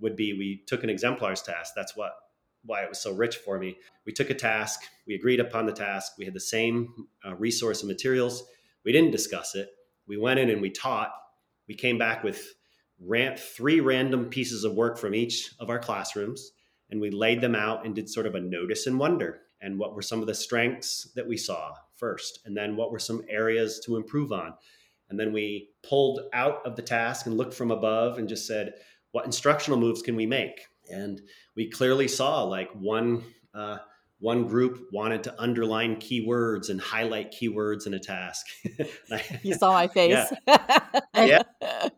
would 0.00 0.16
be 0.16 0.32
we 0.34 0.62
took 0.66 0.84
an 0.84 0.90
exemplars 0.90 1.42
task. 1.42 1.72
That's 1.74 1.96
what 1.96 2.12
why 2.66 2.82
it 2.82 2.88
was 2.88 3.00
so 3.00 3.12
rich 3.12 3.36
for 3.36 3.58
me. 3.58 3.76
We 4.06 4.12
took 4.12 4.30
a 4.30 4.34
task, 4.34 4.80
we 5.06 5.14
agreed 5.14 5.38
upon 5.38 5.66
the 5.66 5.72
task, 5.72 6.12
we 6.18 6.24
had 6.24 6.32
the 6.32 6.40
same 6.40 7.06
uh, 7.22 7.34
resource 7.34 7.82
and 7.82 7.88
materials. 7.88 8.42
We 8.86 8.92
didn't 8.92 9.10
discuss 9.10 9.54
it. 9.54 9.68
We 10.08 10.16
went 10.16 10.40
in 10.40 10.50
and 10.50 10.60
we 10.60 10.70
taught. 10.70 11.12
We 11.68 11.74
came 11.74 11.98
back 11.98 12.22
with 12.22 12.54
ran- 13.00 13.36
three 13.36 13.80
random 13.80 14.26
pieces 14.26 14.64
of 14.64 14.74
work 14.74 14.98
from 14.98 15.14
each 15.14 15.54
of 15.58 15.70
our 15.70 15.78
classrooms, 15.78 16.52
and 16.90 17.00
we 17.00 17.10
laid 17.10 17.40
them 17.40 17.54
out 17.54 17.84
and 17.84 17.94
did 17.94 18.08
sort 18.08 18.26
of 18.26 18.34
a 18.34 18.40
notice 18.40 18.86
and 18.86 18.98
wonder. 18.98 19.40
And 19.60 19.78
what 19.78 19.94
were 19.94 20.02
some 20.02 20.20
of 20.20 20.26
the 20.26 20.34
strengths 20.34 21.10
that 21.14 21.26
we 21.26 21.36
saw 21.36 21.72
first? 21.96 22.40
And 22.44 22.56
then 22.56 22.76
what 22.76 22.92
were 22.92 22.98
some 22.98 23.22
areas 23.28 23.80
to 23.86 23.96
improve 23.96 24.30
on? 24.30 24.54
And 25.08 25.18
then 25.18 25.32
we 25.32 25.70
pulled 25.82 26.20
out 26.32 26.64
of 26.66 26.76
the 26.76 26.82
task 26.82 27.26
and 27.26 27.36
looked 27.36 27.54
from 27.54 27.70
above 27.70 28.18
and 28.18 28.28
just 28.28 28.46
said, 28.46 28.74
what 29.12 29.24
instructional 29.24 29.78
moves 29.78 30.02
can 30.02 30.16
we 30.16 30.26
make? 30.26 30.66
And 30.90 31.22
we 31.56 31.70
clearly 31.70 32.08
saw 32.08 32.42
like 32.42 32.70
one 32.72 33.22
uh, 33.54 33.78
one 34.20 34.46
group 34.46 34.88
wanted 34.92 35.24
to 35.24 35.40
underline 35.40 35.96
keywords 35.96 36.70
and 36.70 36.80
highlight 36.80 37.32
keywords 37.32 37.86
in 37.86 37.94
a 37.94 37.98
task. 37.98 38.46
you 39.42 39.54
saw 39.54 39.72
my 39.72 39.88
face. 39.88 40.32
Yeah, 40.46 40.58
yeah. 41.14 41.42
I, 41.62 41.88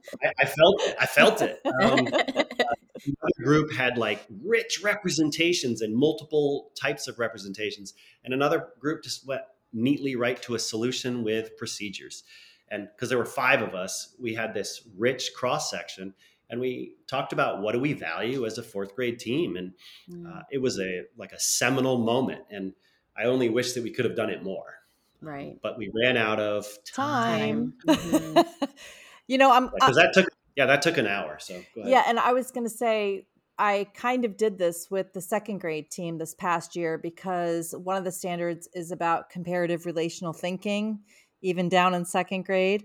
I, 0.41 0.45
felt 0.45 0.81
it. 0.83 0.97
I 0.99 1.07
felt 1.07 1.43
it. 1.43 1.61
Um, 1.64 2.07
another 2.07 3.45
group 3.45 3.73
had 3.73 3.99
like 3.99 4.25
rich 4.43 4.81
representations 4.83 5.83
and 5.83 5.95
multiple 5.95 6.73
types 6.81 7.07
of 7.07 7.19
representations, 7.19 7.95
and 8.25 8.35
another 8.35 8.69
group 8.81 9.03
just 9.03 9.27
went 9.27 9.43
neatly 9.73 10.17
right 10.17 10.41
to 10.43 10.55
a 10.55 10.59
solution 10.59 11.23
with 11.23 11.57
procedures. 11.57 12.25
And 12.71 12.89
because 12.95 13.09
there 13.09 13.19
were 13.19 13.25
five 13.25 13.62
of 13.62 13.75
us, 13.75 14.14
we 14.19 14.35
had 14.35 14.53
this 14.55 14.89
rich 14.97 15.31
cross 15.37 15.71
section 15.71 16.14
and 16.51 16.61
we 16.61 16.94
talked 17.09 17.32
about 17.32 17.61
what 17.61 17.72
do 17.72 17.80
we 17.80 17.92
value 17.92 18.47
as 18.47 18.59
a 18.59 18.62
fourth 18.62 18.94
grade 18.94 19.18
team 19.18 19.57
and 19.57 19.72
mm. 20.11 20.26
uh, 20.26 20.42
it 20.51 20.59
was 20.59 20.78
a 20.78 21.03
like 21.16 21.32
a 21.32 21.40
seminal 21.40 21.99
moment 21.99 22.42
and 22.51 22.72
i 23.16 23.24
only 23.24 23.49
wish 23.49 23.72
that 23.72 23.82
we 23.82 23.90
could 23.90 24.05
have 24.05 24.16
done 24.16 24.30
it 24.30 24.42
more 24.42 24.74
right 25.20 25.59
but 25.62 25.78
we 25.78 25.90
ran 25.94 26.16
out 26.16 26.40
of 26.40 26.66
time, 26.84 27.74
time. 27.86 27.97
Mm-hmm. 27.97 28.66
you 29.26 29.38
know 29.38 29.53
i'm 29.53 29.70
because 29.74 29.97
that 29.97 30.12
took 30.12 30.28
yeah 30.57 30.66
that 30.66 30.82
took 30.82 30.99
an 30.99 31.07
hour 31.07 31.38
so 31.38 31.61
yeah 31.76 32.05
and 32.07 32.18
i 32.18 32.32
was 32.32 32.51
going 32.51 32.64
to 32.64 32.74
say 32.74 33.26
I 33.59 33.86
kind 33.94 34.26
of 34.26 34.36
did 34.36 34.59
this 34.59 34.90
with 34.90 35.14
the 35.14 35.20
second 35.22 35.61
grade 35.61 35.90
team 35.90 36.18
this 36.18 36.34
past 36.34 36.76
year 36.76 36.99
because 36.99 37.74
one 37.74 37.97
of 37.97 38.05
the 38.05 38.12
standards 38.12 38.68
is 38.74 38.92
about 38.92 39.30
comparative 39.30 39.86
relational 39.86 40.34
thinking, 40.34 41.01
even 41.40 41.70
down 41.70 41.94
in 41.94 42.05
second 42.05 42.44
grade 42.44 42.84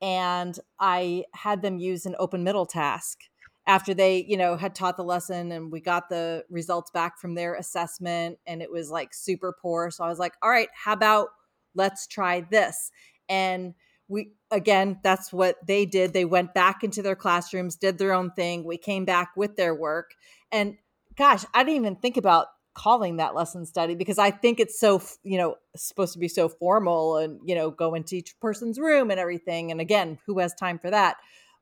and 0.00 0.58
I 0.78 1.24
had 1.34 1.62
them 1.62 1.78
use 1.78 2.06
an 2.06 2.16
open 2.18 2.44
middle 2.44 2.66
task 2.66 3.18
after 3.66 3.92
they, 3.92 4.24
you 4.26 4.36
know, 4.36 4.56
had 4.56 4.74
taught 4.74 4.96
the 4.96 5.04
lesson 5.04 5.52
and 5.52 5.70
we 5.70 5.80
got 5.80 6.08
the 6.08 6.44
results 6.48 6.90
back 6.90 7.18
from 7.18 7.34
their 7.34 7.54
assessment 7.54 8.38
and 8.46 8.62
it 8.62 8.70
was 8.70 8.90
like 8.90 9.12
super 9.12 9.54
poor. 9.60 9.90
So 9.90 10.04
I 10.04 10.08
was 10.08 10.18
like, 10.18 10.32
all 10.42 10.50
right, 10.50 10.70
how 10.74 10.94
about 10.94 11.28
let's 11.74 12.06
try 12.06 12.40
this? 12.40 12.90
And 13.28 13.74
we 14.08 14.32
again, 14.50 15.00
that's 15.02 15.32
what 15.32 15.56
they 15.66 15.84
did. 15.84 16.14
They 16.14 16.24
went 16.24 16.54
back 16.54 16.82
into 16.82 17.02
their 17.02 17.16
classrooms, 17.16 17.76
did 17.76 17.98
their 17.98 18.14
own 18.14 18.30
thing. 18.30 18.64
We 18.64 18.78
came 18.78 19.04
back 19.04 19.32
with 19.36 19.56
their 19.56 19.74
work. 19.74 20.12
And 20.50 20.78
gosh, 21.16 21.44
I 21.52 21.62
didn't 21.62 21.76
even 21.76 21.96
think 21.96 22.16
about 22.16 22.46
calling 22.78 23.16
that 23.16 23.34
lesson 23.34 23.66
study 23.66 23.96
because 23.96 24.18
I 24.18 24.30
think 24.30 24.60
it's 24.60 24.78
so, 24.78 25.02
you 25.24 25.36
know, 25.36 25.56
supposed 25.74 26.12
to 26.12 26.20
be 26.20 26.28
so 26.28 26.48
formal 26.48 27.16
and, 27.16 27.40
you 27.44 27.56
know, 27.56 27.70
go 27.70 27.94
into 27.94 28.14
each 28.14 28.38
person's 28.40 28.78
room 28.78 29.10
and 29.10 29.18
everything. 29.18 29.72
And 29.72 29.80
again, 29.80 30.18
who 30.26 30.38
has 30.38 30.54
time 30.54 30.78
for 30.78 30.88
that? 30.88 31.16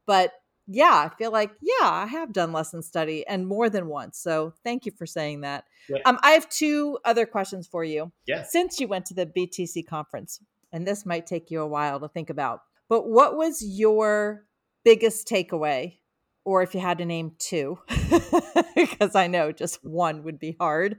But 0.05 0.33
yeah, 0.67 1.09
I 1.11 1.17
feel 1.17 1.31
like, 1.31 1.53
yeah, 1.63 1.89
I 1.89 2.07
have 2.07 2.35
done 2.35 2.53
lesson 2.53 2.83
study 2.83 3.27
and 3.27 3.47
more 3.47 3.71
than 3.71 3.87
once. 3.89 4.19
So 4.19 4.53
thank 4.63 4.85
you 4.85 4.93
for 4.93 5.07
saying 5.07 5.41
that. 5.41 5.65
Yeah. 5.89 5.99
Um, 6.05 6.19
I 6.23 6.33
have 6.33 6.51
two 6.51 6.99
other 7.05 7.25
questions 7.25 7.67
for 7.67 7.83
you. 7.83 8.13
Yeah. 8.27 8.43
Since 8.43 8.79
you 8.79 8.87
went 8.87 9.07
to 9.07 9.15
the 9.15 9.27
BTC 9.27 9.87
conference, 9.87 10.41
and 10.71 10.87
this 10.87 11.07
might 11.07 11.27
take 11.27 11.51
you 11.51 11.63
a 11.63 11.67
while 11.67 11.99
to 12.01 12.09
think 12.09 12.29
about, 12.29 12.61
But 12.91 13.09
what 13.09 13.37
was 13.37 13.65
your 13.65 14.45
biggest 14.85 15.27
takeaway? 15.27 15.95
Or 16.45 16.63
if 16.63 16.75
you 16.75 16.81
had 16.81 16.99
to 16.99 17.07
name 17.07 17.33
two, 17.39 17.79
because 18.91 19.15
I 19.15 19.27
know 19.27 19.53
just 19.53 19.83
one 19.83 20.23
would 20.25 20.39
be 20.39 20.55
hard 20.61 20.99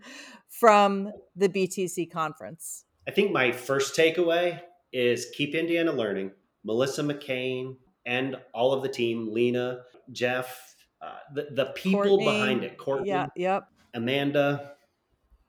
from 0.49 1.11
the 1.35 1.47
BTC 1.47 2.11
conference. 2.11 2.85
I 3.07 3.11
think 3.11 3.31
my 3.31 3.51
first 3.51 3.95
takeaway 3.95 4.59
is 4.91 5.27
keep 5.33 5.53
Indiana 5.53 5.91
learning. 5.91 6.31
Melissa 6.63 7.03
McCain 7.03 7.77
and 8.05 8.35
all 8.53 8.73
of 8.73 8.81
the 8.81 8.89
team, 8.89 9.31
Lena, 9.31 9.81
Jeff, 10.11 10.75
uh, 11.01 11.17
the, 11.33 11.47
the 11.51 11.65
people 11.75 12.01
Courtney, 12.01 12.25
behind 12.25 12.63
it, 12.63 12.77
Courtney, 12.77 13.09
yeah, 13.09 13.27
yep. 13.35 13.67
Amanda, 13.93 14.73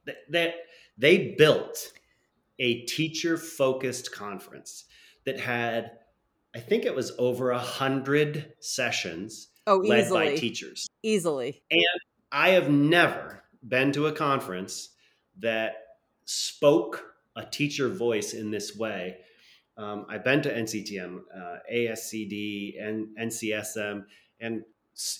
that 0.04 0.16
they, 0.28 0.54
they 0.98 1.34
built 1.38 1.92
a 2.58 2.82
teacher 2.82 3.38
focused 3.38 4.12
conference 4.12 4.84
that 5.24 5.40
had, 5.40 5.92
I 6.54 6.60
think 6.60 6.84
it 6.84 6.94
was 6.94 7.12
over 7.18 7.50
a 7.50 7.58
hundred 7.58 8.52
sessions 8.60 9.48
oh, 9.66 9.76
led 9.76 10.04
easily. 10.04 10.26
by 10.26 10.36
teachers. 10.36 10.86
Easily. 11.02 11.62
And 11.70 11.80
I 12.30 12.50
have 12.50 12.70
never 12.70 13.42
been 13.66 13.92
to 13.92 14.06
a 14.06 14.12
conference 14.12 14.90
that 15.38 15.74
spoke 16.24 17.04
a 17.36 17.44
teacher 17.44 17.88
voice 17.88 18.34
in 18.34 18.50
this 18.50 18.76
way. 18.76 19.18
Um, 19.76 20.06
I've 20.08 20.24
been 20.24 20.42
to 20.42 20.52
NCTM, 20.52 21.20
uh, 21.34 21.56
ASCD, 21.72 22.82
and 22.82 23.08
NCSM, 23.18 24.04
and 24.40 24.64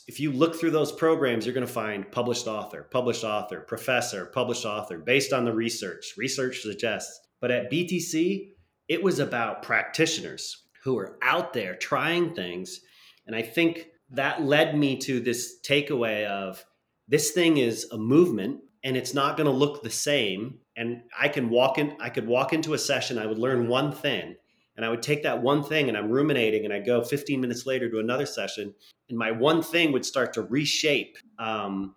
if 0.08 0.18
you 0.18 0.32
look 0.32 0.56
through 0.56 0.72
those 0.72 0.90
programs, 0.90 1.46
you're 1.46 1.54
going 1.54 1.66
to 1.66 1.72
find 1.72 2.10
published 2.10 2.48
author, 2.48 2.82
published 2.90 3.22
author, 3.22 3.60
professor, 3.60 4.26
published 4.26 4.64
author, 4.64 4.98
based 4.98 5.32
on 5.32 5.44
the 5.44 5.52
research. 5.52 6.14
Research 6.16 6.62
suggests. 6.62 7.20
But 7.40 7.52
at 7.52 7.70
BTC, 7.70 8.50
it 8.88 9.02
was 9.02 9.20
about 9.20 9.62
practitioners 9.62 10.64
who 10.82 10.94
were 10.94 11.16
out 11.22 11.52
there 11.52 11.76
trying 11.76 12.34
things. 12.34 12.80
And 13.26 13.36
I 13.36 13.42
think 13.42 13.86
that 14.10 14.42
led 14.42 14.76
me 14.76 14.96
to 14.96 15.20
this 15.20 15.60
takeaway 15.64 16.26
of 16.26 16.64
this 17.08 17.32
thing 17.32 17.56
is 17.56 17.86
a 17.90 17.98
movement 17.98 18.60
and 18.84 18.96
it's 18.96 19.14
not 19.14 19.36
going 19.36 19.46
to 19.46 19.52
look 19.52 19.82
the 19.82 19.90
same. 19.90 20.58
And 20.76 21.02
I 21.18 21.28
can 21.28 21.50
walk 21.50 21.78
in, 21.78 21.96
I 22.00 22.10
could 22.10 22.26
walk 22.26 22.52
into 22.52 22.74
a 22.74 22.78
session, 22.78 23.18
I 23.18 23.26
would 23.26 23.38
learn 23.38 23.68
one 23.68 23.92
thing 23.92 24.36
and 24.76 24.84
I 24.84 24.90
would 24.90 25.02
take 25.02 25.24
that 25.24 25.42
one 25.42 25.64
thing 25.64 25.88
and 25.88 25.96
I'm 25.96 26.10
ruminating 26.10 26.64
and 26.64 26.72
I 26.72 26.78
go 26.78 27.02
15 27.02 27.40
minutes 27.40 27.66
later 27.66 27.90
to 27.90 27.98
another 27.98 28.26
session 28.26 28.74
and 29.08 29.18
my 29.18 29.32
one 29.32 29.62
thing 29.62 29.90
would 29.92 30.04
start 30.04 30.32
to 30.34 30.42
reshape. 30.42 31.18
Um, 31.38 31.94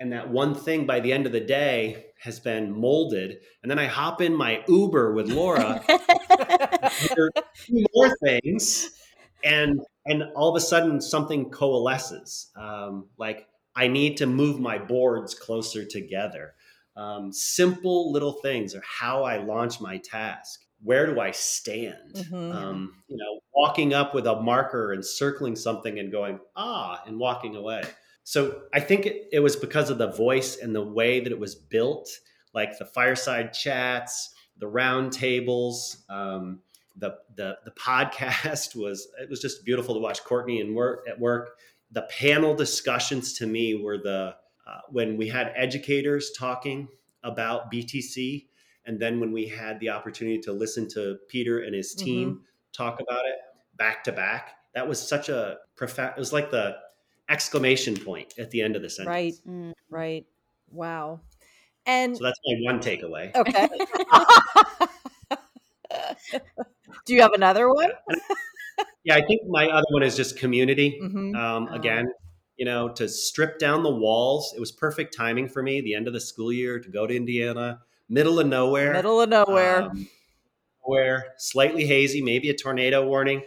and 0.00 0.12
that 0.12 0.30
one 0.30 0.54
thing 0.54 0.86
by 0.86 1.00
the 1.00 1.12
end 1.12 1.26
of 1.26 1.32
the 1.32 1.40
day 1.40 2.06
has 2.20 2.40
been 2.40 2.72
molded. 2.72 3.38
And 3.62 3.70
then 3.70 3.78
I 3.78 3.86
hop 3.86 4.20
in 4.20 4.34
my 4.34 4.64
Uber 4.66 5.12
with 5.12 5.28
Laura, 5.28 5.82
more 7.94 8.16
things, 8.24 8.90
and 9.44 9.80
and 10.06 10.24
all 10.34 10.48
of 10.48 10.56
a 10.56 10.64
sudden 10.64 11.00
something 11.02 11.50
coalesces. 11.50 12.50
Um, 12.56 13.08
like 13.18 13.46
I 13.74 13.88
need 13.88 14.16
to 14.18 14.26
move 14.26 14.60
my 14.60 14.78
boards 14.78 15.34
closer 15.34 15.84
together. 15.84 16.54
Um, 16.96 17.32
simple 17.32 18.12
little 18.12 18.32
things 18.32 18.74
are 18.74 18.82
how 18.84 19.22
I 19.22 19.38
launch 19.38 19.80
my 19.80 19.98
task 19.98 20.60
where 20.82 21.06
do 21.06 21.20
I 21.20 21.30
stand? 21.30 22.14
Mm-hmm. 22.14 22.52
Um, 22.52 22.94
you 23.08 23.16
know, 23.16 23.40
walking 23.54 23.92
up 23.92 24.14
with 24.14 24.26
a 24.26 24.40
marker 24.40 24.92
and 24.92 25.04
circling 25.04 25.56
something 25.56 25.98
and 25.98 26.10
going, 26.10 26.40
ah, 26.56 27.02
and 27.06 27.18
walking 27.18 27.56
away. 27.56 27.82
So 28.24 28.62
I 28.72 28.80
think 28.80 29.06
it, 29.06 29.28
it 29.32 29.40
was 29.40 29.56
because 29.56 29.90
of 29.90 29.98
the 29.98 30.12
voice 30.12 30.56
and 30.56 30.74
the 30.74 30.84
way 30.84 31.20
that 31.20 31.32
it 31.32 31.38
was 31.38 31.54
built, 31.54 32.08
like 32.54 32.78
the 32.78 32.84
fireside 32.84 33.52
chats, 33.52 34.34
the 34.58 34.68
round 34.68 35.12
tables, 35.12 36.04
um, 36.08 36.60
the, 36.96 37.16
the, 37.36 37.58
the 37.64 37.70
podcast 37.78 38.74
was, 38.74 39.08
it 39.20 39.28
was 39.28 39.40
just 39.40 39.64
beautiful 39.64 39.94
to 39.94 40.00
watch 40.00 40.24
Courtney 40.24 40.60
and 40.60 40.74
work 40.74 41.06
at 41.08 41.18
work. 41.18 41.58
The 41.92 42.02
panel 42.02 42.54
discussions 42.54 43.32
to 43.34 43.46
me 43.46 43.74
were 43.74 43.98
the, 43.98 44.34
uh, 44.66 44.80
when 44.90 45.16
we 45.16 45.28
had 45.28 45.52
educators 45.56 46.30
talking 46.36 46.88
about 47.22 47.70
BTC, 47.72 48.46
and 48.86 48.98
then 48.98 49.20
when 49.20 49.32
we 49.32 49.46
had 49.46 49.78
the 49.80 49.90
opportunity 49.90 50.38
to 50.40 50.52
listen 50.52 50.88
to 50.90 51.18
Peter 51.28 51.60
and 51.60 51.74
his 51.74 51.94
team 51.94 52.30
mm-hmm. 52.30 52.42
talk 52.72 53.00
about 53.00 53.24
it 53.26 53.36
back 53.76 54.04
to 54.04 54.12
back, 54.12 54.54
that 54.74 54.88
was 54.88 55.00
such 55.00 55.28
a 55.28 55.58
profound, 55.76 56.12
it 56.16 56.18
was 56.18 56.32
like 56.32 56.50
the 56.50 56.76
exclamation 57.28 57.96
point 57.96 58.34
at 58.38 58.50
the 58.50 58.62
end 58.62 58.76
of 58.76 58.82
the 58.82 58.90
sentence. 58.90 59.08
Right. 59.08 59.34
Mm, 59.48 59.72
right. 59.88 60.26
Wow. 60.70 61.20
And 61.86 62.16
so 62.16 62.24
that's 62.24 62.38
my 62.46 62.72
one 62.72 62.80
takeaway. 62.80 63.34
Okay. 63.34 63.68
Do 67.06 67.14
you 67.14 67.22
have 67.22 67.32
another 67.32 67.72
one? 67.72 67.90
Yeah, 69.04 69.14
I 69.14 69.22
think 69.22 69.42
my 69.48 69.68
other 69.68 69.86
one 69.90 70.02
is 70.02 70.16
just 70.16 70.38
community. 70.38 70.98
Mm-hmm. 71.02 71.34
Um, 71.34 71.68
oh. 71.70 71.74
again, 71.74 72.12
you 72.56 72.64
know, 72.64 72.90
to 72.90 73.08
strip 73.08 73.58
down 73.58 73.82
the 73.82 73.90
walls. 73.90 74.52
It 74.54 74.60
was 74.60 74.72
perfect 74.72 75.16
timing 75.16 75.48
for 75.48 75.62
me, 75.62 75.80
the 75.80 75.94
end 75.94 76.06
of 76.06 76.12
the 76.12 76.20
school 76.20 76.52
year, 76.52 76.78
to 76.78 76.88
go 76.90 77.06
to 77.06 77.14
Indiana, 77.14 77.80
middle 78.08 78.38
of 78.38 78.46
nowhere. 78.46 78.92
Middle 78.92 79.20
of 79.20 79.28
nowhere. 79.28 79.82
Um, 79.82 80.08
where 80.82 81.34
slightly 81.38 81.86
hazy, 81.86 82.22
maybe 82.22 82.50
a 82.50 82.54
tornado 82.54 83.06
warning. 83.06 83.42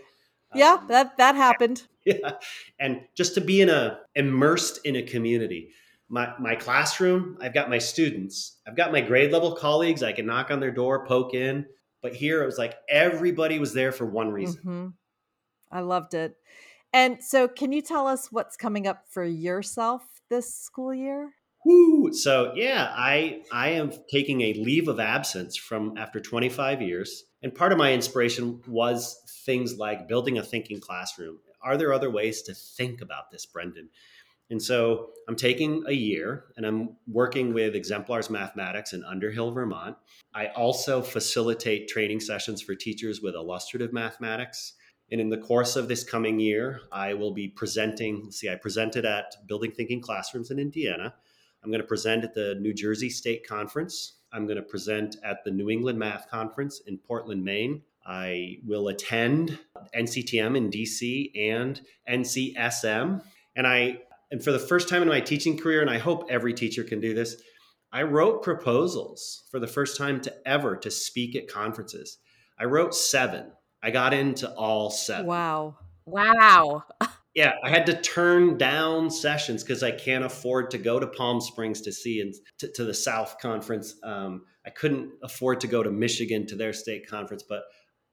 Yeah, 0.56 0.74
um, 0.74 0.88
that 0.88 1.18
that 1.18 1.36
happened. 1.36 1.84
Yeah, 2.06 2.34
and 2.82 3.00
just 3.16 3.34
to 3.36 3.40
be 3.40 3.62
in 3.62 3.70
a 3.70 4.00
immersed 4.14 4.82
in 4.84 4.98
a 4.98 5.04
community. 5.04 5.70
My 6.10 6.34
my 6.38 6.54
classroom, 6.54 7.38
I've 7.40 7.54
got 7.54 7.70
my 7.70 7.78
students, 7.78 8.58
I've 8.68 8.76
got 8.76 8.92
my 8.92 9.00
grade 9.00 9.32
level 9.32 9.56
colleagues. 9.56 10.04
I 10.04 10.12
can 10.12 10.26
knock 10.26 10.52
on 10.52 10.60
their 10.60 10.70
door, 10.70 11.06
poke 11.06 11.34
in. 11.34 11.66
But 12.02 12.14
here 12.14 12.44
it 12.44 12.46
was 12.46 12.58
like 12.58 12.76
everybody 12.90 13.58
was 13.58 13.74
there 13.74 13.94
for 13.94 14.06
one 14.06 14.32
reason. 14.32 14.60
Mm-hmm. 14.60 14.88
I 15.74 15.82
loved 15.82 16.14
it. 16.14 16.38
And 16.94 17.24
so, 17.24 17.48
can 17.48 17.72
you 17.72 17.82
tell 17.82 18.08
us 18.08 18.32
what's 18.32 18.56
coming 18.56 18.86
up 18.88 19.06
for 19.10 19.26
yourself 19.26 20.04
this 20.30 20.54
school 20.54 20.94
year? 20.94 21.34
So 22.12 22.52
yeah, 22.56 22.94
I 22.96 23.42
I 23.52 23.70
am 23.70 23.92
taking 24.12 24.42
a 24.42 24.54
leave 24.54 24.88
of 24.88 25.00
absence 25.00 25.56
from 25.56 25.98
after 25.98 26.20
25 26.20 26.82
years, 26.82 27.24
and 27.42 27.56
part 27.56 27.72
of 27.72 27.78
my 27.78 27.94
inspiration 27.94 28.62
was 28.68 29.18
things 29.46 29.78
like 29.78 30.08
building 30.08 30.38
a 30.38 30.44
thinking 30.44 30.80
classroom. 30.80 31.40
Are 31.62 31.78
there 31.78 31.94
other 31.94 32.12
ways 32.12 32.42
to 32.44 32.54
think 32.54 33.02
about 33.02 33.32
this, 33.32 33.46
Brendan? 33.46 33.90
And 34.50 34.62
so 34.62 35.12
I'm 35.28 35.38
taking 35.38 35.86
a 35.88 35.94
year 35.94 36.46
and 36.58 36.66
I'm 36.66 36.98
working 37.08 37.54
with 37.54 37.76
Exemplars 37.76 38.30
Mathematics 38.30 38.92
in 38.92 39.04
Underhill, 39.06 39.52
Vermont. 39.52 39.96
I 40.36 40.48
also 40.48 41.02
facilitate 41.02 41.88
training 41.88 42.20
sessions 42.20 42.62
for 42.62 42.76
teachers 42.76 43.22
with 43.22 43.36
illustrative 43.36 43.94
mathematics. 43.94 44.74
And 45.12 45.22
in 45.22 45.30
the 45.30 45.38
course 45.38 45.76
of 45.76 45.88
this 45.88 46.04
coming 46.04 46.40
year, 46.40 46.82
I 46.92 47.14
will 47.14 47.34
be 47.34 47.48
presenting. 47.48 48.32
See, 48.32 48.50
I 48.50 48.56
presented 48.56 49.06
at 49.06 49.36
Building 49.48 49.72
Thinking 49.72 50.02
Classrooms 50.02 50.50
in 50.50 50.60
Indiana. 50.60 51.14
I'm 51.64 51.70
going 51.70 51.82
to 51.82 51.88
present 51.88 52.24
at 52.24 52.34
the 52.34 52.56
New 52.60 52.74
Jersey 52.74 53.10
State 53.10 53.48
Conference. 53.48 54.18
I'm 54.34 54.46
going 54.46 54.58
to 54.58 54.64
present 54.64 55.18
at 55.24 55.44
the 55.44 55.52
New 55.52 55.70
England 55.70 56.00
Math 56.00 56.30
Conference 56.30 56.82
in 56.88 56.98
Portland, 56.98 57.44
Maine. 57.44 57.84
I 58.06 58.58
will 58.66 58.90
attend 58.90 59.60
NCTM 59.96 60.58
in 60.58 60.70
DC 60.70 61.32
and 61.36 61.80
NCSM. 62.10 63.24
And 63.56 63.68
I 63.68 64.00
and 64.32 64.44
for 64.44 64.52
the 64.52 64.60
first 64.60 64.90
time 64.90 65.04
in 65.04 65.08
my 65.08 65.22
teaching 65.22 65.58
career, 65.58 65.82
and 65.82 65.90
I 65.92 66.00
hope 66.00 66.26
every 66.28 66.56
teacher 66.56 66.84
can 66.84 67.00
do 67.00 67.14
this, 67.14 67.36
I 67.92 68.02
wrote 68.02 68.42
proposals 68.42 69.44
for 69.52 69.60
the 69.60 69.68
first 69.68 69.96
time 69.96 70.20
to 70.22 70.34
ever 70.44 70.76
to 70.78 70.90
speak 70.90 71.36
at 71.36 71.48
conferences. 71.48 72.18
I 72.58 72.66
wrote 72.66 72.96
seven. 72.96 73.52
I 73.84 73.92
got 73.92 74.14
into 74.14 74.50
all 74.54 74.90
seven. 74.90 75.26
Wow. 75.26 75.78
Wow. 76.06 76.84
yeah, 77.36 77.54
I 77.64 77.70
had 77.70 77.86
to 77.88 78.02
turn 78.02 78.58
down 78.58 79.10
sessions 79.10 79.64
because 79.64 79.84
I 79.84 79.92
can't 79.92 80.24
afford 80.24 80.72
to 80.72 80.78
go 80.78 81.00
to 81.00 81.08
Palm 81.08 81.42
Springs 81.42 81.82
to 81.82 81.92
see 81.92 82.22
and 82.22 82.34
to, 82.60 82.72
to 82.72 82.86
the 82.86 82.94
South 82.94 83.38
Conference. 83.40 83.96
Um, 84.04 84.46
I 84.66 84.70
couldn't 84.70 85.12
afford 85.22 85.60
to 85.62 85.68
go 85.68 85.84
to 85.84 85.92
Michigan 85.92 86.48
to 86.48 86.56
their 86.56 86.74
state 86.74 87.08
conference, 87.08 87.44
but 87.44 87.64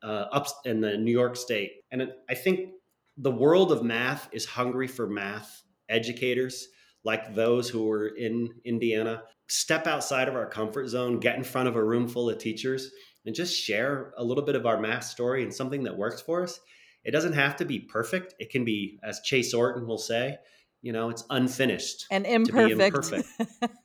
uh, 0.02 0.26
up 0.32 0.46
in 0.64 0.80
the 0.80 0.96
New 0.96 1.12
York 1.12 1.36
State. 1.36 1.72
And 1.92 2.10
I 2.28 2.34
think 2.34 2.70
the 3.16 3.30
world 3.30 3.70
of 3.70 3.84
math 3.84 4.28
is 4.32 4.44
hungry 4.44 4.88
for 4.88 5.06
math 5.06 5.62
educators 5.88 6.66
like 7.04 7.34
those 7.34 7.68
who 7.68 7.84
were 7.84 8.08
in 8.08 8.48
Indiana. 8.64 9.22
Step 9.48 9.86
outside 9.86 10.28
of 10.28 10.34
our 10.34 10.46
comfort 10.46 10.88
zone, 10.88 11.18
get 11.18 11.36
in 11.36 11.44
front 11.44 11.68
of 11.68 11.76
a 11.76 11.84
room 11.84 12.08
full 12.08 12.30
of 12.30 12.38
teachers, 12.38 12.90
and 13.26 13.34
just 13.34 13.54
share 13.54 14.12
a 14.16 14.24
little 14.24 14.44
bit 14.44 14.56
of 14.56 14.66
our 14.66 14.80
math 14.80 15.04
story 15.04 15.42
and 15.42 15.52
something 15.54 15.84
that 15.84 15.96
works 15.96 16.20
for 16.20 16.42
us 16.42 16.60
it 17.04 17.12
doesn't 17.12 17.32
have 17.32 17.56
to 17.56 17.64
be 17.64 17.78
perfect. 17.80 18.34
It 18.38 18.50
can 18.50 18.64
be, 18.64 18.98
as 19.02 19.20
Chase 19.20 19.54
Orton 19.54 19.86
will 19.86 19.98
say, 19.98 20.38
you 20.82 20.92
know, 20.92 21.10
it's 21.10 21.24
unfinished 21.30 22.06
and 22.10 22.26
imperfect. 22.26 22.80
imperfect. 22.80 23.28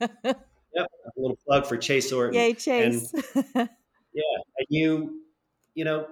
yep, 0.00 0.36
a 0.74 1.20
little 1.20 1.38
plug 1.46 1.66
for 1.66 1.76
Chase 1.76 2.12
Orton. 2.12 2.34
Yay, 2.34 2.54
Chase! 2.54 3.12
And, 3.54 3.68
yeah, 4.14 4.64
you, 4.70 5.20
you 5.74 5.84
know, 5.84 6.06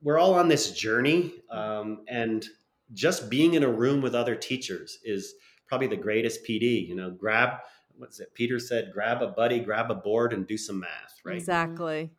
we're 0.00 0.18
all 0.18 0.34
on 0.34 0.46
this 0.46 0.70
journey, 0.70 1.32
um, 1.50 2.04
and 2.08 2.46
just 2.94 3.28
being 3.28 3.54
in 3.54 3.64
a 3.64 3.68
room 3.68 4.00
with 4.00 4.14
other 4.14 4.36
teachers 4.36 4.98
is 5.02 5.34
probably 5.66 5.88
the 5.88 5.96
greatest 5.96 6.44
PD. 6.44 6.86
You 6.86 6.94
know, 6.94 7.10
grab 7.10 7.58
what's 7.96 8.20
it? 8.20 8.32
Peter 8.34 8.60
said, 8.60 8.92
grab 8.94 9.22
a 9.22 9.26
buddy, 9.26 9.58
grab 9.58 9.90
a 9.90 9.96
board, 9.96 10.32
and 10.32 10.46
do 10.46 10.56
some 10.56 10.78
math. 10.78 11.20
Right? 11.24 11.36
Exactly. 11.36 12.12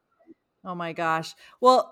Oh 0.69 0.75
my 0.75 0.93
gosh. 0.93 1.33
Well, 1.61 1.91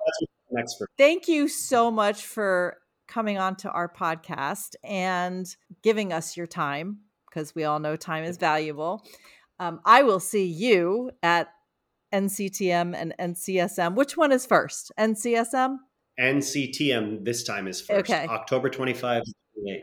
next 0.52 0.76
for. 0.78 0.88
Thank 1.00 1.28
you 1.28 1.48
so 1.48 1.90
much 1.90 2.24
for 2.28 2.78
coming 3.08 3.40
on 3.40 3.56
to 3.56 3.72
our 3.72 3.90
podcast 3.90 4.76
and 4.84 5.48
giving 5.82 6.14
us 6.14 6.38
your 6.38 6.46
time 6.46 7.00
because 7.28 7.56
we 7.56 7.64
all 7.64 7.80
know 7.80 7.96
time 7.96 8.24
is 8.24 8.38
valuable. 8.38 9.04
Um, 9.60 9.80
I 9.84 10.04
will 10.04 10.20
see 10.20 10.46
you 10.46 11.10
at 11.24 11.48
NCTM 12.14 12.94
and 12.96 13.16
NCSM. 13.20 13.96
Which 13.96 14.16
one 14.16 14.32
is 14.32 14.46
first? 14.46 14.92
NCSM? 15.00 15.78
NCTM 16.20 17.26
this 17.26 17.44
time 17.44 17.68
is 17.68 17.82
first. 17.82 18.12
Okay. 18.12 18.28
October 18.28 18.70
25. 18.70 19.24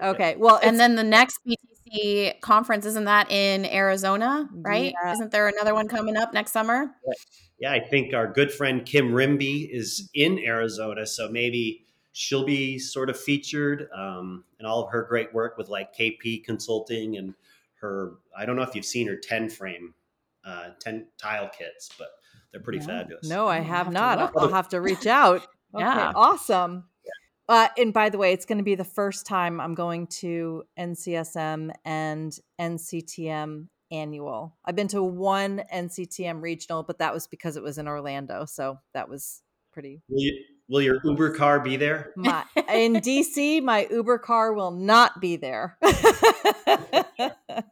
Okay. 0.02 0.36
Well, 0.38 0.60
and 0.62 0.78
then 0.78 0.94
the 0.94 1.02
next 1.02 1.40
BTC 1.44 2.40
conference 2.42 2.86
isn't 2.86 3.06
that 3.06 3.28
in 3.32 3.64
Arizona, 3.66 4.48
right? 4.52 4.94
Yeah. 5.02 5.12
Isn't 5.14 5.32
there 5.32 5.48
another 5.48 5.74
one 5.74 5.88
coming 5.88 6.16
up 6.16 6.32
next 6.32 6.52
summer? 6.52 6.94
Yeah, 7.04 7.14
I 7.72 7.80
think 7.80 8.14
our 8.14 8.26
good 8.32 8.52
friend 8.52 8.84
Kim 8.84 9.12
Rimbey 9.12 9.68
is 9.72 10.10
in 10.14 10.38
Arizona, 10.38 11.06
so 11.06 11.28
maybe 11.28 11.84
she'll 12.12 12.44
be 12.44 12.78
sort 12.78 13.10
of 13.10 13.18
featured 13.18 13.88
um, 13.96 14.44
in 14.60 14.66
all 14.66 14.84
of 14.84 14.90
her 14.92 15.02
great 15.04 15.32
work 15.34 15.56
with 15.58 15.68
like 15.68 15.94
KP 15.96 16.44
Consulting 16.44 17.16
and 17.16 17.34
her. 17.80 18.14
I 18.36 18.46
don't 18.46 18.56
know 18.56 18.62
if 18.62 18.74
you've 18.74 18.84
seen 18.84 19.06
her 19.08 19.16
ten 19.16 19.48
frame, 19.48 19.94
uh, 20.44 20.70
ten 20.80 21.06
tile 21.18 21.48
kits, 21.48 21.90
but 21.98 22.08
they're 22.52 22.60
pretty 22.60 22.78
No. 22.80 22.86
fabulous. 22.86 23.28
no, 23.28 23.46
I 23.46 23.56
I'll 23.58 23.64
have 23.64 23.86
have 23.86 23.92
not. 23.92 24.32
I'll 24.36 24.48
have 24.48 24.68
to 24.70 24.80
reach 24.80 25.06
out. 25.06 25.46
Okay, 25.74 25.82
Yeah. 25.82 26.12
awesome. 26.14 26.84
Uh, 27.48 27.66
and 27.76 27.92
by 27.92 28.08
the 28.08 28.16
way, 28.16 28.32
it's 28.32 28.44
going 28.46 28.58
to 28.58 28.64
be 28.64 28.76
the 28.76 28.84
first 28.84 29.26
time 29.26 29.60
I'm 29.60 29.74
going 29.74 30.06
to 30.20 30.62
NCSM 30.78 31.72
and 31.84 32.38
NCTM 32.60 33.66
annual. 33.94 34.56
I've 34.64 34.76
been 34.76 34.88
to 34.88 35.02
one 35.02 35.62
NCTM 35.72 36.42
regional, 36.42 36.82
but 36.82 36.98
that 36.98 37.12
was 37.14 37.26
because 37.26 37.56
it 37.56 37.62
was 37.62 37.78
in 37.78 37.88
Orlando. 37.88 38.44
So 38.44 38.78
that 38.92 39.08
was 39.08 39.42
pretty. 39.72 40.02
Will, 40.08 40.20
you, 40.20 40.44
will 40.68 40.82
your 40.82 41.00
Uber 41.04 41.34
car 41.34 41.60
be 41.60 41.76
there? 41.76 42.12
My, 42.16 42.44
in 42.72 42.94
DC, 42.96 43.62
my 43.62 43.86
Uber 43.90 44.18
car 44.18 44.52
will 44.52 44.70
not 44.70 45.20
be 45.20 45.36
there. 45.36 45.76
I 45.82 47.62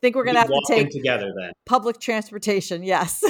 think 0.00 0.16
we're 0.16 0.24
going 0.24 0.34
to 0.34 0.40
have 0.40 0.48
to 0.48 0.62
take 0.66 0.90
together 0.90 1.32
then. 1.36 1.52
public 1.66 1.98
transportation. 2.00 2.82
Yes. 2.82 3.20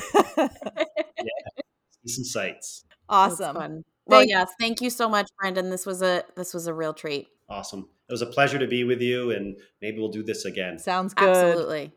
See 2.05 2.13
some 2.13 2.25
sights. 2.25 2.85
Awesome. 3.09 3.85
Well, 4.07 4.21
Thank- 4.21 4.31
yes, 4.31 4.51
thank 4.59 4.81
you 4.81 4.91
so 4.91 5.09
much, 5.09 5.29
Brendan. 5.39 5.71
This 5.71 5.87
was 5.87 6.03
a 6.03 6.25
this 6.37 6.53
was 6.53 6.67
a 6.67 6.75
real 6.75 6.93
treat. 6.93 7.29
Awesome. 7.49 7.89
It 8.09 8.13
was 8.13 8.23
a 8.23 8.27
pleasure 8.27 8.59
to 8.59 8.67
be 8.67 8.85
with 8.85 9.01
you, 9.01 9.31
and 9.31 9.57
maybe 9.81 9.99
we'll 9.99 10.11
do 10.11 10.23
this 10.23 10.45
again. 10.45 10.79
Sounds 10.79 11.15
good. 11.15 11.29
Absolutely. 11.29 11.93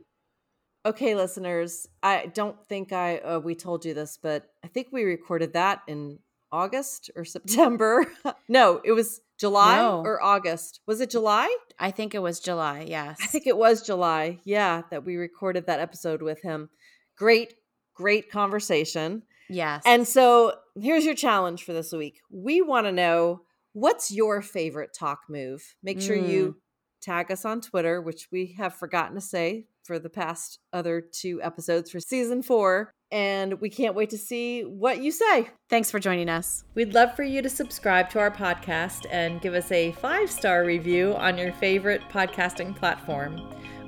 Okay, 0.85 1.15
listeners, 1.15 1.87
I 2.03 2.27
don't 2.27 2.63
think 2.67 2.93
I 2.93 3.17
uh, 3.17 3.39
we 3.39 3.55
told 3.55 3.85
you 3.85 3.93
this, 3.93 4.19
but 4.21 4.47
I 4.63 4.67
think 4.67 4.87
we 4.91 5.03
recorded 5.03 5.53
that 5.53 5.81
in 5.87 6.19
August 6.51 7.09
or 7.15 7.25
September. 7.25 8.05
no, 8.47 8.81
it 8.83 8.91
was 8.91 9.19
July 9.39 9.77
No. 9.77 10.01
or 10.05 10.21
August. 10.21 10.81
Was 10.85 11.01
it 11.01 11.09
July? 11.09 11.53
I 11.79 11.91
think 11.91 12.13
it 12.13 12.21
was 12.21 12.39
July. 12.39 12.85
Yes. 12.87 13.17
I 13.21 13.25
think 13.25 13.47
it 13.47 13.57
was 13.57 13.81
July. 13.81 14.39
Yeah, 14.45 14.83
that 14.91 15.03
we 15.05 15.15
recorded 15.17 15.65
that 15.67 15.79
episode 15.79 16.21
with 16.21 16.41
him. 16.41 16.69
Great, 17.17 17.55
great 17.95 18.29
conversation. 18.31 19.23
yes. 19.49 19.81
And 19.85 20.07
so 20.07 20.53
here's 20.79 21.03
your 21.05 21.15
challenge 21.15 21.63
for 21.63 21.73
this 21.73 21.91
week. 21.91 22.19
We 22.29 22.61
want 22.61 22.85
to 22.85 22.91
know 22.91 23.41
what's 23.73 24.11
your 24.11 24.41
favorite 24.41 24.91
talk 24.97 25.21
move. 25.29 25.75
Make 25.83 25.99
sure 25.99 26.15
you 26.15 26.57
tag 27.01 27.31
us 27.31 27.43
on 27.43 27.59
Twitter, 27.61 28.01
which 28.01 28.27
we 28.31 28.55
have 28.57 28.73
forgotten 28.75 29.15
to 29.15 29.21
say 29.21 29.65
for 29.85 29.99
the 29.99 30.09
past 30.09 30.59
other 30.73 31.01
two 31.01 31.41
episodes 31.41 31.91
for 31.91 31.99
season 31.99 32.41
four. 32.41 32.91
And 33.11 33.61
we 33.61 33.69
can't 33.69 33.95
wait 33.95 34.09
to 34.09 34.17
see 34.17 34.63
what 34.63 35.01
you 35.01 35.11
say. 35.11 35.49
thanks 35.69 35.91
for 35.91 35.99
joining 35.99 36.27
us. 36.27 36.63
We'd 36.73 36.93
love 36.93 37.15
for 37.15 37.23
you 37.23 37.41
to 37.41 37.49
subscribe 37.49 38.09
to 38.09 38.19
our 38.19 38.31
podcast 38.31 39.05
and 39.11 39.41
give 39.41 39.53
us 39.53 39.71
a 39.71 39.91
five 39.93 40.29
star 40.29 40.65
review 40.65 41.13
on 41.15 41.37
your 41.37 41.53
favorite 41.53 42.01
podcasting 42.11 42.75
platform. 42.75 43.39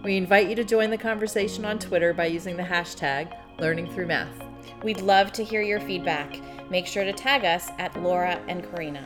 We 0.03 0.15
invite 0.15 0.47
you 0.47 0.55
to 0.55 0.63
join 0.63 0.89
the 0.89 0.97
conversation 0.97 1.65
on 1.65 1.79
Twitter 1.79 2.13
by 2.13 2.27
using 2.27 2.55
the 2.55 2.63
hashtag 2.63 3.35
Learning 3.59 3.91
Through 3.91 4.07
Math. 4.07 4.43
We'd 4.83 5.01
love 5.01 5.31
to 5.33 5.43
hear 5.43 5.61
your 5.61 5.79
feedback. 5.79 6.39
Make 6.69 6.85
sure 6.85 7.03
to 7.03 7.13
tag 7.13 7.43
us 7.43 7.69
at 7.79 7.99
Laura 8.01 8.39
and 8.47 8.63
Karina. 8.69 9.05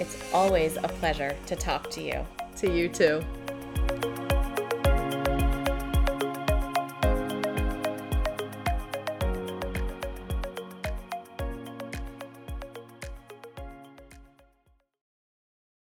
It's 0.00 0.16
always 0.32 0.76
a 0.76 0.88
pleasure 0.88 1.36
to 1.46 1.56
talk 1.56 1.90
to 1.90 2.02
you. 2.02 2.26
To 2.56 2.70
you 2.70 2.88
too. 2.88 3.22